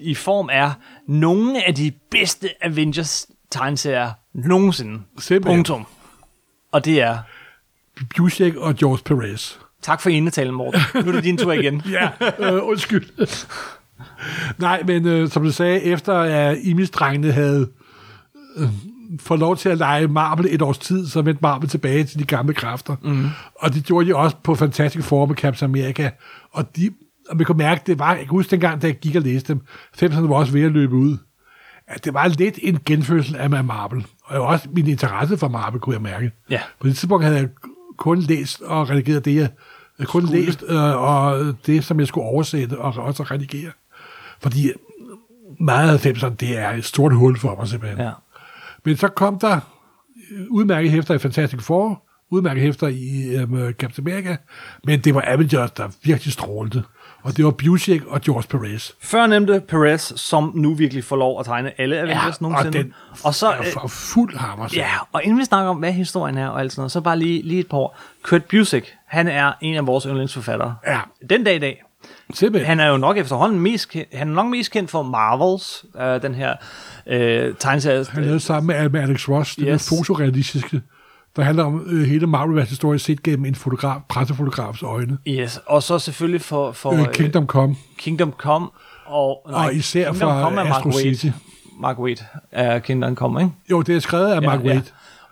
i 0.00 0.14
form 0.14 0.48
af 0.52 0.70
nogle 1.08 1.66
af 1.68 1.74
de 1.74 1.92
bedste 2.10 2.48
Avengers 2.64 3.26
tegneserier 3.50 4.10
nogensinde. 4.34 5.00
Simpelthen. 5.18 5.56
Punktum. 5.58 5.86
Og 6.72 6.84
det 6.84 7.02
er, 7.02 7.18
Busiek 8.16 8.54
og 8.56 8.74
George 8.74 8.98
Perez. 9.04 9.52
tak 9.82 10.00
for 10.00 10.10
indetalen, 10.10 10.54
Morten. 10.54 10.80
Nu 10.94 11.00
er 11.00 11.12
det 11.12 11.24
din 11.24 11.36
tur 11.38 11.52
igen. 11.52 11.82
Ja, 11.90 12.08
øh, 12.38 12.68
undskyld. 12.68 13.06
Nej, 14.58 14.82
men 14.86 15.06
øh, 15.06 15.28
som 15.28 15.42
du 15.42 15.50
sagde, 15.52 15.82
efter 15.82 16.14
at 16.14 16.58
Imis-drengene 16.62 17.32
havde 17.32 17.68
øh, 18.56 18.68
fået 19.20 19.40
lov 19.40 19.56
til 19.56 19.68
at 19.68 19.78
lege 19.78 20.08
Marvel 20.08 20.46
et 20.50 20.62
års 20.62 20.78
tid, 20.78 21.06
så 21.06 21.22
vendte 21.22 21.42
Marvel 21.42 21.68
tilbage 21.68 22.04
til 22.04 22.18
de 22.18 22.24
gamle 22.24 22.54
kræfter. 22.54 22.96
Mm. 23.02 23.26
Og 23.54 23.74
det 23.74 23.84
gjorde 23.84 24.08
de 24.08 24.16
også 24.16 24.36
på 24.42 24.54
fantastisk 24.54 25.08
form 25.08 25.28
med 25.28 25.36
Captain 25.36 25.70
America. 25.70 26.10
Og, 26.52 26.76
de, 26.76 26.90
og 27.30 27.36
man 27.36 27.46
kunne 27.46 27.58
mærke, 27.58 27.82
det 27.86 27.98
var, 27.98 28.10
jeg 28.10 28.18
kan 28.18 28.28
huske 28.28 28.50
dengang, 28.50 28.82
da 28.82 28.86
jeg 28.86 28.96
gik 28.96 29.16
og 29.16 29.22
læste 29.22 29.52
dem, 29.52 29.60
50'erne 30.02 30.20
var 30.20 30.34
også 30.34 30.52
ved 30.52 30.62
at 30.62 30.72
løbe 30.72 30.94
ud, 30.94 31.16
at 31.86 32.04
det 32.04 32.14
var 32.14 32.28
lidt 32.28 32.58
en 32.62 32.78
genfødsel 32.86 33.36
af 33.36 33.64
Marvel. 33.64 34.06
Og 34.24 34.40
også 34.40 34.68
min 34.72 34.86
interesse 34.86 35.38
for 35.38 35.48
Marvel, 35.48 35.80
kunne 35.80 35.94
jeg 35.94 36.02
mærke. 36.02 36.32
Ja. 36.50 36.60
På 36.80 36.86
det 36.86 36.96
tidspunkt 36.96 37.24
havde 37.24 37.38
jeg 37.38 37.48
kun 37.96 38.18
læst 38.18 38.62
og 38.62 38.90
redigeret 38.90 39.24
det, 39.24 39.34
jeg 39.34 39.48
jeg 40.00 40.08
kun 40.08 40.26
Skulle. 40.26 40.44
læst, 40.44 40.64
øh, 40.68 41.02
og 41.02 41.54
det, 41.66 41.84
som 41.84 42.00
jeg 42.00 42.08
skulle 42.08 42.26
oversætte 42.26 42.78
og 42.78 43.04
også 43.04 43.22
redigere. 43.22 43.70
Fordi 44.40 44.70
meget 45.60 46.06
af 46.06 46.06
90'erne, 46.06 46.34
det 46.34 46.58
er 46.58 46.70
et 46.70 46.84
stort 46.84 47.14
hul 47.14 47.38
for 47.38 47.56
mig 47.56 47.68
simpelthen. 47.68 48.00
Ja. 48.00 48.10
Men 48.84 48.96
så 48.96 49.08
kom 49.08 49.38
der 49.38 49.54
øh, 50.32 50.46
udmærket 50.50 50.90
hæfter 50.90 51.14
i 51.14 51.18
Fantastic 51.18 51.60
Four, 51.62 52.02
udmærket 52.30 52.62
hæfter 52.62 52.86
i 52.88 53.36
um, 53.42 53.72
Captain 53.72 54.08
America, 54.08 54.36
men 54.84 55.00
det 55.00 55.14
var 55.14 55.24
Avengers, 55.26 55.70
der 55.70 55.88
virkelig 56.02 56.32
strålte. 56.32 56.82
Og 57.22 57.36
det 57.36 57.44
var 57.44 57.50
Busek 57.50 58.04
og 58.06 58.20
George 58.20 58.44
Perez. 58.48 58.90
Før 59.02 59.26
nemte 59.26 59.62
Perez, 59.68 60.12
som 60.20 60.52
nu 60.54 60.74
virkelig 60.74 61.04
får 61.04 61.16
lov 61.16 61.40
at 61.40 61.46
tegne 61.46 61.80
alle 61.80 61.96
Avengers 61.98 62.24
Ja, 62.40 62.46
og 62.46 62.50
nogensinde. 62.52 62.78
den 62.78 62.94
og 63.24 63.34
så, 63.34 63.48
er 63.50 63.62
for 63.72 63.88
fuld 63.88 64.36
hammer. 64.36 64.68
så. 64.68 64.76
Ja, 64.76 64.90
og 65.12 65.22
inden 65.24 65.38
vi 65.38 65.44
snakker 65.44 65.70
om, 65.70 65.76
hvad 65.76 65.92
historien 65.92 66.36
er 66.38 66.48
og 66.48 66.60
alt 66.60 66.72
sådan 66.72 66.80
noget, 66.80 66.92
så 66.92 67.00
bare 67.00 67.18
lige, 67.18 67.42
lige 67.42 67.60
et 67.60 67.68
par 67.68 67.76
ord. 67.78 67.96
Kurt 68.22 68.44
Busiek, 68.44 68.94
han 69.06 69.28
er 69.28 69.52
en 69.60 69.74
af 69.74 69.86
vores 69.86 70.04
yndlingsforfattere. 70.04 70.74
Ja. 70.86 71.00
Den 71.30 71.44
dag 71.44 71.56
i 71.56 71.58
dag. 71.58 71.82
Simpelthen. 72.34 72.66
Han 72.66 72.80
er 72.80 72.86
jo 72.88 72.96
nok 72.96 73.16
efterhånden 73.18 73.60
mest 73.60 73.88
kendt, 73.88 74.08
han 74.14 74.28
er 74.28 74.32
nok 74.34 74.46
mest 74.46 74.70
kendt 74.70 74.90
for 74.90 75.02
Marvels, 75.02 75.84
øh, 76.00 76.22
den 76.22 76.34
her 76.34 76.54
øh, 77.06 77.54
tegneserie. 77.58 78.04
Han 78.10 78.22
lavede 78.22 78.40
sammen 78.40 78.76
med, 78.76 78.88
med 78.88 79.00
Alex 79.00 79.28
Ross, 79.28 79.56
det 79.56 79.66
Yes. 79.68 79.88
fotorealistiske, 79.88 80.82
der 81.36 81.42
handler 81.42 81.64
om 81.64 81.82
øh, 81.86 82.02
hele 82.08 82.26
Marvel-vers 82.26 82.68
historie 82.68 82.98
set 82.98 83.22
gennem 83.22 83.44
en 83.46 83.54
fotograf, 83.54 84.00
pressefotografs 84.08 84.82
øjne. 84.82 85.18
Yes, 85.28 85.60
og 85.66 85.82
så 85.82 85.98
selvfølgelig 85.98 86.40
for, 86.42 86.72
for 86.72 86.92
Øh, 86.92 87.00
øh, 87.00 87.12
Kingdom 87.12 87.46
Come. 87.46 87.76
Kingdom 87.98 88.32
Come. 88.38 88.66
Og, 89.06 89.46
Og 89.46 89.74
især 89.74 90.12
fra 90.12 90.42
Come 90.42 90.56
Mark 90.56 90.66
Astro 90.66 90.88
Waid. 90.88 91.14
City. 91.14 91.26
Mark 91.80 91.98
Waid 91.98 92.16
er 92.52 92.78
Kingdom 92.78 93.14
Come, 93.16 93.40
ikke? 93.40 93.52
Jo, 93.70 93.82
det 93.82 93.96
er 93.96 94.00
skrevet 94.00 94.32
af 94.32 94.42
Mark 94.42 94.60
Waid. 94.60 94.80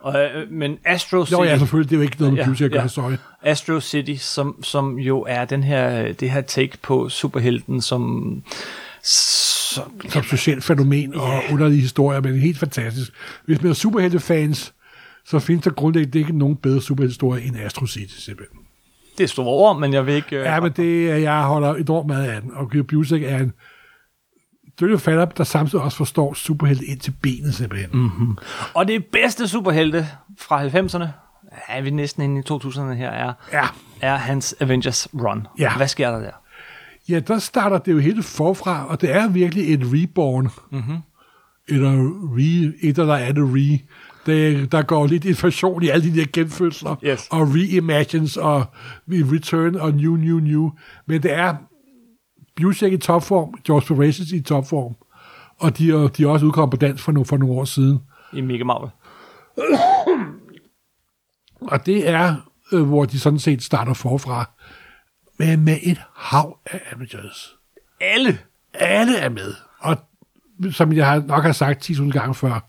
Og, 0.01 0.21
øh, 0.25 0.51
men 0.53 0.79
Astro 0.85 1.25
City, 1.25 1.33
Jo, 1.33 1.43
ja, 1.45 1.59
selvfølgelig, 1.59 1.91
det 1.91 1.97
er 1.97 1.99
jo 1.99 2.03
ikke 2.03 2.17
noget 2.19 2.33
med 2.35 2.39
Ja, 2.39 2.43
ja, 2.43 2.47
Beauty 2.49 2.63
at 2.63 2.71
ja. 2.73 2.77
gøre, 2.77 2.89
sorry. 2.89 3.13
Astro 3.43 3.81
City, 3.81 4.15
som, 4.23 4.63
som 4.63 4.99
jo 4.99 5.25
er 5.29 5.45
den 5.45 5.63
her, 5.63 6.13
det 6.13 6.31
her 6.31 6.41
take 6.41 6.79
på 6.83 7.09
superhelten, 7.09 7.81
som, 7.81 8.43
som 9.03 9.93
Som 10.09 10.23
socialt 10.23 10.65
fænomen 10.65 11.15
og 11.15 11.43
underlige 11.53 11.81
historier, 11.81 12.21
men 12.21 12.39
helt 12.39 12.59
fantastisk. 12.59 13.13
Hvis 13.45 13.63
man 13.63 13.71
er 13.71 13.75
superheltefans, 13.75 14.73
så 15.25 15.39
findes 15.39 15.65
der 15.65 15.71
grundlæggende 15.71 16.19
ikke 16.19 16.39
nogen 16.39 16.57
bedre 16.57 16.81
superheltehistorie 16.83 17.45
end 17.45 17.57
Astro 17.57 17.87
City, 17.87 18.15
simpelthen. 18.19 18.59
det 19.19 19.25
er 19.25 19.29
store 19.29 19.47
ord, 19.47 19.81
men 19.81 19.93
jeg 19.93 20.07
vil 20.07 20.15
ikke... 20.15 20.37
Øh, 20.37 20.45
Ja, 20.45 20.61
men 20.61 20.73
det 20.73 21.23
jeg 21.23 21.43
holder 21.43 21.75
enormt 21.75 22.07
meget 22.07 22.29
af 22.29 22.43
den, 22.43 22.51
og 22.55 22.71
Busek 22.89 23.23
er 23.23 23.39
en 23.39 23.53
fatter, 24.99 25.25
der 25.25 25.45
samtidig 25.45 25.85
også 25.85 25.97
forstår 25.97 26.35
superhelte 26.35 26.85
ind 26.85 26.99
til 27.01 27.15
benet, 27.23 27.55
simpelthen. 27.55 27.91
Mm. 27.93 28.37
Og 28.75 28.89
det 28.89 29.05
bedste 29.13 29.49
superhelte 29.49 30.07
fra 30.39 30.67
90'erne, 30.67 31.07
er 31.69 31.81
vi 31.83 31.91
næsten 31.91 32.23
inde 32.23 32.39
i 32.41 32.53
2000'erne 32.53 32.93
her, 32.93 33.11
er, 33.11 33.33
Ja. 33.53 33.67
er 34.01 34.17
hans 34.17 34.55
Avengers 34.61 35.09
Run. 35.15 35.47
Ja. 35.59 35.77
Hvad 35.77 35.89
sker 35.89 36.11
der 36.11 36.19
der? 36.21 36.31
Ja, 37.09 37.19
der 37.21 37.39
starter 37.39 37.79
det 37.79 37.93
jo 37.93 37.99
helt 37.99 38.25
forfra, 38.25 38.87
og 38.89 39.01
det 39.01 39.15
er 39.15 39.29
virkelig 39.29 39.75
et 39.75 39.81
reborn. 39.85 40.49
Mm-hmm. 40.73 40.97
Eller 41.69 41.91
re, 42.37 42.73
et 42.83 42.99
eller 42.99 43.15
andet 43.15 43.45
re. 43.55 43.79
Det, 44.27 44.73
der 44.73 44.83
går 44.83 45.07
lidt 45.07 45.25
inflation 45.25 45.83
i 45.83 45.89
alle 45.89 46.13
de 46.13 46.21
der 46.21 46.27
genfødsler, 46.33 46.97
Yes. 47.05 47.29
og 47.31 47.55
reimagines, 47.55 48.37
og 48.37 48.65
return, 49.09 49.75
og 49.75 49.93
new, 49.95 50.17
new, 50.17 50.39
new. 50.39 50.71
Men 51.07 51.23
det 51.23 51.33
er 51.35 51.55
Busek 52.61 52.93
i 52.93 52.97
topform, 52.97 53.55
George 53.67 53.95
Perez 53.97 54.19
i 54.19 54.41
topform, 54.41 54.95
og 55.59 55.79
de, 55.79 55.91
er- 55.91 56.09
de 56.09 56.23
er 56.23 56.29
også 56.29 56.47
udkommet 56.47 56.71
på 56.71 56.87
dansk 56.87 57.05
for, 57.05 57.13
nogle, 57.13 57.27
for 57.27 57.37
nogle 57.37 57.55
år 57.55 57.65
siden. 57.65 57.99
I 58.33 58.41
Mega 58.41 58.65
Marvel. 58.65 58.91
Og 61.61 61.87
det 61.87 62.09
er, 62.09 62.35
øh, 62.73 62.83
hvor 62.83 63.05
de 63.05 63.19
sådan 63.19 63.39
set 63.39 63.63
starter 63.63 63.95
forfra, 63.95 64.51
men 65.39 65.65
med 65.65 65.79
et 65.83 66.01
hav 66.17 66.59
af 66.67 66.81
Avengers. 66.93 67.55
Alle! 68.01 68.39
Alle 68.75 69.17
er 69.19 69.29
med. 69.29 69.55
Og 69.79 69.97
som 70.73 70.93
jeg 70.93 71.07
har- 71.07 71.21
nok 71.27 71.43
har 71.45 71.53
sagt 71.53 71.91
10.000 71.91 72.11
gange 72.11 72.35
før, 72.35 72.61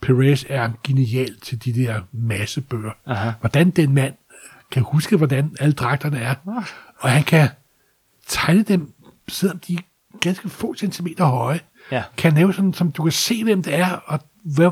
Perez 0.00 0.44
er 0.48 0.70
genial 0.84 1.40
til 1.40 1.64
de 1.64 1.72
der 1.74 2.00
massebøger. 2.12 2.90
Aha. 3.06 3.30
Hvordan 3.40 3.70
den 3.70 3.94
mand 3.94 4.14
kan 4.70 4.82
huske, 4.82 5.16
hvordan 5.16 5.56
alle 5.60 5.72
dragterne 5.72 6.18
er. 6.18 6.34
Og 6.98 7.10
han 7.10 7.22
kan 7.24 7.48
tegne 8.28 8.62
dem, 8.62 8.92
selvom 9.28 9.58
de 9.58 9.74
er 9.74 9.78
ganske 10.20 10.48
få 10.48 10.74
centimeter 10.74 11.24
høje. 11.24 11.60
Ja. 11.92 12.02
Kan 12.16 12.32
lave 12.32 12.54
sådan, 12.54 12.72
som 12.74 12.92
du 12.92 13.02
kan 13.02 13.12
se, 13.12 13.44
hvem 13.44 13.62
det 13.62 13.74
er, 13.74 13.90
og 14.06 14.20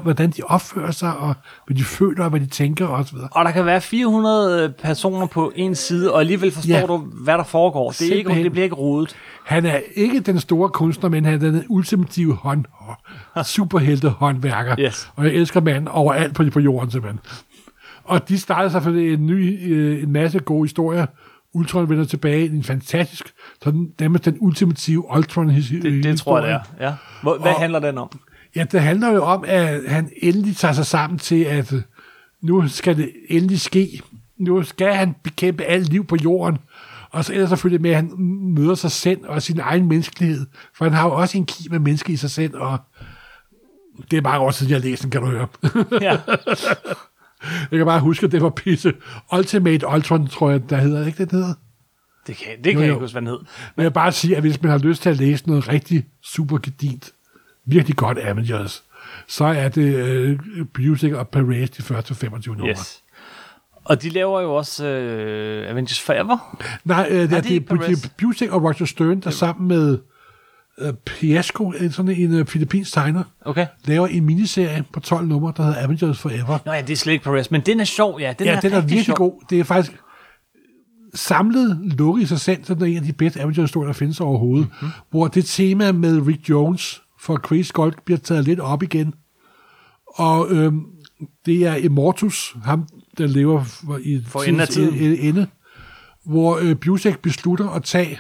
hvordan 0.03 0.31
de 0.31 0.43
opfører 0.47 0.91
sig, 0.91 1.17
og 1.17 1.35
hvad 1.67 1.77
de 1.77 1.85
føler, 1.85 2.25
og 2.25 2.31
hvad 2.31 2.41
de 2.41 2.47
tænker, 2.47 2.87
og 2.87 3.05
så 3.07 3.13
videre. 3.15 3.29
Og 3.33 3.45
der 3.45 3.51
kan 3.51 3.67
være 3.67 3.81
400 3.81 4.75
personer 4.83 5.27
på 5.27 5.53
en 5.57 5.75
side, 5.75 6.13
og 6.13 6.21
alligevel 6.21 6.51
forstår 6.51 6.75
Ja. 6.75 6.87
du, 6.87 6.97
hvad 6.97 7.39
der 7.39 7.45
foregår. 7.45 7.91
Det, 7.91 8.13
er 8.13 8.17
ikke, 8.17 8.31
det 8.43 8.53
bliver 8.53 8.65
ikke 8.65 8.77
rodet. 8.77 9.17
Han 9.45 9.67
er 9.67 9.79
ikke 9.95 10.21
den 10.21 10.41
store 10.41 10.69
kunstner, 10.69 11.09
men 11.11 11.25
han 11.25 11.35
er 11.35 11.39
den 11.39 11.65
ultimative 11.69 12.35
hånd, 12.35 12.65
superhelte 13.45 14.09
håndværker. 14.09 14.77
Yes. 14.81 15.11
Og 15.17 15.25
jeg 15.25 15.33
elsker 15.35 15.61
manden 15.61 15.89
overalt 15.89 16.35
på, 16.35 16.45
på 16.53 16.61
jorden, 16.61 16.91
simpelthen. 16.91 17.21
Og 18.05 18.29
de 18.29 18.39
starter 18.39 18.69
selvfølgelig 18.69 19.15
en 19.15 19.27
ny, 19.27 19.73
øh, 19.73 20.03
en 20.03 20.13
masse 20.13 20.39
gode 20.39 20.65
historier. 20.65 21.07
Ultron 21.55 21.89
vender 21.89 22.05
tilbage 22.05 22.47
i 22.47 22.49
en 22.51 22.63
fantastisk, 22.63 23.33
sådan 23.63 23.93
nærmest 24.01 24.25
den 24.25 24.37
ultimative 24.41 25.17
ultron 25.17 25.49
Det, 25.49 26.05
det 26.05 26.19
tror 26.19 26.39
jeg, 26.41 26.47
det 26.49 26.83
er. 26.85 26.87
Ja. 26.89 26.95
Hvor, 27.23 27.39
hvad 27.39 27.53
Og- 27.53 27.61
handler 27.61 27.79
den 27.79 27.99
om? 27.99 28.09
Ja, 28.57 28.65
det 28.73 28.81
handler 28.81 29.11
jo 29.13 29.25
om, 29.25 29.45
at 29.47 29.81
han 29.91 30.11
endelig 30.23 30.57
tager 30.57 30.75
sig 30.75 30.87
sammen 30.87 31.19
til, 31.19 31.45
at 31.45 31.73
øh, 31.73 31.83
nu 32.43 32.69
skal 32.69 32.97
det 32.97 33.13
endelig 33.29 33.61
ske. 33.61 34.01
Nu 34.39 34.63
skal 34.63 34.95
han 34.95 35.15
bekæmpe 35.23 35.63
alt 35.65 35.89
liv 35.89 36.07
på 36.07 36.17
jorden. 36.25 36.59
Og 37.11 37.25
så 37.25 37.33
ellers 37.33 37.49
selvfølgelig 37.49 37.83
med, 37.83 37.91
at 37.91 37.97
han 37.97 38.11
møder 38.55 38.75
sig 38.75 38.91
selv 38.91 39.21
og 39.29 39.43
sin 39.43 39.61
egen 39.61 39.89
menneskelighed. 39.89 40.47
For 40.75 40.85
han 40.85 40.95
har 40.95 41.05
jo 41.09 41.15
også 41.15 41.39
en 41.39 41.47
kim 41.47 41.73
af 41.73 41.81
menneske 41.81 42.13
i 42.13 42.17
sig 42.17 42.31
selv, 42.31 42.57
og 42.57 42.79
det 44.11 44.17
er 44.17 44.23
mange 44.23 44.39
år 44.41 44.51
siden, 44.51 44.71
jeg 44.71 44.79
har 44.79 44.83
læst 44.83 45.03
den, 45.03 45.11
kan 45.11 45.21
du 45.21 45.27
høre. 45.27 45.47
Ja. 46.01 46.17
jeg 47.71 47.79
kan 47.79 47.87
bare 47.87 48.01
huske, 48.01 48.27
at 48.27 48.33
det 48.33 48.43
var 48.43 48.51
pisse. 48.51 48.93
Ultimate 49.37 49.87
Ultron, 49.89 50.29
tror 50.29 50.51
jeg, 50.51 50.71
der 50.71 50.77
hedder. 50.77 51.07
Ikke 51.07 51.19
det, 51.19 51.31
det 51.31 51.39
hedder? 51.39 51.55
Det 52.27 52.37
kan, 52.37 52.47
det 52.65 52.65
kan 52.65 52.73
Jo, 52.75 52.81
jeg 52.81 52.89
jo. 52.89 52.93
ikke 52.95 53.01
huske, 53.05 53.15
hvad 53.15 53.23
den 53.23 53.29
hed. 53.29 53.39
Men 53.77 53.83
jeg 53.83 53.85
vil 53.85 53.91
bare 53.91 54.13
sige, 54.13 54.37
at 54.37 54.43
hvis 54.43 54.63
man 54.63 54.71
har 54.71 54.79
lyst 54.79 55.03
til 55.03 55.11
at 55.11 55.17
læse 55.17 55.47
noget 55.49 55.69
rigtig 55.69 56.07
super 56.23 56.59
gedint, 56.59 57.13
virkelig 57.67 57.97
godt 57.97 58.19
Avengers, 58.23 58.83
så 59.29 59.45
er 59.45 59.69
det 59.69 59.95
øh, 59.95 60.39
Busek 60.75 61.13
og 61.13 61.29
Perez 61.29 61.71
de 61.71 61.83
første 61.83 62.15
25 62.15 62.57
numre. 62.57 62.71
Yes. 62.71 63.01
Og 63.85 64.03
de 64.03 64.09
laver 64.09 64.41
jo 64.41 64.55
også 64.55 64.87
øh, 64.87 65.71
Avengers 65.71 66.01
Forever. 66.01 66.65
Nej, 66.85 67.07
øh, 67.11 67.17
det, 67.17 67.23
er, 67.23 67.27
det 67.41 67.71
er 67.71 67.77
det 67.77 68.05
er 68.05 68.09
Busek 68.19 68.51
og 68.51 68.63
Roger 68.63 68.85
Stern, 68.85 69.21
der 69.21 69.31
sammen 69.31 69.69
med 69.69 69.99
øh, 70.79 70.93
Piasco, 71.07 71.73
sådan 71.91 72.11
en 72.17 72.35
øh, 72.35 72.47
filippinsk 72.47 72.93
tegner, 72.93 73.25
Okay. 73.41 73.67
laver 73.85 74.07
en 74.07 74.25
miniserie 74.25 74.85
på 74.93 75.01
12 75.01 75.27
numre, 75.27 75.53
der 75.57 75.63
hedder 75.63 75.83
Avengers 75.85 76.19
Forever. 76.19 76.59
Nå 76.67 76.73
ja, 76.73 76.81
det 76.81 76.91
er 76.91 76.97
slet 76.97 77.13
ikke 77.13 77.25
Perez, 77.25 77.51
men 77.51 77.61
den 77.61 77.81
er 77.81 77.85
sjov, 77.85 78.21
ja. 78.21 78.35
Den 78.39 78.47
ja, 78.47 78.53
er 78.57 78.61
den 78.61 78.73
er 78.73 78.81
virkelig 78.81 79.05
sjov. 79.05 79.17
god. 79.17 79.45
Det 79.51 79.61
er 79.61 79.65
faktisk 79.65 79.99
samlet 81.15 81.79
lukket 81.99 82.23
i 82.23 82.27
sig 82.27 82.41
selv, 82.41 82.65
så 82.65 82.75
det 82.75 82.83
er 82.83 82.87
en 82.87 82.97
af 82.97 83.03
de 83.03 83.13
bedste 83.13 83.41
Avengers-historier, 83.41 83.87
der 83.87 83.93
findes 83.93 84.21
overhovedet. 84.21 84.69
Mhm. 84.81 84.87
Mm. 84.87 84.93
Hvor 85.11 85.29
det 85.29 85.45
tema 85.45 85.93
med 85.93 86.27
Rick 86.27 86.49
Jones 86.51 87.03
for 87.21 87.41
Chris 87.47 87.73
Gold 87.73 87.95
bliver 88.05 88.19
taget 88.19 88.45
lidt 88.45 88.61
op 88.61 88.83
igen. 88.83 89.15
Og 90.07 90.47
øhm, 90.51 90.81
det 91.47 91.67
er 91.67 91.75
Immortus, 91.75 92.57
ham 92.65 92.89
der 93.19 93.27
lever 93.27 93.65
i 94.05 94.23
For 94.27 94.43
enden 94.43 94.61
af 94.61 94.69
tidens 94.69 94.95
tiden. 94.97 95.15
e- 95.17 95.21
ende, 95.21 95.47
hvor 96.27 96.59
øh, 96.63 96.77
Busek 96.81 97.19
beslutter 97.23 97.71
at 97.71 97.83
tage 97.83 98.19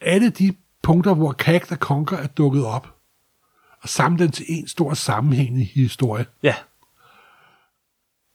alle 0.00 0.30
de 0.30 0.52
punkter, 0.82 1.14
hvor 1.14 1.32
Kag 1.32 1.62
the 1.62 1.76
Conquer 1.76 2.16
er 2.16 2.26
dukket 2.26 2.64
op, 2.64 2.94
og 3.82 3.88
samle 3.88 4.18
den 4.18 4.30
til 4.32 4.44
en 4.48 4.68
stor 4.68 4.94
sammenhængende 4.94 5.64
historie 5.64 6.26
Ja. 6.42 6.54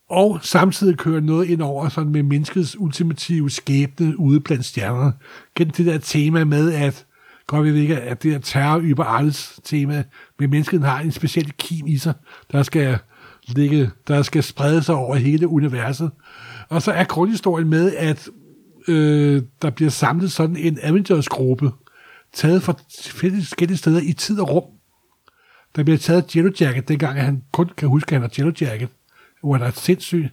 og 0.09 0.39
samtidig 0.41 0.97
kører 0.97 1.21
noget 1.21 1.49
ind 1.49 1.61
over 1.61 1.89
sådan 1.89 2.11
med 2.11 2.23
menneskets 2.23 2.79
ultimative 2.79 3.49
skæbne 3.49 4.19
ude 4.19 4.39
blandt 4.39 4.65
stjernerne. 4.65 5.13
Gennem 5.55 5.71
det 5.71 5.85
der 5.85 5.97
tema 5.97 6.43
med, 6.43 6.73
at 6.73 7.05
godt 7.47 7.63
vi 7.65 7.71
ved 7.71 7.81
ikke, 7.81 7.97
at 7.97 8.23
det 8.23 8.33
der 8.33 8.39
terror 8.39 8.79
über 8.79 9.03
alles 9.03 9.59
tema, 9.63 10.03
men 10.39 10.49
mennesket 10.49 10.83
har 10.83 10.99
en 10.99 11.11
speciel 11.11 11.51
kim 11.57 11.87
i 11.87 11.97
sig, 11.97 12.13
der 12.51 12.63
skal 12.63 12.97
ligge, 13.47 13.91
der 14.07 14.21
skal 14.21 14.43
sprede 14.43 14.83
sig 14.83 14.95
over 14.95 15.15
hele 15.15 15.47
universet. 15.47 16.11
Og 16.69 16.81
så 16.81 16.91
er 16.91 17.03
grundhistorien 17.03 17.69
med, 17.69 17.95
at 17.95 18.29
øh, 18.87 19.41
der 19.61 19.69
bliver 19.69 19.91
samlet 19.91 20.31
sådan 20.31 20.55
en 20.55 20.79
Avengers-gruppe, 20.83 21.71
taget 22.33 22.63
fra 22.63 22.73
forskellige 22.97 23.77
steder 23.77 24.01
i 24.01 24.13
tid 24.13 24.39
og 24.39 24.49
rum. 24.49 24.63
Der 25.75 25.83
bliver 25.83 25.97
taget 25.97 26.35
Jello 26.35 26.51
Jacket, 26.61 26.87
dengang 26.87 27.21
han 27.21 27.43
kun 27.53 27.69
kan 27.77 27.87
huske, 27.87 28.07
at 28.07 28.13
han 28.13 28.21
har 28.21 28.33
Jello 28.37 28.51
Jacket, 28.61 28.89
hvor 29.41 29.53
han 29.53 29.67
er 29.67 29.71
sindssyg. 29.71 30.29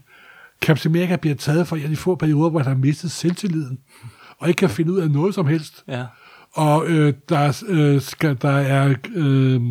Captain 0.63 0.97
America 0.97 1.17
bliver 1.17 1.37
taget 1.37 1.73
af 1.73 1.89
de 1.89 1.97
få 1.97 2.15
perioder, 2.15 2.51
hvor 2.51 2.59
han 2.59 2.69
har 2.69 2.75
mistet 2.75 3.11
selvtilliden, 3.11 3.79
og 4.39 4.49
ikke 4.49 4.59
kan 4.59 4.71
finde 4.71 4.93
ud 4.93 4.99
af 4.99 5.11
noget 5.11 5.35
som 5.35 5.47
helst. 5.47 5.85
Ja. 5.89 6.05
Og 6.53 6.87
øh, 6.87 7.15
der, 7.29 7.63
øh, 7.69 8.01
skal, 8.01 8.39
der 8.43 8.51
er 8.51 8.95
øh, 9.15 9.63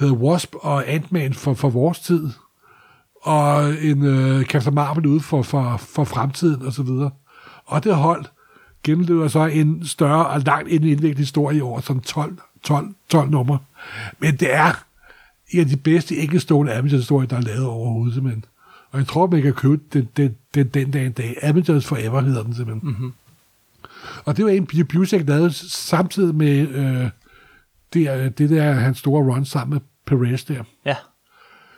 hedder 0.00 0.14
Wasp 0.14 0.54
og 0.54 0.88
Ant-Man 0.88 1.34
for, 1.34 1.54
for 1.54 1.70
vores 1.70 2.00
tid, 2.00 2.28
og 3.22 3.74
en 3.84 4.04
øh, 4.06 4.44
Captain 4.44 4.74
Marvel 4.74 5.06
ude 5.06 5.20
for, 5.20 5.42
for, 5.42 5.76
for 5.76 6.04
fremtiden 6.04 6.62
og 6.62 6.72
så 6.72 6.82
videre. 6.82 7.10
Og 7.64 7.84
det 7.84 7.94
hold 7.94 8.24
gennemløber 8.84 9.28
så 9.28 9.46
en 9.46 9.86
større 9.86 10.26
og 10.26 10.40
langt 10.40 10.68
indviklet 10.68 11.18
historie 11.18 11.62
over 11.62 11.80
sådan 11.80 12.02
12, 12.02 12.38
12, 12.62 12.94
12 13.08 13.30
numre. 13.30 13.58
Men 14.18 14.36
det 14.36 14.54
er 14.54 14.84
en 15.50 15.60
af 15.60 15.66
de 15.66 15.76
bedste 15.76 16.16
enkeltstående 16.16 16.72
Avengers-historier, 16.72 17.28
der 17.28 17.36
er 17.36 17.40
lavet 17.40 17.66
overhovedet, 17.66 18.14
simpelthen. 18.14 18.44
Og 18.90 18.98
jeg 18.98 19.06
tror, 19.06 19.26
man 19.26 19.42
kan 19.42 19.52
købe 19.52 19.82
den 19.92 20.08
den, 20.16 20.36
den, 20.54 20.68
den 20.68 20.90
dag 20.90 21.06
en 21.06 21.12
dag. 21.12 21.36
Avengers 21.42 21.86
Forever 21.86 22.20
hedder 22.20 22.42
den 22.42 22.54
simpelthen. 22.54 22.90
Mm-hmm. 22.90 23.12
Og 24.24 24.36
det 24.36 24.44
var 24.44 24.50
en, 24.50 24.66
Peter 24.66 24.84
Busiek 24.84 25.28
lavede 25.28 25.52
samtidig 25.70 26.34
med 26.34 26.68
øh, 26.68 27.10
det, 27.92 28.38
det 28.38 28.50
der, 28.50 28.72
hans 28.72 28.98
store 28.98 29.24
run 29.24 29.44
sammen 29.44 29.74
med 29.74 29.80
Perez 30.06 30.44
der. 30.44 30.62
Ja. 30.84 30.96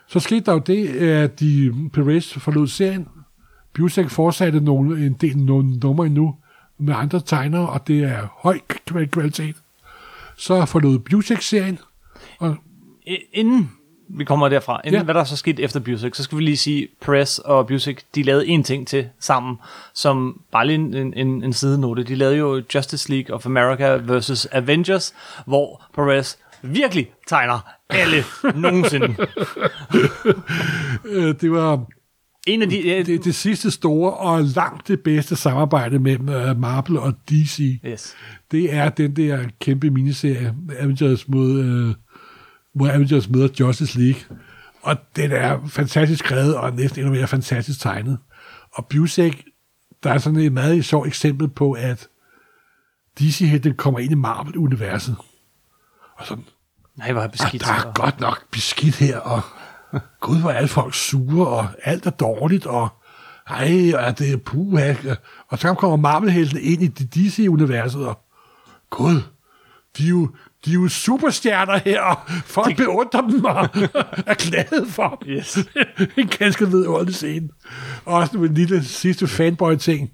Så 0.09 0.21
skete 0.21 0.41
der 0.47 0.53
jo 0.53 0.59
det, 0.59 0.89
at 0.89 1.41
de, 1.41 1.75
Perez 1.93 2.33
forlod 2.33 2.67
serien. 2.67 3.09
Busiek 3.75 4.11
fortsatte 4.11 4.61
nogle, 4.61 5.07
en 5.07 5.13
del 5.13 5.39
nogle 5.39 5.77
numre 5.77 6.07
endnu 6.07 6.35
med 6.83 6.95
andre 6.95 7.21
tegnere, 7.21 7.69
og 7.69 7.87
det 7.87 8.05
er 8.05 8.29
høj 8.43 8.59
kval- 8.91 9.07
kvalitet. 9.11 9.57
Så 10.37 10.65
forlod 10.67 10.99
Busiek 10.99 11.43
serien, 11.43 11.79
og 12.39 12.57
Inden 13.33 13.71
vi 14.09 14.25
kommer 14.25 14.49
derfra, 14.49 14.81
inden 14.85 14.99
Ja. 15.01 15.05
hvad 15.05 15.15
der 15.15 15.25
så 15.25 15.37
skete 15.37 15.63
efter 15.63 15.81
Busiek, 15.81 16.15
så 16.15 16.23
skal 16.23 16.39
vi 16.39 16.43
lige 16.43 16.57
sige, 16.57 16.89
Perez 17.01 17.39
og 17.39 17.67
Busiek, 17.67 18.01
de 18.15 18.23
lavede 18.23 18.47
en 18.47 18.63
ting 18.65 18.87
til 18.89 19.09
sammen, 19.21 19.57
som 19.95 20.41
bare 20.53 20.67
lige 20.67 20.75
en, 20.77 21.15
en, 21.15 21.45
en 21.45 21.53
sidenote. 21.53 22.03
De 22.05 22.15
lavede 22.15 22.37
jo 22.37 22.63
Justice 22.75 23.11
League 23.11 23.35
of 23.37 23.47
America 23.47 23.87
versus 23.97 24.47
Avengers, 24.47 25.15
hvor 25.47 25.83
Perez 25.95 26.35
virkelig 26.63 27.11
tegner 27.29 27.59
alle 27.91 28.25
nogensinde. 28.61 29.17
øh, 31.05 31.35
det 31.41 31.51
var 31.53 31.85
En 32.47 32.63
af 32.63 32.69
de... 32.69 32.89
Ja, 32.89 33.03
det, 33.03 33.25
det 33.25 33.35
sidste 33.35 33.71
store 33.71 34.13
og 34.15 34.43
langt 34.43 34.89
det 34.89 35.01
bedste 35.01 35.37
samarbejde 35.37 35.99
mellem 35.99 36.29
uh, 36.29 36.61
Marvel 36.61 36.99
og 36.99 37.15
DC. 37.31 37.81
Yes. 37.87 38.15
Det 38.51 38.75
er 38.75 38.89
den 38.89 39.17
der 39.17 39.45
kæmpe 39.61 39.91
miniserie, 39.91 40.55
Avengers 40.79 41.29
mod, 41.29 41.51
uh, 41.59 41.95
mod 42.75 42.89
Avengers 42.91 43.29
møder 43.29 43.49
Justice 43.61 43.99
League. 44.01 44.21
Og 44.83 44.97
den 45.17 45.33
er 45.33 45.67
fantastisk 45.69 46.25
skrevet, 46.25 46.57
og 46.57 46.73
næsten 46.75 47.01
endnu 47.01 47.15
mere 47.15 47.27
fantastisk 47.27 47.81
tegnet. 47.81 48.19
Og 48.75 48.87
Busek, 48.87 49.45
der 50.03 50.13
er 50.13 50.19
sådan 50.19 50.39
et 50.41 50.53
meget 50.53 50.85
sjovt 50.85 51.07
eksempel 51.07 51.49
på, 51.49 51.73
at 51.73 52.09
DC-helten 53.21 53.75
kommer 53.75 54.01
ind 54.01 54.13
i 54.13 54.15
Marvel-universet. 54.15 55.17
Og 56.17 56.27
sådan, 56.27 56.45
Nej, 56.97 57.13
hvor 57.13 57.21
er 57.21 57.25
Ah, 57.25 57.31
beskidt. 57.31 57.63
der 57.65 57.73
er 57.73 57.93
godt 57.95 58.21
nok 58.21 58.51
beskidt 58.51 58.97
her, 58.97 59.19
og 59.19 59.41
gud, 60.21 60.41
hvor 60.41 60.51
er 60.51 60.55
alle 60.55 60.69
folk 60.69 60.95
sure, 60.95 61.47
og 61.47 61.67
alt 61.85 62.07
er 62.07 62.11
dårligt, 62.11 62.67
og 62.67 62.89
ej, 63.47 63.93
og 63.95 64.19
det 64.19 64.33
er 64.33 64.37
puha. 64.37 64.95
Og 65.49 65.59
så 65.59 65.75
kommer 65.75 65.97
Marvel-helten 65.97 66.59
ind 66.63 66.83
i 66.83 66.87
det 66.87 67.15
DC-universet, 67.15 68.07
og 68.07 68.19
gud, 68.91 69.21
de 69.99 70.05
er 70.05 70.09
jo, 70.09 70.29
de 70.65 70.71
er 70.71 70.75
jo 70.75 70.89
superstjerner 70.89 71.79
her, 71.79 72.01
og 72.01 72.17
folk 72.45 72.77
beundrer 72.77 73.21
dem 73.21 73.45
og 73.45 73.69
er 74.31 74.35
glade 74.35 74.87
for 74.87 75.19
dem. 75.23 75.33
Yes. 75.33 75.59
en 76.19 76.29
ganske 76.39 76.71
vidunderlig 76.71 77.15
scene. 77.15 77.49
Og 78.05 78.15
også 78.15 78.39
en 78.39 78.55
lille 78.55 78.85
sidste 78.85 79.27
fanboy-ting, 79.27 80.11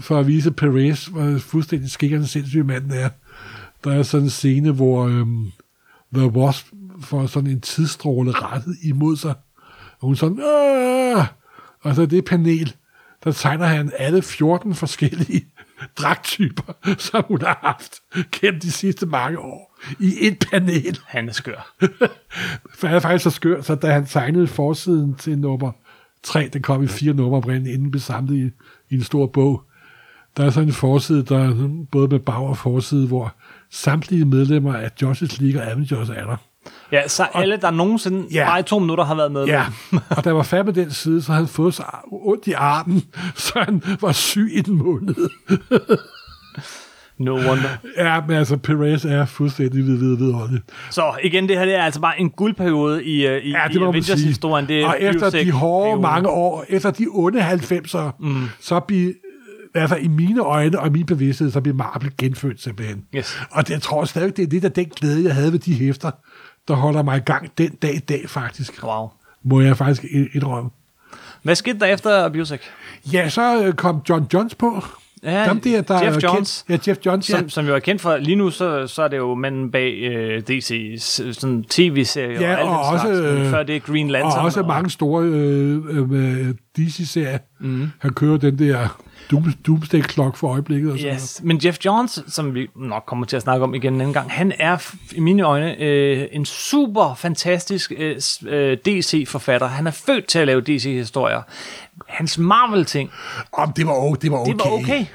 for 0.00 0.18
at 0.18 0.26
vise 0.26 0.50
Perez, 0.50 1.06
hvor 1.06 1.38
fuldstændig 1.38 1.90
skikkerne 1.90 2.26
sindssyge 2.26 2.64
manden 2.64 2.90
er. 2.90 3.08
Der 3.84 3.92
er 3.92 4.02
sådan 4.02 4.24
en 4.24 4.30
scene, 4.30 4.70
hvor 4.72 5.06
øhm, 5.06 5.52
The 6.14 6.26
Wasp 6.26 6.66
får 7.02 7.26
sådan 7.26 7.50
en 7.50 7.60
tidsstråle 7.60 8.30
rettet 8.30 8.76
imod 8.82 9.16
sig. 9.16 9.34
Og 10.00 10.06
hun 10.06 10.16
sådan, 10.16 10.40
Åh! 10.42 11.24
og 11.80 11.94
så 11.94 12.06
det 12.06 12.24
panel, 12.24 12.74
der 13.24 13.32
tegner 13.32 13.66
han 13.66 13.92
alle 13.98 14.22
14 14.22 14.74
forskellige 14.74 15.46
dragtyper, 15.98 16.96
som 16.98 17.24
hun 17.28 17.42
har 17.42 17.58
haft 17.62 17.94
gennem 18.32 18.60
de 18.60 18.72
sidste 18.72 19.06
mange 19.06 19.38
år 19.38 19.78
i 20.00 20.14
et 20.20 20.46
panel. 20.50 20.98
Han 21.06 21.28
er 21.28 21.32
skør. 21.32 21.74
For 22.78 22.86
han 22.86 22.96
er 22.96 23.00
faktisk 23.00 23.24
så 23.24 23.30
skør, 23.30 23.60
så 23.60 23.74
da 23.74 23.92
han 23.92 24.06
tegnede 24.06 24.46
forsiden 24.46 25.14
til 25.14 25.38
nummer 25.38 25.72
3, 26.22 26.48
den 26.52 26.62
kom 26.62 26.82
i 26.82 26.86
fire 26.86 27.14
numre 27.14 27.36
oprindeligt, 27.36 27.74
inden 27.74 27.84
den 27.84 27.90
blev 27.90 28.00
samlet 28.00 28.36
i, 28.36 28.50
i 28.90 28.94
en 28.94 29.02
stor 29.02 29.26
bog, 29.26 29.62
der 30.36 30.44
er 30.44 30.50
sådan 30.50 30.68
en 30.68 30.74
forside, 30.74 31.22
der 31.22 31.38
er 31.38 31.84
både 31.90 32.08
med 32.08 32.18
bag 32.18 32.34
og 32.34 32.58
forside, 32.58 33.06
hvor 33.06 33.34
samtlige 33.70 34.24
medlemmer 34.24 34.74
af 34.74 34.90
Justice 35.02 35.42
League 35.42 35.62
og 35.62 35.70
Avengers 35.70 36.08
er 36.08 36.26
der. 36.26 36.36
Ja, 36.92 37.08
så 37.08 37.26
alle, 37.34 37.56
der 37.56 37.70
nogensinde 37.70 38.26
Ja. 38.32 38.44
bare 38.46 38.60
i 38.60 38.62
to 38.62 38.78
minutter 38.78 39.04
har 39.04 39.14
været 39.14 39.32
med. 39.32 39.44
Ja, 39.44 39.64
og 40.16 40.24
der 40.24 40.32
var 40.32 40.42
færdig 40.42 40.66
med 40.66 40.74
den 40.74 40.90
side, 40.90 41.22
så 41.22 41.32
havde 41.32 41.44
han 41.46 41.52
fået 41.54 41.74
så 41.74 41.82
ondt 42.12 42.46
i 42.46 42.52
armen, 42.52 43.02
så 43.36 43.52
han 43.56 43.82
var 44.00 44.12
syg 44.12 44.50
i 44.54 44.58
en 44.70 44.76
måned. 44.78 45.14
No 47.18 47.34
wonder. 47.34 47.68
Ja, 47.98 48.20
men 48.28 48.36
altså, 48.36 48.56
Perez 48.56 49.04
er 49.04 49.24
fuldstændig 49.26 49.86
ved, 49.86 49.96
ved, 49.98 50.16
vidunderlig. 50.16 50.60
Så 50.90 51.12
igen, 51.22 51.48
det 51.48 51.58
her 51.58 51.64
det 51.64 51.74
er 51.74 51.82
altså 51.82 52.00
bare 52.00 52.20
en 52.20 52.30
guldperiode 52.30 53.04
i, 53.04 53.26
uh, 53.26 53.32
i, 53.32 53.50
Ja, 53.50 53.64
i 53.64 53.68
det 53.68 53.72
sige. 53.72 53.84
Avengers-historien. 53.86 54.68
Det 54.68 54.80
er 54.82 54.86
og 54.86 54.96
efter 55.00 55.30
de 55.30 55.50
hårde 55.50 55.84
perioden. 55.84 56.02
mange 56.02 56.28
år, 56.28 56.64
efter 56.68 56.90
de 56.90 57.06
onde 57.10 57.50
90'ere, 57.50 58.10
mm. 58.20 58.34
så 58.60 58.80
bliver, 58.80 59.12
altså 59.74 59.96
i 59.96 60.08
mine 60.08 60.40
øjne 60.40 60.78
og 60.80 60.92
min 60.92 61.06
bevidsthed, 61.06 61.50
så 61.50 61.60
bliver 61.60 61.76
Marvel 61.76 62.10
genfødt 62.18 62.62
simpelthen. 62.62 63.02
Yes. 63.16 63.40
Og 63.50 63.66
det, 63.68 63.74
jeg 63.74 63.82
tror 63.82 64.04
stadig, 64.04 64.36
det 64.36 64.42
er 64.42 64.48
lidt 64.50 64.64
af 64.64 64.72
den 64.72 64.86
glæde, 64.96 65.24
jeg 65.24 65.34
havde 65.34 65.52
ved 65.52 65.58
de 65.58 65.74
hæfter, 65.74 66.10
der 66.68 66.74
holder 66.74 67.02
mig 67.02 67.16
i 67.16 67.20
gang 67.20 67.50
den 67.58 67.70
dag 67.82 67.94
i 67.94 67.98
dag 67.98 68.24
faktisk. 68.28 68.84
Wow. 68.84 69.08
Må 69.42 69.60
jeg 69.60 69.76
faktisk 69.76 70.04
indrømme. 70.34 70.70
Hvad 71.42 71.54
skete 71.54 71.78
der 71.78 71.86
efter 71.86 72.28
Busiek? 72.28 72.60
Ja, 73.12 73.28
så 73.28 73.64
øh, 73.64 73.72
kom 73.72 74.02
John 74.08 74.26
Jones 74.34 74.54
på. 74.54 74.84
Ja, 75.22 75.48
Dem 75.48 75.60
der, 75.60 75.80
der 75.82 76.04
Jeff 76.04 76.22
Johns. 76.22 76.64
Kendt, 76.66 76.86
ja, 76.86 76.90
Jeff 76.90 77.06
Johns, 77.06 77.30
ja. 77.30 77.38
Som, 77.38 77.48
som 77.48 77.66
jo 77.66 77.74
er 77.74 77.78
kendt 77.78 78.02
for, 78.02 78.16
lige 78.16 78.36
nu 78.36 78.50
så, 78.50 78.86
så 78.86 79.02
er 79.02 79.08
det 79.08 79.16
jo 79.16 79.34
manden 79.34 79.70
bag 79.70 79.92
øh, 79.92 80.42
DC's 80.50 81.32
sådan 81.32 81.64
tv-serier 81.64 82.40
Ja, 82.40 82.54
og 82.54 82.60
alt 82.60 82.68
og 82.68 82.80
også, 82.80 83.06
slags, 83.06 83.40
øh, 83.40 83.50
før 83.50 83.62
det 83.62 83.76
er 83.76 83.80
Green 83.80 84.10
Lantern. 84.10 84.38
Og 84.38 84.44
også 84.44 84.62
mange 84.62 84.90
store 84.90 85.24
øh, 85.24 86.12
øh, 86.12 86.54
DC-serier. 86.76 87.38
Mm. 87.60 87.90
Han 87.98 88.12
kører 88.12 88.36
den 88.36 88.58
der 88.58 88.98
Doom, 89.32 89.52
Doomsday 89.66 90.02
Clock 90.02 90.36
for 90.36 90.48
øjeblikket. 90.48 90.92
Og 90.92 90.98
sådan 90.98 91.14
Yes, 91.14 91.40
men 91.44 91.60
Jeff 91.64 91.78
Johns, 91.84 92.22
som 92.28 92.54
vi 92.54 92.68
nok 92.76 93.02
kommer 93.06 93.26
til 93.26 93.36
at 93.36 93.42
snakke 93.42 93.64
om 93.64 93.74
igen 93.74 93.94
en 93.94 94.00
anden 94.00 94.14
gang, 94.14 94.30
han 94.30 94.52
er 94.58 94.94
i 95.12 95.20
mine 95.20 95.42
øjne 95.42 95.78
øh, 95.82 96.28
en 96.32 96.44
super 96.44 97.14
fantastisk 97.14 97.92
øh, 97.96 98.16
øh, 98.46 98.76
DC-forfatter. 98.86 99.66
Han 99.66 99.86
er 99.86 99.90
født 99.90 100.26
til 100.26 100.38
at 100.38 100.46
lave 100.46 100.60
DC-historier. 100.60 101.42
Hans 102.08 102.38
Marvel-ting, 102.38 103.10
Om 103.52 103.72
det 103.72 103.86
var, 103.86 103.92
o- 103.92 104.14
det 104.22 104.30
var 104.30 104.38
okay. 104.38 104.52
Det 104.52 104.58
var 104.64 104.70
okay. 104.70 105.06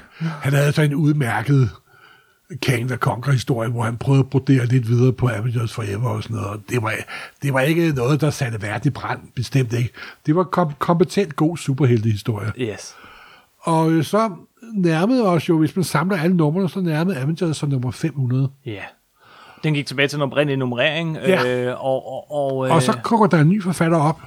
Han 0.42 0.52
havde 0.52 0.72
så 0.72 0.82
en 0.82 0.94
udmærket 0.94 1.70
Kang 2.62 2.88
der 2.88 2.96
Conquer 2.96 3.32
historie, 3.32 3.70
hvor 3.70 3.82
han 3.82 3.96
prøvede 3.96 4.20
at 4.20 4.30
brodere 4.30 4.66
lidt 4.66 4.88
videre 4.88 5.12
på 5.12 5.28
Avengers 5.28 5.72
Forever 5.72 6.08
og 6.08 6.22
sådan 6.22 6.36
noget. 6.36 6.50
Og 6.50 6.60
Det 6.70 6.82
var, 6.82 6.94
det 7.42 7.52
var 7.54 7.60
ikke 7.60 7.92
noget, 7.92 8.20
der 8.20 8.30
satte 8.30 8.62
verden 8.62 8.88
i 8.88 8.90
brand, 8.90 9.20
bestemt 9.36 9.72
ikke. 9.72 9.90
Det 10.26 10.36
var 10.36 10.42
kom, 10.44 10.72
kompetent 10.78 11.36
god 11.36 11.56
superheltehistorie. 11.56 12.52
yes. 12.58 12.94
Og 13.68 13.90
øh, 13.90 14.04
så 14.04 14.30
nærmede 14.74 15.26
os 15.26 15.48
jo, 15.48 15.58
hvis 15.58 15.76
man 15.76 15.84
samler 15.84 16.16
alle 16.16 16.36
numrene, 16.36 16.68
så 16.68 16.80
nærmede 16.80 17.16
Avengers 17.16 17.56
så 17.56 17.66
nummer 17.66 17.90
500. 17.90 18.50
Ja. 18.66 18.70
Yeah. 18.70 18.82
Den 19.64 19.74
gik 19.74 19.86
tilbage 19.86 20.08
til 20.08 20.18
den 20.18 20.22
oprindelige 20.22 20.56
nummerering. 20.56 21.16
Ja. 21.16 21.66
Øh, 21.66 21.84
og, 21.84 22.12
og, 22.12 22.30
og, 22.30 22.66
øh, 22.66 22.74
Og 22.74 22.82
så 22.82 22.92
kommer 23.02 23.26
der 23.26 23.40
en 23.40 23.48
ny 23.48 23.62
forfatter 23.62 23.98
op. 23.98 24.20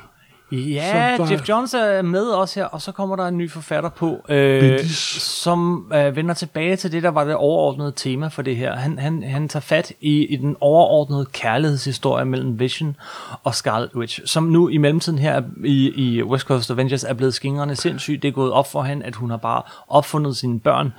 Ja, 0.51 1.15
der- 1.17 1.31
Jeff 1.31 1.49
Johns 1.49 1.73
er 1.73 2.01
med 2.01 2.23
også 2.25 2.59
her, 2.59 2.65
og 2.65 2.81
så 2.81 2.91
kommer 2.91 3.15
der 3.15 3.27
en 3.27 3.37
ny 3.37 3.51
forfatter 3.51 3.89
på, 3.89 4.25
øh, 4.29 4.79
som 5.19 5.91
øh, 5.95 6.15
vender 6.15 6.33
tilbage 6.33 6.75
til 6.75 6.91
det, 6.91 7.03
der 7.03 7.09
var 7.09 7.23
det 7.23 7.35
overordnede 7.35 7.93
tema 7.95 8.27
for 8.27 8.41
det 8.41 8.55
her. 8.55 8.75
Han, 8.75 8.99
han, 8.99 9.23
han 9.23 9.49
tager 9.49 9.61
fat 9.61 9.91
i, 10.01 10.25
i 10.25 10.35
den 10.35 10.55
overordnede 10.59 11.25
kærlighedshistorie 11.33 12.25
mellem 12.25 12.59
Vision 12.59 12.95
og 13.43 13.55
Scarlet 13.55 13.89
Witch, 13.95 14.19
som 14.25 14.43
nu 14.43 14.67
i 14.69 14.77
mellemtiden 14.77 15.19
her 15.19 15.41
i, 15.65 15.91
i 15.95 16.23
West 16.23 16.45
Coast 16.47 16.71
Avengers 16.71 17.03
er 17.03 17.13
blevet 17.13 17.33
skingrende 17.33 17.75
sindssygt. 17.75 18.21
Det 18.21 18.27
er 18.27 18.31
gået 18.31 18.51
op 18.51 18.71
for 18.71 18.83
hende, 18.83 19.05
at 19.05 19.15
hun 19.15 19.29
har 19.29 19.37
bare 19.37 19.61
opfundet 19.87 20.37
sine 20.37 20.59
børn. 20.59 20.93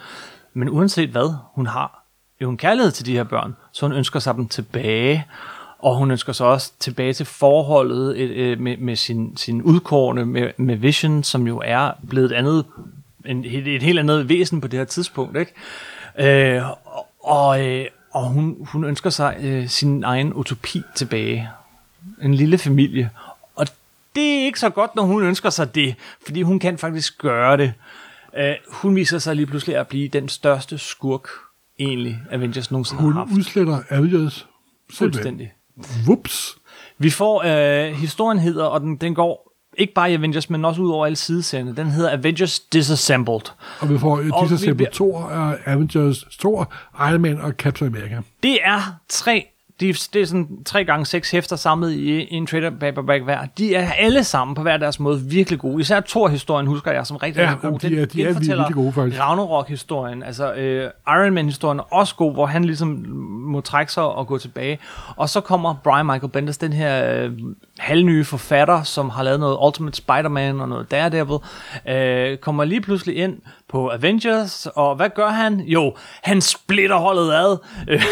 Men 0.55 0.69
uanset 0.69 1.09
hvad, 1.11 1.35
hun 1.55 1.67
har 1.67 2.05
jo 2.41 2.51
en 2.51 2.57
kærlighed 2.57 2.91
til 2.93 3.07
de 3.07 3.13
her 3.13 3.25
børn, 3.25 3.57
så 3.73 3.87
hun 3.87 3.97
ønsker 3.97 4.21
sig 4.21 4.35
dem 4.35 4.49
tilbage. 4.49 5.27
Og 5.83 5.97
hun 5.97 6.11
ønsker 6.11 6.33
sig 6.33 6.47
også 6.47 6.73
tilbage 6.79 7.13
til 7.13 7.27
forholdet 7.27 8.17
øh, 8.17 8.53
øh, 8.53 8.61
med, 8.61 8.77
med 8.77 8.97
sin, 8.97 9.37
sin 9.37 9.63
udkårne 9.63 10.27
med, 10.27 10.51
med 10.57 10.77
Vision, 10.77 11.23
som 11.23 11.47
jo 11.47 11.63
er 11.65 11.91
blevet 12.09 12.33
et 12.33 12.37
andet, 12.37 12.65
en, 13.27 13.45
et, 13.45 13.67
et 13.67 13.83
helt 13.83 13.99
andet 13.99 14.29
væsen 14.29 14.61
på 14.61 14.69
det 14.69 14.79
her 14.79 14.85
tidspunkt. 14.85 15.37
Ikke? 15.37 16.57
Øh, 16.57 16.63
og 16.85 17.07
og, 17.23 17.67
øh, 17.67 17.87
og 18.11 18.29
hun, 18.29 18.57
hun 18.61 18.85
ønsker 18.85 19.11
sig 19.11 19.37
øh, 19.41 19.69
sin 19.69 20.05
egen 20.05 20.33
utopi 20.35 20.83
tilbage. 20.95 21.49
En 22.23 22.35
lille 22.35 22.59
familie. 22.59 23.11
Og 23.57 23.67
det 24.15 24.41
er 24.41 24.45
ikke 24.45 24.61
så 24.61 24.71
godt, 24.71 24.97
når 24.97 25.03
hun 25.03 25.23
ønsker 25.23 25.51
sig 25.51 25.75
det, 25.75 25.95
fordi 26.25 26.43
hun 26.43 26.59
kan 26.59 26.79
faktisk 26.79 27.19
gøre 27.19 27.57
det. 27.57 27.73
Øh, 28.37 28.55
hun 28.69 28.97
viser 28.97 29.19
sig 29.19 29.37
lige 29.37 29.47
pludselig 29.47 29.77
at 29.77 29.89
blive 29.89 30.09
den 30.09 30.29
største 30.29 30.79
skurk, 30.79 31.29
egentlig, 31.79 32.19
Avengers 32.31 32.71
nogensinde 32.71 33.03
Hun 33.03 33.13
har 33.13 33.25
haft. 33.25 33.33
udsletter 33.33 33.83
Avengers. 33.91 34.47
Fuldstændig. 34.95 35.53
Whoops. 36.07 36.57
Vi 36.99 37.11
får, 37.11 37.43
øh, 37.45 37.93
historien 37.95 38.39
hedder, 38.39 38.65
og 38.65 38.81
den, 38.81 38.97
den 38.97 39.15
går 39.15 39.53
ikke 39.79 39.95
bare 39.95 40.11
i 40.11 40.15
Avengers, 40.15 40.51
men 40.51 40.65
også 40.65 40.83
ud 40.83 40.91
over 40.91 41.07
alle 41.07 41.17
sideserierne. 41.17 41.77
Den 41.77 41.87
hedder 41.91 42.11
Avengers 42.13 42.61
Disassembled. 42.61 43.41
Og 43.81 43.91
vi 43.91 43.99
får 43.99 44.11
Og 44.11 44.17
og 44.33 44.51
vi 44.63 44.73
bliver- 44.73 44.91
Thor, 44.91 45.19
uh, 45.19 45.73
Avengers, 45.73 46.25
Thor, 46.41 46.73
Iron 47.11 47.21
Man 47.23 47.41
og 47.41 47.53
Captain 47.53 47.97
America. 47.97 48.21
Det 48.43 48.59
er 48.65 48.95
tre 49.09 49.47
de, 49.83 49.93
det 50.13 50.23
er 50.23 50.27
sådan 50.27 50.49
3 50.67 50.85
gange 50.85 51.07
6 51.07 51.31
hæfter 51.31 51.57
samlet 51.57 51.93
i, 51.93 52.21
i 52.23 52.35
en 52.35 52.47
trailer 52.47 52.71
paperback 52.81 53.25
hver. 53.25 53.39
De 53.59 53.75
er 53.75 53.93
alle 53.93 54.25
sammen 54.25 54.55
på 54.55 54.63
hver 54.63 54.77
deres 54.77 55.01
måde 55.01 55.21
virkelig 55.21 55.59
gode. 55.59 55.81
Især 55.81 56.01
Thor-historien 56.01 56.67
husker 56.67 56.93
jeg 56.93 57.07
som 57.07 57.17
rigtig, 57.17 57.41
Ja, 57.41 57.51
rigtig 57.51 57.71
god. 57.71 57.79
de 57.79 58.01
er- 58.01 58.07
de 58.07 58.23
er 58.23 58.27
virkelig 58.39 58.75
gode, 58.75 58.93
faktisk. 58.93 59.21
Ragnarok-historien, 59.21 60.23
altså 60.23 60.53
øh, 60.55 60.91
Iron 61.09 61.35
Man-historien 61.35 61.79
er 61.79 61.95
også 61.95 62.15
god, 62.15 62.33
hvor 62.33 62.47
han 62.47 62.65
ligesom 62.65 62.89
må 63.31 63.61
trække 63.61 63.93
sig 63.93 64.03
og 64.05 64.27
gå 64.27 64.39
tilbage. 64.39 64.79
Og 65.17 65.29
så 65.29 65.41
kommer 65.41 65.75
Brian 65.85 66.07
Michael 66.07 66.29
Bendis, 66.33 66.59
den 66.59 66.73
her 66.73 67.23
øh, 67.25 67.31
halvnye 67.79 68.25
forfatter, 68.25 68.83
som 68.83 69.11
har 69.11 69.23
lavet 69.23 69.41
noget 69.41 69.59
Ultimate 69.67 69.97
Spider-Man 69.97 70.61
og 70.61 70.69
noget 70.69 70.91
Daredevil, 70.91 71.39
øh, 71.89 72.37
kommer 72.37 72.65
lige 72.65 72.81
pludselig 72.81 73.17
ind 73.17 73.39
på 73.69 73.89
Avengers, 73.89 74.67
og 74.77 74.97
hvad 74.97 75.11
gør 75.15 75.29
han? 75.29 75.61
Jo, 75.61 75.95
han 76.23 76.41
splitter 76.41 76.97
holdet 76.97 77.33
ad, 77.33 77.57
øh, 77.89 78.03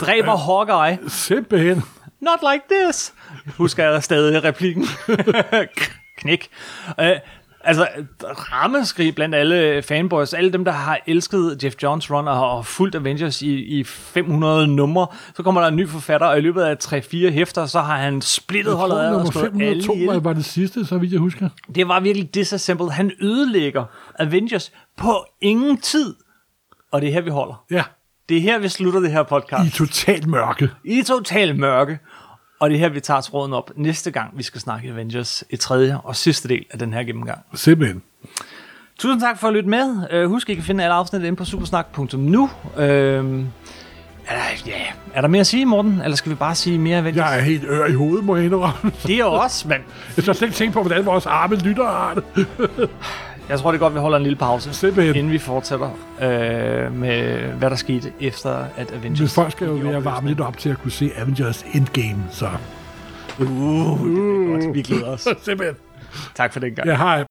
dræber 0.00 0.36
Hawkeye, 0.36 1.08
Simpelthen. 1.08 1.82
Not 2.20 2.38
like 2.52 2.64
this. 2.70 3.14
Husker 3.56 3.90
jeg 3.90 4.02
stadig 4.02 4.44
replikken. 4.44 4.84
Knæk. 6.18 6.48
Øh, 7.00 7.10
altså, 7.64 7.88
rammeskrig 8.24 9.14
blandt 9.14 9.34
alle 9.34 9.82
fanboys, 9.82 10.34
alle 10.34 10.52
dem, 10.52 10.64
der 10.64 10.72
har 10.72 10.98
elsket 11.06 11.64
Jeff 11.64 11.76
Johns 11.82 12.10
run 12.10 12.28
og 12.28 12.36
har 12.36 12.62
fulgt 12.62 12.94
Avengers 12.94 13.42
i, 13.42 13.78
i 13.78 13.84
500 13.84 14.66
numre, 14.66 15.06
så 15.34 15.42
kommer 15.42 15.60
der 15.60 15.68
en 15.68 15.76
ny 15.76 15.88
forfatter, 15.88 16.26
og 16.26 16.38
i 16.38 16.40
løbet 16.40 16.62
af 16.62 16.76
3-4 16.84 17.30
hæfter, 17.30 17.66
så 17.66 17.80
har 17.80 17.96
han 17.96 18.22
splittet 18.22 18.70
Jeg 18.70 18.78
holdet 18.78 18.98
ad 18.98 19.14
og 19.14 19.26
slået 19.26 19.44
alle 19.44 19.58
502 19.58 19.94
ihjel. 19.94 20.08
var, 20.08 20.18
var 20.18 20.32
det 20.32 20.44
sidste, 20.44 20.86
så 20.86 20.98
vidt 20.98 21.12
jeg 21.12 21.20
husker. 21.20 21.48
Det 21.74 21.88
var 21.88 22.00
virkelig 22.00 22.34
disassembled. 22.34 22.90
Han 22.90 23.12
ødelægger 23.20 23.84
Avengers 24.18 24.72
på 24.96 25.24
ingen 25.40 25.78
tid. 25.80 26.14
Og 26.92 27.00
det 27.00 27.08
er 27.08 27.12
her, 27.12 27.20
vi 27.20 27.30
holder. 27.30 27.64
Ja, 27.70 27.82
Det 28.28 28.36
er 28.36 28.40
her, 28.40 28.58
vi 28.58 28.68
slutter 28.68 29.00
det 29.00 29.10
her 29.12 29.22
podcast. 29.22 29.74
i 29.74 29.78
totalt 29.78 30.26
mørke. 30.26 30.68
I 30.84 31.02
total 31.02 31.58
mørke. 31.58 31.98
Og 32.60 32.70
det 32.70 32.76
er 32.76 32.78
her, 32.80 32.88
vi 32.88 33.00
tager 33.00 33.20
tråden 33.20 33.52
op 33.52 33.70
næste 33.76 34.10
gang, 34.10 34.38
vi 34.38 34.42
skal 34.42 34.60
snakke 34.60 34.88
Avengers 34.88 35.44
i 35.50 35.56
tredje 35.56 36.00
og 36.04 36.16
sidste 36.16 36.48
del 36.48 36.64
af 36.70 36.78
den 36.78 36.92
her 36.92 37.04
gennemgang. 37.04 37.38
Simpelthen. 37.54 38.02
Tusind 38.98 39.20
tak 39.20 39.38
for 39.38 39.48
at 39.48 39.54
lytte 39.54 39.68
med. 39.68 40.22
Uh, 40.24 40.30
husk, 40.30 40.50
I 40.50 40.54
kan 40.54 40.64
finde 40.64 40.84
alle 40.84 40.94
afsnit 40.94 41.22
inde 41.22 41.36
på 41.36 41.44
supersnak.nu. 41.44 42.42
Uh, 42.42 42.82
er, 42.82 44.34
der, 44.34 44.42
ja, 44.66 44.72
er 45.14 45.20
der 45.20 45.28
mere 45.28 45.40
at 45.40 45.46
sige, 45.46 45.66
Morten? 45.66 46.00
Eller 46.04 46.16
skal 46.16 46.30
vi 46.30 46.34
bare 46.34 46.54
sige 46.54 46.78
mere 46.78 46.98
Avengers? 46.98 47.16
Jeg 47.16 47.38
er 47.38 47.42
helt 47.42 47.64
ør 47.68 47.86
i 47.86 47.92
hovedet, 47.94 48.24
må 48.24 48.36
jeg 48.36 48.44
indrømme. 48.44 48.92
Det 49.06 49.18
er 49.18 49.24
også, 49.24 49.68
men 49.68 49.78
Jeg 50.16 50.24
har 50.24 50.32
slet 50.32 50.42
ikke 50.42 50.56
tænkt 50.56 50.74
på, 50.74 50.80
hvordan 50.82 51.06
vores 51.06 51.26
arme 51.26 51.56
lytter 51.56 51.84
har 51.84 52.14
det. 52.14 52.46
Jeg 53.48 53.58
tror, 53.58 53.70
det 53.70 53.78
er 53.78 53.80
godt, 53.80 53.94
vi 53.94 53.98
holder 53.98 54.16
en 54.16 54.22
lille 54.22 54.38
pause, 54.38 54.72
Simpelthen. 54.74 55.16
inden 55.16 55.32
vi 55.32 55.38
fortsætter 55.38 55.90
uh, 56.16 56.94
med, 56.98 57.38
hvad 57.52 57.70
der 57.70 57.76
skete 57.76 58.12
efter, 58.20 58.64
at 58.76 58.92
Avengers... 58.92 59.20
Men 59.20 59.28
folk 59.28 59.52
skal 59.52 59.66
jo 59.66 59.72
være 59.72 60.04
varme 60.04 60.28
lidt 60.28 60.40
op 60.40 60.58
til 60.58 60.68
at 60.70 60.78
kunne 60.82 60.90
se 60.90 61.10
Avengers 61.16 61.64
Endgame, 61.74 62.24
så 62.30 62.48
Uh, 63.38 63.46
det 63.46 63.48
er 63.48 64.52
godt. 64.52 64.74
Vi 64.74 64.82
glæder 64.82 65.06
os. 65.06 65.20
simpelthen. 65.42 65.76
Tak 66.34 66.52
for 66.52 66.60
den 66.60 66.74
gang. 66.74 66.88
Ja, 66.88 66.96
hej. 66.96 67.24